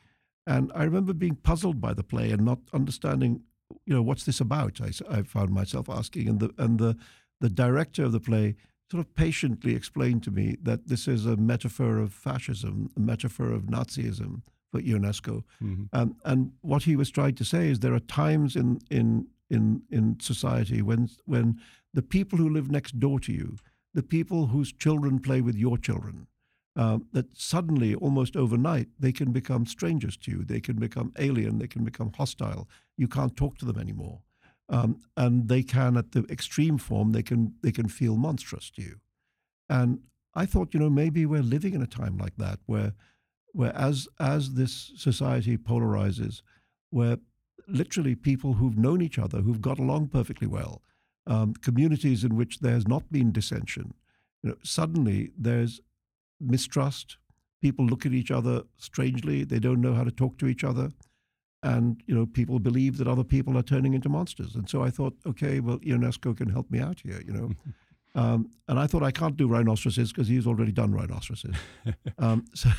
and 0.45 0.71
I 0.75 0.83
remember 0.83 1.13
being 1.13 1.35
puzzled 1.35 1.79
by 1.79 1.93
the 1.93 2.03
play 2.03 2.31
and 2.31 2.43
not 2.43 2.59
understanding 2.73 3.41
you 3.85 3.93
know, 3.93 4.01
what's 4.01 4.23
this 4.23 4.39
about? 4.39 4.79
I, 4.81 4.91
I 5.09 5.21
found 5.23 5.51
myself 5.51 5.89
asking, 5.89 6.27
and 6.27 6.39
the 6.39 6.53
and 6.57 6.79
the 6.79 6.97
the 7.39 7.49
director 7.49 8.03
of 8.03 8.11
the 8.11 8.19
play 8.19 8.55
sort 8.89 9.01
of 9.01 9.13
patiently 9.15 9.75
explained 9.75 10.23
to 10.23 10.31
me 10.31 10.57
that 10.61 10.87
this 10.87 11.07
is 11.07 11.25
a 11.25 11.35
metaphor 11.35 11.97
of 11.97 12.13
fascism, 12.13 12.89
a 12.95 12.99
metaphor 12.99 13.51
of 13.51 13.63
Nazism 13.63 14.41
for 14.71 14.81
Ionesco, 14.81 15.43
Mm-hmm. 15.63 15.83
And, 15.93 16.15
and 16.25 16.51
what 16.61 16.83
he 16.83 16.95
was 16.95 17.09
trying 17.09 17.35
to 17.35 17.45
say 17.45 17.69
is 17.69 17.79
there 17.79 17.93
are 17.93 17.99
times 17.99 18.55
in, 18.55 18.79
in, 18.89 19.27
in, 19.49 19.81
in 19.91 20.19
society 20.19 20.81
when, 20.81 21.09
when 21.25 21.59
the 21.93 22.01
people 22.01 22.37
who 22.37 22.49
live 22.49 22.69
next 22.69 22.99
door 22.99 23.19
to 23.21 23.33
you, 23.33 23.57
the 23.93 24.03
people 24.03 24.47
whose 24.47 24.71
children 24.71 25.19
play 25.19 25.41
with 25.41 25.55
your 25.55 25.77
children, 25.77 26.27
um, 26.77 27.07
that 27.11 27.25
suddenly, 27.35 27.95
almost 27.95 28.37
overnight, 28.37 28.87
they 28.99 29.11
can 29.11 29.31
become 29.31 29.65
strangers 29.65 30.15
to 30.17 30.31
you. 30.31 30.43
They 30.43 30.61
can 30.61 30.77
become 30.77 31.11
alien. 31.17 31.57
They 31.57 31.67
can 31.67 31.83
become 31.83 32.11
hostile. 32.15 32.69
You 32.95 33.07
can't 33.07 33.35
talk 33.35 33.57
to 33.57 33.65
them 33.65 33.79
anymore, 33.79 34.21
um, 34.69 34.99
and 35.17 35.49
they 35.49 35.63
can, 35.63 35.97
at 35.97 36.11
the 36.11 36.23
extreme 36.29 36.77
form, 36.77 37.11
they 37.11 37.23
can 37.23 37.55
they 37.63 37.71
can 37.71 37.89
feel 37.89 38.15
monstrous 38.15 38.69
to 38.71 38.81
you. 38.81 38.95
And 39.69 40.01
I 40.35 40.45
thought, 40.45 40.73
you 40.73 40.79
know, 40.79 40.89
maybe 40.89 41.25
we're 41.25 41.41
living 41.41 41.73
in 41.73 41.81
a 41.81 41.87
time 41.87 42.17
like 42.17 42.35
that, 42.37 42.59
where 42.67 42.93
where 43.53 43.75
as 43.75 44.07
as 44.19 44.53
this 44.53 44.91
society 44.95 45.57
polarizes, 45.57 46.43
where 46.91 47.17
literally 47.67 48.15
people 48.15 48.53
who've 48.53 48.77
known 48.77 49.01
each 49.01 49.17
other, 49.17 49.41
who've 49.41 49.61
got 49.61 49.79
along 49.79 50.09
perfectly 50.09 50.47
well, 50.47 50.83
um, 51.25 51.53
communities 51.55 52.23
in 52.23 52.35
which 52.35 52.59
there 52.59 52.73
has 52.73 52.87
not 52.87 53.11
been 53.11 53.31
dissension, 53.31 53.95
you 54.43 54.49
know, 54.51 54.55
suddenly 54.63 55.31
there's 55.37 55.81
mistrust. 56.39 57.17
People 57.61 57.85
look 57.85 58.05
at 58.05 58.13
each 58.13 58.31
other 58.31 58.63
strangely. 58.77 59.43
They 59.43 59.59
don't 59.59 59.81
know 59.81 59.93
how 59.93 60.03
to 60.03 60.11
talk 60.11 60.37
to 60.39 60.47
each 60.47 60.63
other. 60.63 60.89
And, 61.63 62.01
you 62.05 62.15
know, 62.15 62.25
people 62.25 62.59
believe 62.59 62.97
that 62.97 63.07
other 63.07 63.23
people 63.23 63.57
are 63.57 63.63
turning 63.63 63.93
into 63.93 64.09
monsters. 64.09 64.55
And 64.55 64.69
so 64.69 64.83
I 64.83 64.89
thought, 64.89 65.15
okay, 65.25 65.59
well, 65.59 65.79
Ionesco 65.79 66.37
can 66.37 66.49
help 66.49 66.69
me 66.69 66.79
out 66.79 67.01
here, 67.03 67.21
you 67.25 67.33
know. 67.33 67.51
um, 68.21 68.51
and 68.67 68.79
I 68.79 68.85
thought 68.85 69.03
I 69.03 69.11
can't 69.11 69.35
do 69.35 69.47
rhinoceroses 69.47 70.11
because 70.11 70.27
he's 70.27 70.45
already 70.45 70.71
done 70.71 70.93
rhinoceroses. 70.93 71.55
um, 72.19 72.45
so, 72.53 72.69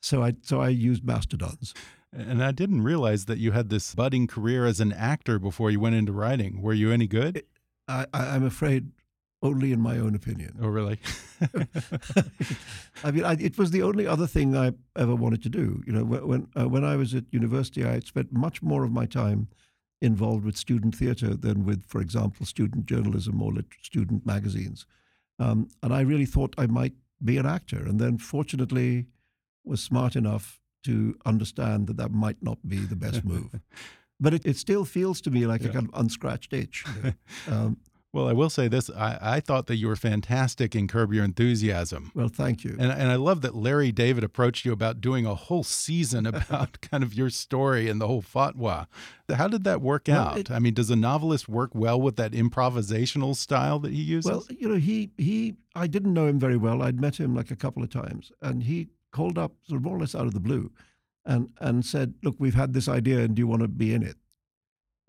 so 0.00 0.22
I 0.22 0.34
so 0.42 0.60
I 0.60 0.68
used 0.68 1.04
mastodons. 1.04 1.74
And 2.12 2.44
I 2.44 2.52
didn't 2.52 2.82
realize 2.82 3.24
that 3.24 3.38
you 3.38 3.52
had 3.52 3.70
this 3.70 3.94
budding 3.94 4.26
career 4.26 4.66
as 4.66 4.80
an 4.80 4.92
actor 4.92 5.38
before 5.38 5.70
you 5.70 5.80
went 5.80 5.94
into 5.94 6.12
writing. 6.12 6.60
Were 6.60 6.74
you 6.74 6.92
any 6.92 7.06
good? 7.06 7.44
I, 7.88 8.06
I'm 8.12 8.44
afraid 8.44 8.90
only 9.42 9.72
in 9.72 9.80
my 9.80 9.98
own 9.98 10.14
opinion. 10.14 10.56
Oh, 10.62 10.68
really? 10.68 10.98
I 13.04 13.10
mean, 13.10 13.24
I, 13.24 13.32
it 13.34 13.58
was 13.58 13.70
the 13.70 13.82
only 13.82 14.06
other 14.06 14.26
thing 14.26 14.56
I 14.56 14.72
ever 14.96 15.14
wanted 15.14 15.42
to 15.42 15.48
do. 15.48 15.82
You 15.86 15.92
know, 15.92 16.04
when 16.04 16.48
uh, 16.58 16.68
when 16.68 16.84
I 16.84 16.96
was 16.96 17.14
at 17.14 17.24
university, 17.30 17.84
I 17.84 17.98
spent 18.00 18.32
much 18.32 18.62
more 18.62 18.84
of 18.84 18.92
my 18.92 19.06
time 19.06 19.48
involved 20.00 20.44
with 20.44 20.56
student 20.56 20.96
theatre 20.96 21.34
than 21.34 21.64
with, 21.64 21.84
for 21.86 22.00
example, 22.00 22.44
student 22.44 22.86
journalism 22.86 23.40
or 23.40 23.52
student 23.82 24.26
magazines. 24.26 24.84
Um, 25.38 25.68
and 25.82 25.94
I 25.94 26.00
really 26.00 26.26
thought 26.26 26.54
I 26.58 26.66
might 26.66 26.94
be 27.24 27.38
an 27.38 27.46
actor, 27.46 27.78
and 27.78 28.00
then 28.00 28.18
fortunately 28.18 29.06
was 29.64 29.80
smart 29.80 30.16
enough 30.16 30.60
to 30.84 31.16
understand 31.24 31.86
that 31.86 31.96
that 31.96 32.10
might 32.10 32.42
not 32.42 32.58
be 32.66 32.78
the 32.78 32.96
best 32.96 33.24
move. 33.24 33.60
but 34.20 34.34
it, 34.34 34.44
it 34.44 34.56
still 34.56 34.84
feels 34.84 35.20
to 35.20 35.30
me 35.30 35.46
like 35.46 35.62
yeah. 35.62 35.68
a 35.68 35.72
kind 35.72 35.88
of 35.88 36.00
unscratched 36.00 36.52
itch. 36.52 36.84
You 36.96 37.02
know? 37.02 37.56
um, 37.56 37.76
well, 38.12 38.28
I 38.28 38.34
will 38.34 38.50
say 38.50 38.68
this: 38.68 38.90
I, 38.90 39.18
I 39.20 39.40
thought 39.40 39.66
that 39.68 39.76
you 39.76 39.88
were 39.88 39.96
fantastic 39.96 40.76
in 40.76 40.86
Curb 40.86 41.14
Your 41.14 41.24
Enthusiasm. 41.24 42.12
Well, 42.14 42.28
thank 42.28 42.62
you. 42.62 42.76
And 42.78 42.92
and 42.92 43.10
I 43.10 43.16
love 43.16 43.40
that 43.40 43.54
Larry 43.54 43.90
David 43.90 44.22
approached 44.22 44.66
you 44.66 44.72
about 44.72 45.00
doing 45.00 45.24
a 45.24 45.34
whole 45.34 45.64
season 45.64 46.26
about 46.26 46.80
kind 46.90 47.02
of 47.02 47.14
your 47.14 47.30
story 47.30 47.88
and 47.88 48.00
the 48.00 48.06
whole 48.06 48.22
fatwa. 48.22 48.86
How 49.32 49.48
did 49.48 49.64
that 49.64 49.80
work 49.80 50.04
well, 50.08 50.28
out? 50.28 50.38
It, 50.38 50.50
I 50.50 50.58
mean, 50.58 50.74
does 50.74 50.90
a 50.90 50.96
novelist 50.96 51.48
work 51.48 51.70
well 51.74 51.98
with 51.98 52.16
that 52.16 52.32
improvisational 52.32 53.34
style 53.34 53.78
that 53.78 53.92
he 53.92 54.02
uses? 54.02 54.30
Well, 54.30 54.44
you 54.50 54.68
know, 54.68 54.76
he 54.76 55.10
he. 55.16 55.54
I 55.74 55.86
didn't 55.86 56.12
know 56.12 56.26
him 56.26 56.38
very 56.38 56.58
well. 56.58 56.82
I'd 56.82 57.00
met 57.00 57.16
him 57.16 57.34
like 57.34 57.50
a 57.50 57.56
couple 57.56 57.82
of 57.82 57.88
times, 57.88 58.30
and 58.42 58.62
he 58.64 58.88
called 59.10 59.38
up 59.38 59.52
sort 59.66 59.78
of 59.78 59.84
more 59.84 59.96
or 59.96 60.00
less 60.00 60.14
out 60.14 60.26
of 60.26 60.34
the 60.34 60.40
blue, 60.40 60.70
and 61.24 61.48
and 61.62 61.84
said, 61.86 62.12
"Look, 62.22 62.36
we've 62.38 62.54
had 62.54 62.74
this 62.74 62.88
idea, 62.88 63.20
and 63.20 63.34
do 63.34 63.40
you 63.40 63.46
want 63.46 63.62
to 63.62 63.68
be 63.68 63.94
in 63.94 64.02
it?" 64.02 64.16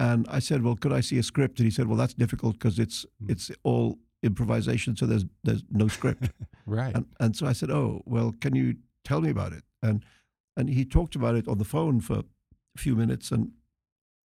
And 0.03 0.27
I 0.29 0.39
said, 0.39 0.63
"Well, 0.63 0.75
could 0.75 0.91
I 0.91 1.01
see 1.01 1.17
a 1.17 1.23
script?" 1.23 1.59
And 1.59 1.65
he 1.65 1.71
said, 1.71 1.87
"Well, 1.87 1.97
that's 1.97 2.13
difficult 2.13 2.53
because 2.59 2.77
it's 2.77 3.05
mm. 3.23 3.31
it's 3.31 3.49
all 3.63 3.99
improvisation, 4.21 4.97
so 4.97 5.05
there's 5.05 5.25
there's 5.45 5.63
no 5.71 5.87
script." 5.87 6.29
right. 6.65 6.93
And, 6.93 7.05
and 7.21 7.35
so 7.37 7.47
I 7.47 7.53
said, 7.53 7.71
"Oh, 7.71 8.01
well, 8.05 8.33
can 8.41 8.53
you 8.53 8.75
tell 9.05 9.21
me 9.21 9.29
about 9.29 9.53
it?" 9.53 9.63
And 9.81 10.03
and 10.57 10.69
he 10.69 10.83
talked 10.83 11.15
about 11.15 11.35
it 11.35 11.47
on 11.47 11.57
the 11.57 11.69
phone 11.75 12.01
for 12.01 12.19
a 12.75 12.79
few 12.85 12.95
minutes. 12.97 13.31
And 13.31 13.51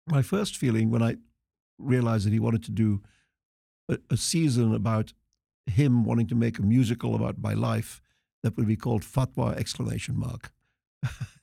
my 0.08 0.22
first 0.22 0.58
feeling 0.58 0.92
when 0.92 1.02
I 1.02 1.18
realized 1.80 2.28
that 2.28 2.34
he 2.34 2.40
wanted 2.40 2.64
to 2.66 2.72
do 2.72 3.02
a, 3.90 3.98
a 4.12 4.18
season 4.18 4.76
about 4.76 5.14
him 5.66 6.06
wanting 6.06 6.28
to 6.28 6.36
make 6.36 6.60
a 6.60 6.62
musical 6.62 7.16
about 7.16 7.42
my 7.42 7.54
life 7.54 8.00
that 8.44 8.56
would 8.58 8.68
be 8.68 8.76
called 8.76 9.02
Fatwa 9.02 9.56
exclamation 9.56 10.20
mark. 10.20 10.52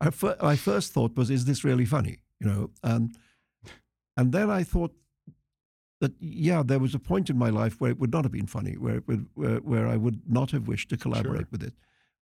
my 0.42 0.56
first 0.56 0.92
thought 0.92 1.16
was, 1.16 1.30
is 1.30 1.44
this 1.44 1.64
really 1.64 1.84
funny? 1.84 2.18
You 2.40 2.46
know, 2.46 2.70
and 2.82 3.16
and 4.16 4.32
then 4.32 4.50
I 4.50 4.62
thought 4.64 4.92
that 6.00 6.12
yeah, 6.18 6.62
there 6.64 6.78
was 6.78 6.94
a 6.94 6.98
point 6.98 7.30
in 7.30 7.38
my 7.38 7.50
life 7.50 7.80
where 7.80 7.90
it 7.90 7.98
would 7.98 8.12
not 8.12 8.24
have 8.24 8.32
been 8.32 8.46
funny, 8.46 8.72
where 8.72 8.96
it 8.96 9.06
would, 9.06 9.26
where, 9.34 9.58
where 9.58 9.86
I 9.86 9.96
would 9.96 10.22
not 10.26 10.50
have 10.50 10.66
wished 10.66 10.88
to 10.90 10.96
collaborate 10.96 11.42
sure. 11.42 11.48
with 11.52 11.62
it. 11.62 11.74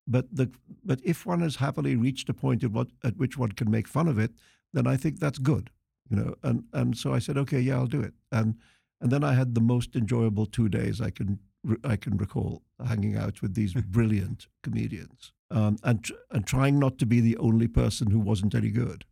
But 0.07 0.27
the 0.35 0.51
but 0.85 1.01
if 1.05 1.27
one 1.27 1.41
has 1.41 1.57
happily 1.57 1.95
reached 1.95 2.29
a 2.29 2.35
point 2.35 2.65
at 2.65 2.73
what 2.73 2.89
at 3.05 3.17
which 3.17 3.39
one 3.39 3.53
can 3.53 3.71
make 3.71 3.87
fun 3.87 4.09
of 4.09 4.19
it, 4.19 4.33
then 4.73 4.87
I 4.87 4.97
think 4.97 5.21
that's 5.21 5.39
good. 5.39 5.71
You 6.11 6.17
know, 6.17 6.35
and 6.43 6.65
and 6.73 6.97
so 6.97 7.15
I 7.15 7.19
said, 7.19 7.37
okay, 7.39 7.61
yeah, 7.61 7.77
I'll 7.77 7.87
do 7.87 8.01
it. 8.01 8.15
And 8.33 8.57
and 9.01 9.13
then 9.13 9.23
I 9.23 9.35
had 9.35 9.55
the 9.55 9.61
most 9.61 9.95
enjoyable 9.95 10.47
two 10.47 10.69
days 10.69 11.01
I 11.01 11.11
can 11.11 11.39
I 11.85 11.97
can 11.97 12.17
recall 12.17 12.63
hanging 12.85 13.17
out 13.17 13.43
with 13.43 13.55
these 13.55 13.75
brilliant 13.75 14.47
comedians 14.63 15.33
um, 15.51 15.79
and 15.83 16.07
and 16.31 16.47
trying 16.47 16.79
not 16.79 16.99
to 16.99 17.07
be 17.07 17.21
the 17.21 17.37
only 17.39 17.69
person 17.69 18.11
who 18.11 18.19
wasn't 18.19 18.55
any 18.55 18.71
good. 18.71 19.05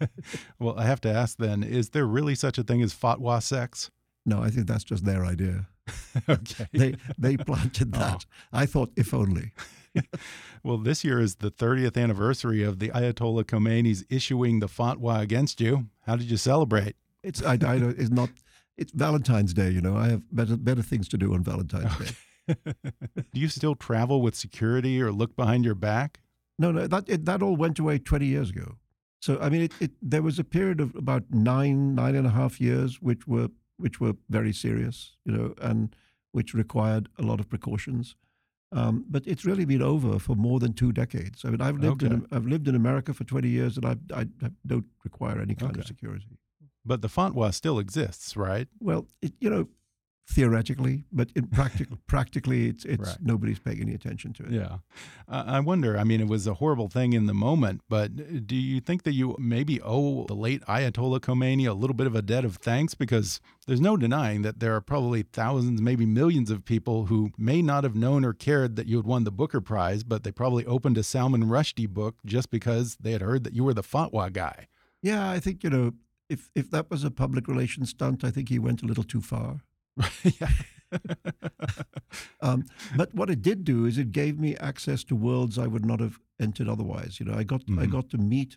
well, 0.58 0.78
I 0.78 0.84
have 0.84 1.00
to 1.02 1.12
ask 1.12 1.38
then: 1.38 1.62
Is 1.62 1.90
there 1.90 2.06
really 2.06 2.34
such 2.34 2.58
a 2.58 2.62
thing 2.62 2.82
as 2.82 2.94
fatwa 2.94 3.42
sex? 3.42 3.90
No, 4.26 4.42
I 4.42 4.50
think 4.50 4.66
that's 4.66 4.84
just 4.84 5.04
their 5.04 5.24
idea. 5.24 5.68
okay, 6.28 6.66
they 6.72 6.94
they 7.18 7.36
planted 7.36 7.92
that. 7.94 8.24
Oh. 8.26 8.58
I 8.58 8.66
thought, 8.66 8.92
if 8.96 9.14
only. 9.14 9.52
well, 10.62 10.78
this 10.78 11.02
year 11.02 11.18
is 11.18 11.36
the 11.36 11.50
30th 11.50 12.00
anniversary 12.00 12.62
of 12.62 12.78
the 12.78 12.90
Ayatollah 12.90 13.42
Khomeini's 13.44 14.04
issuing 14.08 14.60
the 14.60 14.68
fatwa 14.68 15.20
against 15.20 15.60
you. 15.60 15.86
How 16.06 16.14
did 16.14 16.30
you 16.30 16.36
celebrate? 16.36 16.94
It's 17.24 17.42
I, 17.42 17.54
I 17.54 17.76
it's 17.76 18.10
not 18.10 18.30
it's 18.76 18.92
Valentine's 18.92 19.54
Day. 19.54 19.70
You 19.70 19.80
know, 19.80 19.96
I 19.96 20.08
have 20.08 20.22
better 20.30 20.56
better 20.56 20.82
things 20.82 21.08
to 21.08 21.18
do 21.18 21.34
on 21.34 21.42
Valentine's 21.42 21.92
okay. 21.94 22.04
Day. 22.04 22.10
Do 22.64 23.40
you 23.40 23.48
still 23.48 23.74
travel 23.74 24.22
with 24.22 24.34
security 24.34 25.00
or 25.00 25.12
look 25.12 25.36
behind 25.36 25.64
your 25.64 25.74
back? 25.74 26.20
No, 26.58 26.70
no, 26.72 26.86
that 26.86 27.08
it, 27.08 27.24
that 27.24 27.42
all 27.42 27.56
went 27.56 27.78
away 27.78 27.98
20 27.98 28.26
years 28.26 28.50
ago. 28.50 28.76
So 29.20 29.38
I 29.40 29.48
mean, 29.48 29.62
it, 29.62 29.72
it, 29.80 29.90
there 30.02 30.22
was 30.22 30.38
a 30.38 30.44
period 30.44 30.80
of 30.80 30.94
about 30.94 31.24
nine 31.30 31.94
nine 31.94 32.14
and 32.14 32.26
a 32.26 32.30
half 32.30 32.60
years 32.60 33.00
which 33.00 33.26
were 33.26 33.48
which 33.76 34.00
were 34.00 34.14
very 34.28 34.52
serious, 34.52 35.16
you 35.24 35.32
know, 35.32 35.54
and 35.60 35.94
which 36.32 36.54
required 36.54 37.08
a 37.18 37.22
lot 37.22 37.40
of 37.40 37.48
precautions. 37.48 38.14
Um, 38.72 39.04
but 39.08 39.26
it's 39.26 39.44
really 39.44 39.64
been 39.64 39.82
over 39.82 40.18
for 40.18 40.36
more 40.36 40.60
than 40.60 40.74
two 40.74 40.92
decades. 40.92 41.44
I 41.44 41.50
mean, 41.50 41.60
I've 41.60 41.78
lived 41.78 42.04
okay. 42.04 42.14
in 42.14 42.26
I've 42.30 42.46
lived 42.46 42.68
in 42.68 42.74
America 42.74 43.12
for 43.12 43.24
20 43.24 43.48
years, 43.48 43.76
and 43.76 43.86
I 43.86 43.96
I, 44.14 44.20
I 44.42 44.50
don't 44.66 44.86
require 45.04 45.40
any 45.40 45.54
kind 45.54 45.72
okay. 45.72 45.80
of 45.80 45.86
security. 45.86 46.38
But 46.84 47.02
the 47.02 47.08
fatwa 47.08 47.52
still 47.52 47.78
exists, 47.78 48.36
right? 48.36 48.68
Well, 48.80 49.06
it, 49.20 49.34
you 49.40 49.50
know, 49.50 49.68
theoretically, 50.30 51.04
but 51.12 51.30
in 51.34 51.48
practic- 51.48 51.88
practically, 52.06 52.68
it's, 52.68 52.84
it's 52.84 53.08
right. 53.08 53.16
nobody's 53.20 53.58
paying 53.58 53.80
any 53.80 53.94
attention 53.94 54.32
to 54.34 54.44
it. 54.44 54.52
Yeah, 54.52 54.78
uh, 55.28 55.44
I 55.46 55.60
wonder. 55.60 55.98
I 55.98 56.04
mean, 56.04 56.20
it 56.20 56.28
was 56.28 56.46
a 56.46 56.54
horrible 56.54 56.88
thing 56.88 57.12
in 57.12 57.26
the 57.26 57.34
moment, 57.34 57.82
but 57.88 58.46
do 58.46 58.54
you 58.54 58.80
think 58.80 59.02
that 59.02 59.12
you 59.12 59.36
maybe 59.38 59.80
owe 59.82 60.26
the 60.26 60.34
late 60.34 60.62
Ayatollah 60.66 61.20
Khomeini 61.20 61.68
a 61.68 61.72
little 61.72 61.94
bit 61.94 62.06
of 62.06 62.14
a 62.14 62.22
debt 62.22 62.44
of 62.44 62.56
thanks? 62.56 62.94
Because 62.94 63.40
there's 63.66 63.80
no 63.80 63.96
denying 63.96 64.42
that 64.42 64.60
there 64.60 64.74
are 64.76 64.80
probably 64.80 65.22
thousands, 65.22 65.82
maybe 65.82 66.06
millions 66.06 66.50
of 66.50 66.64
people 66.64 67.06
who 67.06 67.32
may 67.36 67.60
not 67.60 67.82
have 67.82 67.96
known 67.96 68.24
or 68.24 68.32
cared 68.32 68.76
that 68.76 68.86
you 68.86 68.96
had 68.96 69.06
won 69.06 69.24
the 69.24 69.32
Booker 69.32 69.60
Prize, 69.60 70.04
but 70.04 70.22
they 70.22 70.30
probably 70.30 70.64
opened 70.64 70.96
a 70.96 71.02
Salman 71.02 71.44
Rushdie 71.44 71.88
book 71.88 72.16
just 72.24 72.50
because 72.50 72.96
they 73.00 73.12
had 73.12 73.22
heard 73.22 73.42
that 73.44 73.54
you 73.54 73.64
were 73.64 73.74
the 73.74 73.82
fatwa 73.82 74.32
guy. 74.32 74.68
Yeah, 75.02 75.28
I 75.28 75.40
think 75.40 75.64
you 75.64 75.70
know. 75.70 75.92
If, 76.28 76.48
if 76.54 76.70
that 76.70 76.88
was 76.88 77.02
a 77.02 77.10
public 77.10 77.48
relations 77.48 77.90
stunt, 77.90 78.22
I 78.22 78.30
think 78.30 78.50
he 78.50 78.60
went 78.60 78.84
a 78.84 78.86
little 78.86 79.02
too 79.02 79.20
far. 79.20 79.62
um, 82.40 82.64
but 82.96 83.14
what 83.14 83.30
it 83.30 83.42
did 83.42 83.64
do 83.64 83.84
is 83.84 83.98
it 83.98 84.12
gave 84.12 84.38
me 84.38 84.56
access 84.56 85.04
to 85.04 85.14
worlds 85.14 85.58
I 85.58 85.66
would 85.66 85.84
not 85.84 86.00
have 86.00 86.18
entered 86.40 86.68
otherwise. 86.68 87.20
You 87.20 87.26
know, 87.26 87.34
I 87.34 87.44
got 87.44 87.62
mm-hmm. 87.62 87.78
I 87.78 87.86
got 87.86 88.10
to 88.10 88.18
meet 88.18 88.56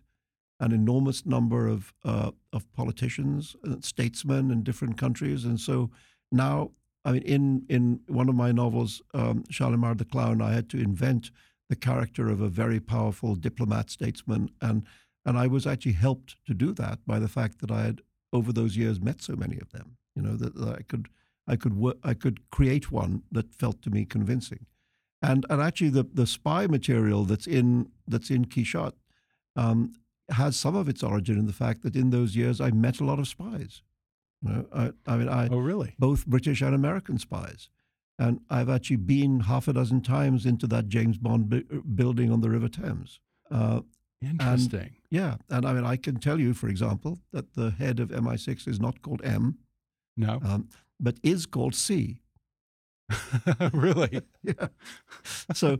an 0.60 0.72
enormous 0.72 1.26
number 1.26 1.68
of 1.68 1.94
uh, 2.06 2.32
of 2.52 2.72
politicians, 2.74 3.56
uh, 3.68 3.76
statesmen 3.82 4.52
in 4.52 4.64
different 4.64 4.98
countries, 4.98 5.46
and 5.46 5.60
so 5.60 5.92
now, 6.32 6.72
I 7.06 7.14
mean, 7.14 7.24
in 7.24 7.66
in 7.70 8.00
one 8.08 8.30
of 8.30 8.36
my 8.36 8.52
novels, 8.52 9.02
um, 9.14 9.44
Shalimar 9.50 9.96
the 9.96 10.06
Clown, 10.06 10.42
I 10.42 10.54
had 10.54 10.70
to 10.70 10.78
invent 10.78 11.32
the 11.70 11.76
character 11.76 12.30
of 12.30 12.42
a 12.42 12.50
very 12.50 12.80
powerful 12.80 13.36
diplomat 13.36 13.90
statesman, 13.90 14.50
and 14.62 14.84
and 15.26 15.38
I 15.38 15.48
was 15.48 15.68
actually 15.68 15.94
helped 15.94 16.38
to 16.46 16.54
do 16.54 16.74
that 16.74 17.00
by 17.06 17.20
the 17.20 17.28
fact 17.28 17.60
that 17.60 17.72
I 17.72 17.84
had 17.84 18.02
over 18.32 18.52
those 18.52 18.76
years 18.76 19.00
met 19.00 19.22
so 19.22 19.36
many 19.36 19.60
of 19.60 19.72
them. 19.72 19.98
You 20.16 20.22
know 20.22 20.36
that, 20.36 20.56
that 20.56 20.78
I 20.80 20.82
could 20.84 21.10
I 21.48 21.56
could 21.56 21.76
work, 21.76 21.98
I 22.04 22.14
could 22.14 22.50
create 22.50 22.92
one 22.92 23.24
that 23.32 23.54
felt 23.54 23.82
to 23.84 23.90
me 23.90 24.06
convincing, 24.06 24.66
and 25.22 25.46
and 25.50 25.62
actually 25.62 25.90
the 25.90 26.04
the 26.04 26.28
spy 26.28 26.68
material 26.68 27.26
that's 27.26 27.48
in 27.48 27.90
that's 28.08 28.30
in 28.30 28.46
Quichotte 28.46 28.96
um, 29.56 29.94
has 30.30 30.56
some 30.56 30.76
of 30.76 30.88
its 30.88 31.04
origin 31.04 31.38
in 31.38 31.46
the 31.46 31.54
fact 31.54 31.84
that 31.84 31.96
in 31.96 32.10
those 32.10 32.36
years 32.36 32.62
I 32.62 32.72
met 32.72 33.00
a 33.00 33.06
lot 33.06 33.20
of 33.20 33.28
spies. 33.28 33.82
You 34.42 34.50
know, 34.50 34.66
I, 34.74 34.92
I 35.06 35.18
mean, 35.18 35.30
I 35.30 35.48
oh 35.50 35.60
really 35.60 35.96
both 36.00 36.26
British 36.26 36.62
and 36.62 36.76
American 36.76 37.18
spies, 37.18 37.70
and 38.18 38.40
I've 38.50 38.70
actually 38.70 38.98
been 38.98 39.42
half 39.42 39.68
a 39.68 39.74
dozen 39.74 40.02
times 40.02 40.46
into 40.46 40.68
that 40.68 40.88
James 40.88 41.18
Bond 41.18 41.50
bu- 41.50 41.82
building 41.82 42.32
on 42.32 42.42
the 42.42 42.50
River 42.50 42.70
Thames. 42.70 43.20
Uh, 43.52 43.82
Interesting. 44.24 44.80
And, 44.80 44.92
yeah, 45.10 45.36
and 45.50 45.66
I 45.66 45.74
mean, 45.74 45.86
I 45.86 45.98
can 45.98 46.20
tell 46.20 46.40
you, 46.40 46.54
for 46.54 46.68
example, 46.68 47.20
that 47.32 47.56
the 47.56 47.72
head 47.72 48.00
of 48.00 48.10
MI6 48.10 48.68
is 48.68 48.80
not 48.80 49.02
called 49.02 49.22
M. 49.24 49.58
No. 50.16 50.40
Um, 50.46 50.70
but 51.00 51.18
is 51.24 51.46
called 51.46 51.76
C. 51.76 52.20
really? 53.74 54.22
yeah. 54.44 54.68
So, 55.54 55.78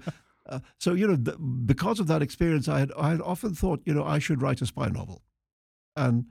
uh, 0.48 0.60
so 0.80 0.94
you 0.94 1.08
know, 1.08 1.16
th- 1.16 1.38
because 1.66 2.00
of 2.00 2.08
that 2.08 2.22
experience, 2.22 2.68
I 2.68 2.80
had 2.80 2.92
I 2.98 3.12
had 3.12 3.22
often 3.22 3.56
thought, 3.56 3.82
you 3.86 3.94
know, 3.94 4.04
I 4.04 4.20
should 4.20 4.42
write 4.42 4.62
a 4.62 4.66
spy 4.66 4.90
novel, 4.90 5.22
and 5.96 6.26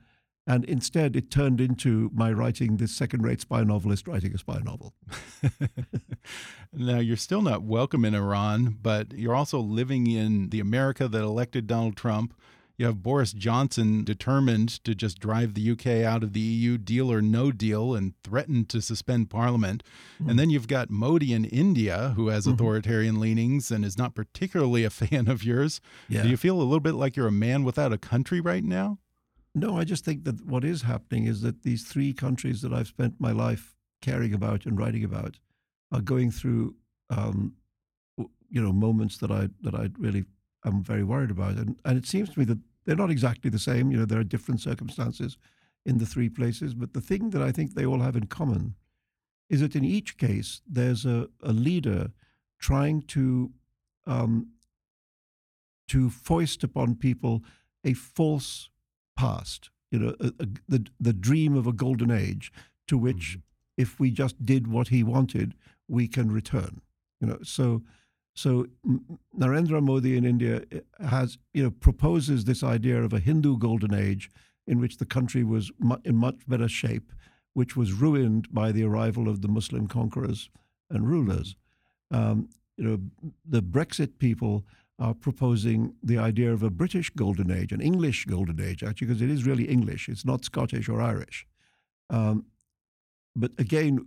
and 0.45 0.65
instead 0.65 1.15
it 1.15 1.31
turned 1.31 1.61
into 1.61 2.11
my 2.13 2.31
writing 2.31 2.77
this 2.77 2.93
second-rate 2.93 3.41
spy 3.41 3.63
novelist 3.63 4.07
writing 4.07 4.33
a 4.33 4.37
spy 4.37 4.59
novel. 4.59 4.93
now 6.73 6.99
you're 6.99 7.15
still 7.15 7.41
not 7.41 7.63
welcome 7.63 8.03
in 8.03 8.13
Iran, 8.13 8.77
but 8.81 9.13
you're 9.13 9.35
also 9.35 9.59
living 9.59 10.07
in 10.07 10.49
the 10.49 10.59
America 10.59 11.07
that 11.07 11.21
elected 11.21 11.65
Donald 11.65 11.95
Trump. 11.95 12.33
You 12.83 12.87
have 12.87 13.01
Boris 13.01 13.31
Johnson 13.31 14.03
determined 14.03 14.83
to 14.83 14.93
just 14.93 15.17
drive 15.17 15.53
the 15.53 15.71
UK 15.71 16.03
out 16.05 16.21
of 16.21 16.33
the 16.33 16.41
EU, 16.41 16.77
deal 16.77 17.09
or 17.09 17.21
no 17.21 17.49
deal, 17.49 17.95
and 17.95 18.13
threatened 18.25 18.67
to 18.71 18.81
suspend 18.81 19.29
parliament. 19.29 19.83
Mm. 20.21 20.31
And 20.31 20.37
then 20.37 20.49
you've 20.49 20.67
got 20.67 20.89
Modi 20.89 21.31
in 21.31 21.45
India, 21.45 22.11
who 22.17 22.27
has 22.27 22.43
mm-hmm. 22.43 22.55
authoritarian 22.55 23.15
mm 23.15 23.19
-hmm. 23.19 23.21
leanings 23.21 23.71
and 23.71 23.85
is 23.85 23.97
not 23.97 24.15
particularly 24.15 24.83
a 24.83 24.89
fan 25.01 25.29
of 25.29 25.45
yours. 25.45 25.79
Yeah. 26.09 26.23
Do 26.23 26.29
you 26.29 26.35
feel 26.35 26.57
a 26.57 26.67
little 26.69 26.81
bit 26.81 26.95
like 26.95 27.15
you're 27.15 27.35
a 27.35 27.47
man 27.47 27.63
without 27.63 27.93
a 27.93 27.97
country 28.09 28.41
right 28.41 28.65
now? 28.65 28.99
No, 29.55 29.79
I 29.79 29.85
just 29.85 30.03
think 30.03 30.25
that 30.25 30.45
what 30.45 30.65
is 30.65 30.81
happening 30.81 31.25
is 31.25 31.39
that 31.39 31.63
these 31.63 31.85
three 31.87 32.13
countries 32.13 32.59
that 32.61 32.73
I've 32.73 32.89
spent 32.89 33.13
my 33.17 33.31
life 33.31 33.77
caring 34.01 34.33
about 34.33 34.65
and 34.65 34.77
writing 34.77 35.05
about 35.05 35.39
are 35.89 36.03
going 36.03 36.31
through, 36.33 36.75
um, 37.09 37.55
you 38.49 38.61
know, 38.61 38.73
moments 38.73 39.17
that 39.17 39.31
I 39.31 39.47
that 39.61 39.73
I 39.73 39.87
really 39.97 40.25
am 40.63 40.83
very 40.83 41.03
worried 41.03 41.31
about, 41.31 41.55
and 41.57 41.79
and 41.85 41.97
it 41.97 42.05
seems 42.05 42.29
to 42.31 42.39
me 42.39 42.45
that 42.45 42.59
they're 42.85 42.95
not 42.95 43.11
exactly 43.11 43.49
the 43.49 43.59
same. 43.59 43.91
You 43.91 43.97
know, 43.97 44.05
there 44.05 44.19
are 44.19 44.25
different 44.25 44.61
circumstances 44.61 45.37
in 45.85 45.97
the 45.97 46.05
three 46.05 46.29
places, 46.29 46.73
but 46.73 46.93
the 46.93 47.01
thing 47.01 47.31
that 47.31 47.41
I 47.41 47.51
think 47.51 47.73
they 47.73 47.85
all 47.85 47.99
have 47.99 48.15
in 48.15 48.27
common 48.27 48.75
is 49.49 49.61
that 49.61 49.75
in 49.75 49.83
each 49.83 50.17
case 50.17 50.61
there's 50.67 51.05
a, 51.05 51.27
a 51.41 51.51
leader 51.51 52.11
trying 52.59 53.01
to 53.01 53.51
um, 54.05 54.47
to 55.89 56.09
foist 56.09 56.63
upon 56.63 56.95
people 56.95 57.43
a 57.83 57.93
false 57.93 58.69
past, 59.17 59.69
you 59.91 59.99
know, 59.99 60.15
a, 60.19 60.27
a, 60.39 60.47
the 60.67 60.87
the 60.99 61.13
dream 61.13 61.55
of 61.55 61.67
a 61.67 61.73
golden 61.73 62.11
age 62.11 62.51
to 62.87 62.97
which, 62.97 63.37
mm-hmm. 63.37 63.81
if 63.81 63.99
we 63.99 64.11
just 64.11 64.45
did 64.45 64.67
what 64.67 64.87
he 64.87 65.03
wanted, 65.03 65.55
we 65.87 66.07
can 66.07 66.31
return. 66.31 66.81
You 67.19 67.27
know, 67.27 67.39
so 67.43 67.83
so 68.35 68.67
Narendra 69.37 69.81
Modi 69.81 70.17
in 70.17 70.25
India 70.25 70.63
eh, 70.71 70.79
has 71.07 71.37
you 71.53 71.63
know 71.63 71.71
proposes 71.71 72.45
this 72.45 72.63
idea 72.63 73.01
of 73.01 73.13
a 73.13 73.19
Hindu 73.19 73.57
golden 73.57 73.93
age 73.93 74.29
in 74.67 74.79
which 74.79 74.97
the 74.97 75.05
country 75.05 75.43
was 75.43 75.71
in 76.05 76.15
much 76.15 76.47
better 76.47 76.69
shape, 76.69 77.11
which 77.53 77.75
was 77.75 77.93
ruined 77.93 78.51
by 78.53 78.71
the 78.71 78.83
arrival 78.83 79.27
of 79.27 79.41
the 79.41 79.47
Muslim 79.47 79.87
conquerors 79.87 80.49
and 80.89 81.07
rulers. 81.07 81.55
Um, 82.11 82.49
you 82.77 82.83
know, 82.85 82.99
the 83.45 83.61
Brexit 83.61 84.17
people 84.19 84.65
are 84.99 85.13
proposing 85.13 85.95
the 86.01 86.17
idea 86.17 86.53
of 86.53 86.63
a 86.63 86.69
British 86.69 87.09
golden 87.09 87.51
age, 87.51 87.71
an 87.71 87.81
English 87.81 88.25
golden 88.25 88.61
age, 88.61 88.83
actually, 88.83 89.07
because 89.07 89.21
it 89.21 89.29
is 89.29 89.45
really 89.45 89.65
English. 89.65 90.07
It's 90.07 90.25
not 90.25 90.45
Scottish 90.45 90.87
or 90.87 91.01
Irish. 91.01 91.45
Um, 92.09 92.45
but 93.35 93.51
again, 93.57 94.05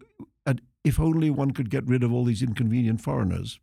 if 0.84 1.00
only 1.00 1.30
one 1.30 1.50
could 1.50 1.68
get 1.68 1.86
rid 1.86 2.04
of 2.04 2.12
all 2.12 2.24
these 2.24 2.42
inconvenient 2.42 3.00
foreigners, 3.00 3.58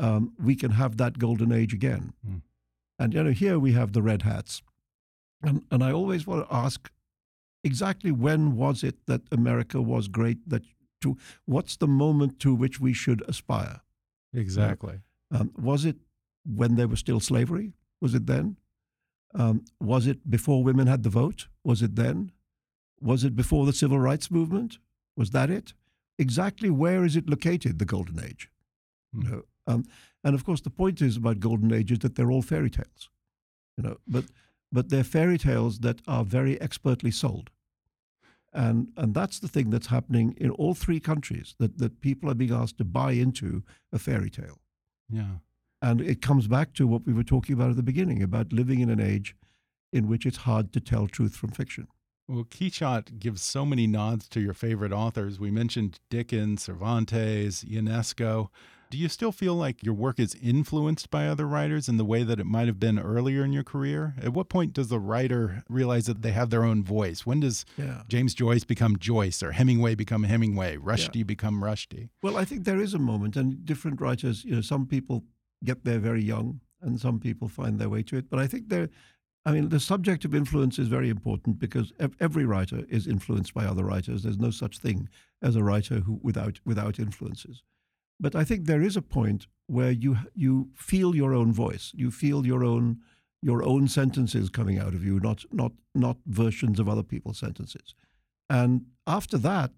um, 0.00 0.32
we 0.42 0.56
can 0.56 0.72
have 0.72 0.96
that 0.96 1.18
golden 1.18 1.52
age 1.52 1.72
again. 1.72 2.12
Mm. 2.26 2.42
And 2.98 3.14
you 3.14 3.22
know, 3.22 3.30
here 3.30 3.58
we 3.58 3.72
have 3.72 3.92
the 3.92 4.02
red 4.02 4.22
hats, 4.22 4.62
and 5.42 5.64
and 5.70 5.82
I 5.84 5.92
always 5.92 6.26
want 6.26 6.48
to 6.48 6.54
ask, 6.54 6.90
exactly 7.62 8.10
when 8.10 8.56
was 8.56 8.82
it 8.82 9.06
that 9.06 9.22
America 9.30 9.80
was 9.80 10.08
great? 10.08 10.48
That 10.48 10.64
to 11.02 11.16
what's 11.44 11.76
the 11.76 11.86
moment 11.86 12.40
to 12.40 12.54
which 12.54 12.80
we 12.80 12.92
should 12.92 13.22
aspire? 13.28 13.80
Exactly. 14.34 15.00
Um, 15.30 15.52
was 15.60 15.84
it 15.84 15.96
when 16.44 16.76
there 16.76 16.88
was 16.88 16.98
still 16.98 17.20
slavery? 17.20 17.74
Was 18.00 18.14
it 18.14 18.26
then? 18.26 18.56
Um, 19.34 19.64
was 19.80 20.06
it 20.06 20.28
before 20.28 20.64
women 20.64 20.86
had 20.86 21.02
the 21.02 21.10
vote? 21.10 21.46
Was 21.64 21.82
it 21.82 21.96
then? 21.96 22.32
Was 23.00 23.24
it 23.24 23.36
before 23.36 23.66
the 23.66 23.72
civil 23.72 23.98
rights 23.98 24.30
movement? 24.30 24.78
Was 25.16 25.30
that 25.30 25.50
it? 25.50 25.74
Exactly 26.18 26.68
where 26.70 27.04
is 27.04 27.16
it 27.16 27.30
located, 27.30 27.78
the 27.78 27.84
Golden 27.84 28.22
Age? 28.22 28.50
Mm. 29.14 29.30
Know, 29.30 29.42
um, 29.66 29.84
and 30.24 30.34
of 30.34 30.44
course, 30.44 30.60
the 30.60 30.70
point 30.70 31.00
is 31.00 31.16
about 31.16 31.40
Golden 31.40 31.72
Age 31.72 31.92
is 31.92 32.00
that 32.00 32.14
they're 32.16 32.30
all 32.30 32.42
fairy 32.42 32.70
tales, 32.70 33.08
you 33.76 33.84
know, 33.84 33.96
but 34.06 34.24
but 34.72 34.88
they're 34.88 35.04
fairy 35.04 35.38
tales 35.38 35.80
that 35.80 36.00
are 36.06 36.24
very 36.24 36.60
expertly 36.60 37.10
sold. 37.10 37.50
And, 38.52 38.88
and 38.96 39.14
that's 39.14 39.38
the 39.38 39.48
thing 39.48 39.70
that's 39.70 39.88
happening 39.88 40.34
in 40.36 40.50
all 40.50 40.74
three 40.74 41.00
countries 41.00 41.54
that, 41.58 41.78
that 41.78 42.00
people 42.00 42.30
are 42.30 42.34
being 42.34 42.52
asked 42.52 42.78
to 42.78 42.84
buy 42.84 43.12
into 43.12 43.62
a 43.92 43.98
fairy 43.98 44.30
tale. 44.30 44.58
Yeah. 45.08 45.38
And 45.82 46.00
it 46.00 46.20
comes 46.20 46.46
back 46.46 46.72
to 46.74 46.86
what 46.86 47.06
we 47.06 47.12
were 47.12 47.22
talking 47.22 47.54
about 47.54 47.70
at 47.70 47.76
the 47.76 47.82
beginning 47.82 48.22
about 48.22 48.52
living 48.52 48.80
in 48.80 48.90
an 48.90 49.00
age 49.00 49.36
in 49.92 50.08
which 50.08 50.26
it's 50.26 50.38
hard 50.38 50.72
to 50.72 50.80
tell 50.80 51.06
truth 51.06 51.36
from 51.36 51.50
fiction. 51.50 51.88
Well, 52.28 52.44
Quichotte 52.44 53.18
gives 53.18 53.42
so 53.42 53.64
many 53.64 53.86
nods 53.88 54.28
to 54.28 54.40
your 54.40 54.54
favorite 54.54 54.92
authors. 54.92 55.40
We 55.40 55.50
mentioned 55.50 55.98
Dickens, 56.10 56.62
Cervantes, 56.62 57.64
Ionesco. 57.64 58.48
Do 58.90 58.98
you 58.98 59.08
still 59.08 59.30
feel 59.30 59.54
like 59.54 59.84
your 59.84 59.94
work 59.94 60.18
is 60.18 60.36
influenced 60.42 61.10
by 61.10 61.28
other 61.28 61.46
writers 61.46 61.88
in 61.88 61.96
the 61.96 62.04
way 62.04 62.24
that 62.24 62.40
it 62.40 62.44
might 62.44 62.66
have 62.66 62.80
been 62.80 62.98
earlier 62.98 63.44
in 63.44 63.52
your 63.52 63.62
career? 63.62 64.14
At 64.20 64.32
what 64.32 64.48
point 64.48 64.72
does 64.72 64.88
the 64.88 64.98
writer 64.98 65.62
realize 65.68 66.06
that 66.06 66.22
they 66.22 66.32
have 66.32 66.50
their 66.50 66.64
own 66.64 66.82
voice? 66.82 67.24
When 67.24 67.38
does 67.38 67.64
yeah. 67.76 68.02
James 68.08 68.34
Joyce 68.34 68.64
become 68.64 68.98
Joyce 68.98 69.44
or 69.44 69.52
Hemingway 69.52 69.94
become 69.94 70.24
Hemingway, 70.24 70.76
Rushdie 70.76 71.18
yeah. 71.18 71.22
become 71.22 71.62
Rushdie? 71.62 72.08
Well, 72.20 72.36
I 72.36 72.44
think 72.44 72.64
there 72.64 72.80
is 72.80 72.92
a 72.92 72.98
moment, 72.98 73.36
and 73.36 73.64
different 73.64 74.00
writers, 74.00 74.44
you 74.44 74.56
know, 74.56 74.60
some 74.60 74.86
people 74.86 75.22
get 75.62 75.84
there 75.84 76.00
very 76.00 76.24
young 76.24 76.60
and 76.82 77.00
some 77.00 77.20
people 77.20 77.46
find 77.46 77.78
their 77.78 77.88
way 77.88 78.02
to 78.02 78.16
it. 78.16 78.28
But 78.28 78.40
I 78.40 78.48
think 78.48 78.70
there, 78.70 78.88
I 79.46 79.52
mean, 79.52 79.68
the 79.68 79.78
subject 79.78 80.24
of 80.24 80.34
influence 80.34 80.80
is 80.80 80.88
very 80.88 81.10
important 81.10 81.60
because 81.60 81.92
every 82.18 82.44
writer 82.44 82.82
is 82.88 83.06
influenced 83.06 83.54
by 83.54 83.66
other 83.66 83.84
writers. 83.84 84.24
There's 84.24 84.38
no 84.38 84.50
such 84.50 84.78
thing 84.78 85.08
as 85.40 85.54
a 85.54 85.62
writer 85.62 86.00
who 86.00 86.18
without 86.24 86.58
without 86.64 86.98
influences. 86.98 87.62
But 88.20 88.36
I 88.36 88.44
think 88.44 88.66
there 88.66 88.82
is 88.82 88.96
a 88.96 89.02
point 89.02 89.46
where 89.66 89.90
you 89.90 90.18
you 90.34 90.68
feel 90.74 91.16
your 91.16 91.32
own 91.34 91.52
voice. 91.52 91.92
You 91.94 92.10
feel 92.10 92.46
your 92.46 92.64
own 92.64 92.98
your 93.42 93.62
own 93.62 93.88
sentences 93.88 94.50
coming 94.50 94.78
out 94.78 94.94
of 94.94 95.04
you, 95.04 95.18
not 95.20 95.44
not 95.50 95.72
not 95.94 96.18
versions 96.26 96.78
of 96.78 96.88
other 96.88 97.02
people's 97.02 97.38
sentences. 97.38 97.94
And 98.48 98.86
after 99.06 99.38
that, 99.38 99.70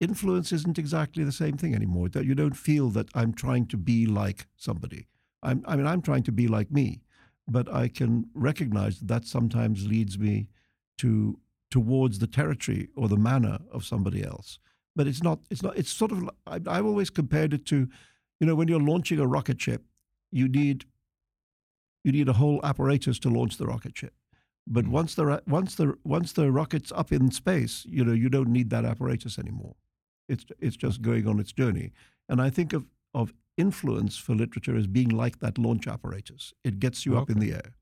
influence 0.00 0.52
isn't 0.52 0.78
exactly 0.78 1.24
the 1.24 1.32
same 1.32 1.56
thing 1.56 1.74
anymore. 1.74 2.08
That 2.08 2.24
you 2.24 2.34
don't 2.34 2.56
feel 2.56 2.88
that 2.90 3.08
I'm 3.14 3.34
trying 3.34 3.66
to 3.66 3.76
be 3.76 4.06
like 4.06 4.46
somebody. 4.56 5.08
I'm, 5.42 5.62
I 5.66 5.76
mean, 5.76 5.86
I'm 5.86 6.00
trying 6.00 6.22
to 6.22 6.32
be 6.32 6.48
like 6.48 6.70
me, 6.70 7.02
but 7.46 7.70
I 7.72 7.88
can 7.88 8.30
recognize 8.32 9.00
that, 9.00 9.08
that 9.08 9.24
sometimes 9.26 9.86
leads 9.86 10.18
me 10.18 10.48
to 10.98 11.38
towards 11.70 12.20
the 12.20 12.26
territory 12.26 12.88
or 12.96 13.08
the 13.08 13.16
manner 13.16 13.58
of 13.72 13.84
somebody 13.84 14.24
else 14.24 14.58
but 14.96 15.06
it's 15.06 15.22
not. 15.22 15.40
It's 15.50 15.62
not. 15.62 15.76
It's 15.76 15.90
sort 15.90 16.12
of. 16.12 16.28
I, 16.46 16.60
I've 16.66 16.86
always 16.86 17.10
compared 17.10 17.52
it 17.52 17.66
to, 17.66 17.88
you 18.40 18.46
know, 18.46 18.54
when 18.54 18.68
you're 18.68 18.80
launching 18.80 19.18
a 19.18 19.26
rocket 19.26 19.60
ship, 19.60 19.84
you 20.30 20.48
need 20.48 20.86
you 22.04 22.12
need 22.12 22.28
a 22.28 22.34
whole 22.34 22.60
apparatus 22.62 23.18
to 23.20 23.30
launch 23.30 23.56
the 23.56 23.66
rocket 23.66 23.96
ship. 23.96 24.12
But 24.66 24.84
mm. 24.84 24.90
once 24.90 25.14
the 25.14 25.42
once 25.46 25.74
the 25.74 25.94
once 26.04 26.32
the 26.32 26.50
rocket's 26.50 26.92
up 26.92 27.12
in 27.12 27.30
space, 27.30 27.84
you 27.88 28.04
know, 28.04 28.12
you 28.12 28.28
don't 28.28 28.48
need 28.48 28.70
that 28.70 28.84
apparatus 28.84 29.38
anymore. 29.38 29.74
It's 30.28 30.44
it's 30.60 30.76
just 30.76 31.02
going 31.02 31.26
on 31.26 31.40
its 31.40 31.52
journey. 31.52 31.92
And 32.28 32.40
I 32.40 32.50
think 32.50 32.72
of 32.72 32.86
of 33.14 33.32
influence 33.56 34.16
for 34.16 34.34
literature 34.34 34.76
as 34.76 34.86
being 34.86 35.08
like 35.08 35.38
that 35.40 35.58
launch 35.58 35.86
apparatus. 35.86 36.52
It 36.64 36.80
gets 36.80 37.06
you 37.06 37.12
okay. 37.12 37.22
up 37.22 37.30
in 37.30 37.38
the 37.40 37.52
air. 37.52 37.74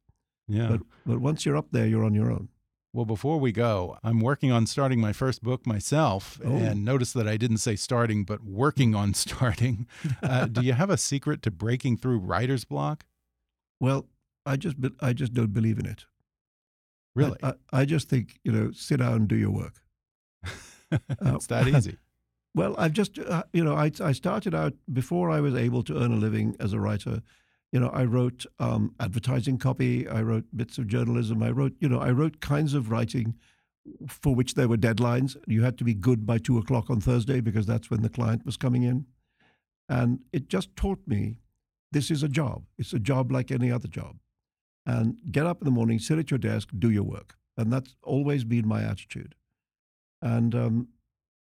Yeah. 0.49 0.69
But 0.69 0.81
but 1.07 1.19
once 1.19 1.45
you're 1.45 1.57
up 1.57 1.71
there, 1.73 1.87
you're 1.87 2.05
on 2.05 2.15
your 2.15 2.31
own. 2.31 2.49
Well, 2.95 3.07
before 3.07 3.41
we 3.41 3.53
go, 3.53 3.97
I'm 4.05 4.21
working 4.21 4.53
on 4.53 4.67
starting 4.67 5.01
my 5.01 5.15
first 5.15 5.43
book 5.43 5.67
myself, 5.67 6.39
oh. 6.45 6.57
and 6.57 6.85
notice 6.85 7.15
that 7.15 7.27
I 7.27 7.39
didn't 7.39 7.59
say 7.59 7.75
starting, 7.75 8.25
but 8.25 8.45
working 8.45 8.95
on 8.95 9.15
starting. 9.15 9.87
Uh, 10.23 10.47
do 10.47 10.61
you 10.61 10.75
have 10.75 10.91
a 10.91 10.99
secret 10.99 11.41
to 11.43 11.51
breaking 11.51 11.97
through 11.97 12.19
writer's 12.19 12.65
block? 12.65 13.07
Well, 13.81 14.07
I 14.45 14.57
just 14.57 14.77
I 15.01 15.15
just 15.15 15.33
don't 15.33 15.55
believe 15.55 15.79
in 15.79 15.87
it. 15.87 16.05
Really? 17.15 17.39
I, 17.43 17.49
I, 17.49 17.55
I 17.73 17.85
just 17.87 18.09
think 18.09 18.39
you 18.45 18.53
know, 18.53 18.73
sit 18.73 18.99
down 18.99 19.15
and 19.15 19.29
do 19.29 19.37
your 19.37 19.51
work. 19.51 19.75
it's 20.93 21.11
uh, 21.21 21.39
that 21.49 21.69
easy. 21.69 21.97
Well, 22.55 22.75
I've 22.77 22.93
just 22.93 23.19
uh, 23.19 23.45
you 23.55 23.65
know, 23.65 23.75
I 23.75 23.91
I 23.99 24.13
started 24.13 24.55
out 24.55 24.75
before 24.93 25.31
I 25.31 25.41
was 25.41 25.55
able 25.55 25.83
to 25.85 25.97
earn 25.97 26.13
a 26.13 26.17
living 26.17 26.55
as 26.61 26.75
a 26.75 26.81
writer 26.81 27.23
you 27.73 27.81
know, 27.81 27.89
I 27.89 28.05
wrote 28.05 28.45
um, 28.59 28.95
advertising 29.01 29.59
copy. 29.59 30.07
I 30.07 30.21
wrote 30.23 30.45
bits 30.55 30.77
of 30.77 30.87
journalism. 30.87 31.43
I 31.43 31.51
wrote, 31.51 31.73
you 31.81 31.89
know, 31.89 31.99
I 31.99 32.11
wrote 32.11 32.41
kinds 32.41 32.75
of 32.75 32.91
writing 32.91 33.35
for 34.07 34.35
which 34.35 34.55
there 34.55 34.69
were 34.69 34.77
deadlines. 34.77 35.37
You 35.47 35.63
had 35.63 35.79
to 35.79 35.85
be 35.85 35.95
good 35.95 36.27
by 36.27 36.39
two 36.39 36.59
o'clock 36.59 36.91
on 36.91 37.01
Thursday 37.01 37.41
because 37.41 37.67
that's 37.67 37.91
when 37.91 38.03
the 38.03 38.11
client 38.11 38.45
was 38.45 38.57
coming 38.59 38.83
in. 38.83 39.07
And 39.89 40.21
it 40.33 40.49
just 40.49 40.77
taught 40.77 41.01
me 41.07 41.39
this 41.91 42.11
is 42.11 42.23
a 42.23 42.29
job. 42.29 42.65
It's 42.79 42.93
a 42.93 42.99
job 42.99 43.33
like 43.33 43.51
any 43.51 43.73
other 43.73 43.89
job. 43.89 44.17
And 44.85 45.17
get 45.31 45.47
up 45.47 45.61
in 45.61 45.65
the 45.65 45.71
morning, 45.71 45.99
sit 45.99 46.19
at 46.19 46.31
your 46.31 46.39
desk, 46.39 46.69
do 46.79 46.91
your 46.91 47.03
work. 47.05 47.37
And 47.57 47.73
that's 47.73 47.97
always 48.03 48.45
been 48.45 48.67
my 48.67 48.83
attitude. 48.83 49.35
And 50.21 50.55
um, 50.55 50.89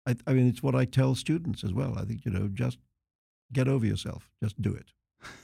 I, 0.06 0.16
I 0.26 0.34
mean, 0.34 0.48
it's 0.48 0.64
what 0.64 0.76
I 0.76 0.86
tell 0.86 1.16
students 1.16 1.64
as 1.64 1.74
well. 1.74 1.98
I 1.98 2.04
think, 2.04 2.26
you 2.26 2.32
know, 2.32 2.48
just 2.48 2.78
get 3.52 3.68
over 3.68 3.86
yourself, 3.86 4.30
just 4.42 4.62
do 4.62 4.74
it. 4.74 4.92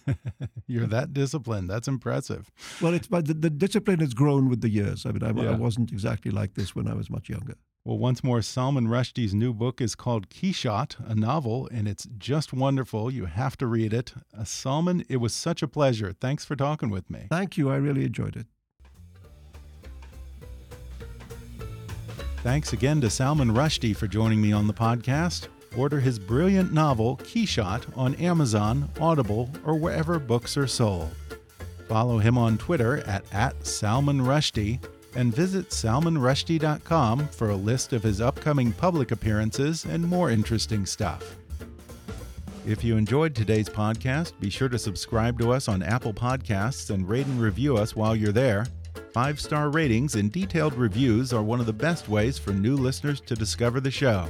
You're 0.67 0.88
that 0.88 1.13
disciplined. 1.13 1.69
That's 1.69 1.88
impressive. 1.88 2.51
Well, 2.82 2.93
it's 2.93 3.07
but 3.07 3.27
the, 3.27 3.34
the 3.34 3.49
discipline 3.49 3.99
has 3.99 4.13
grown 4.13 4.49
with 4.49 4.61
the 4.61 4.69
years. 4.69 5.05
I 5.05 5.11
mean, 5.11 5.23
I, 5.23 5.32
yeah. 5.32 5.51
I, 5.51 5.55
wasn't 5.55 5.91
exactly 5.91 6.32
like 6.32 6.55
this 6.55 6.75
when 6.75 6.88
I 6.88 6.93
was 6.93 7.09
much 7.09 7.30
younger. 7.30 7.55
Well, 7.86 7.97
once 7.97 8.23
more, 8.23 8.41
Salman 8.41 8.88
Rushdie's 8.88 9.34
new 9.34 9.53
book 9.53 9.82
is 9.82 9.95
called 9.95 10.30
Quichotte, 10.30 10.97
a 10.99 11.15
novel, 11.15 11.69
and 11.71 11.88
it's 11.88 12.07
just 12.17 12.51
wonderful. 12.53 13.09
You 13.09 13.25
have 13.25 13.57
to 13.57 13.67
read 13.67 13.93
it. 13.93 14.13
Uh, 14.38 14.43
Salman, 14.43 15.05
it 15.09 15.17
was 15.17 15.34
such 15.34 15.63
a 15.63 15.67
pleasure. 15.67 16.13
Thanks 16.19 16.43
for 16.45 16.55
talking 16.55 16.89
with 16.89 17.09
me. 17.09 17.27
Thank 17.30 17.57
you. 17.57 17.69
I 17.69 17.77
really 17.77 18.03
enjoyed 18.03 18.36
it. 18.36 18.47
Thanks 22.43 22.71
again 22.73 23.01
to 23.01 23.09
Salman 23.09 23.51
Rushdie 23.51 23.95
for 23.95 24.07
joining 24.07 24.41
me 24.41 24.53
on 24.53 24.67
the 24.67 24.73
podcast 24.73 25.47
order 25.78 25.99
his 25.99 26.20
brilliant 26.20 26.74
novel 26.74 27.17
Quichotte 27.17 27.86
on 27.95 28.15
Amazon, 28.15 28.89
Audible, 28.99 29.49
or 29.65 29.76
wherever 29.76 30.20
books 30.20 30.57
are 30.57 30.67
sold. 30.67 31.09
Follow 31.88 32.20
him 32.20 32.38
on 32.38 32.57
Twitter 32.57 32.97
at, 33.07 33.24
at 33.34 33.65
Salman 33.65 34.22
Rushdie 34.22 34.80
And 35.15 35.34
visit 35.34 35.70
salmanrushdie.com 35.70 37.28
for 37.30 37.49
a 37.49 37.55
list 37.55 37.93
of 37.93 38.03
his 38.03 38.22
upcoming 38.22 38.72
public 38.74 39.11
appearances 39.11 39.86
and 39.86 40.07
more 40.07 40.30
interesting 40.30 40.86
stuff. 40.86 41.36
If 42.67 42.84
you 42.84 42.95
enjoyed 42.95 43.34
today's 43.34 43.70
podcast, 43.70 44.34
be 44.39 44.51
sure 44.51 44.70
to 44.70 44.78
subscribe 44.78 45.39
to 45.39 45.51
us 45.51 45.67
on 45.67 45.82
Apple 45.82 46.13
Podcasts 46.13 46.91
and 46.91 47.09
rate 47.09 47.26
and 47.26 47.41
review 47.41 47.76
us 47.76 47.95
while 47.95 48.15
you're 48.15 48.32
there. 48.32 48.67
Five 49.11 49.39
star 49.39 49.70
ratings 49.72 50.13
and 50.13 50.32
detailed 50.32 50.76
reviews 50.76 51.34
are 51.34 51.41
one 51.41 51.59
of 51.59 51.65
the 51.65 51.74
best 51.74 52.07
ways 52.07 52.38
for 52.38 52.51
new 52.51 52.76
listeners 52.76 53.20
to 53.22 53.34
discover 53.34 53.80
the 53.80 53.89
show. 53.89 54.30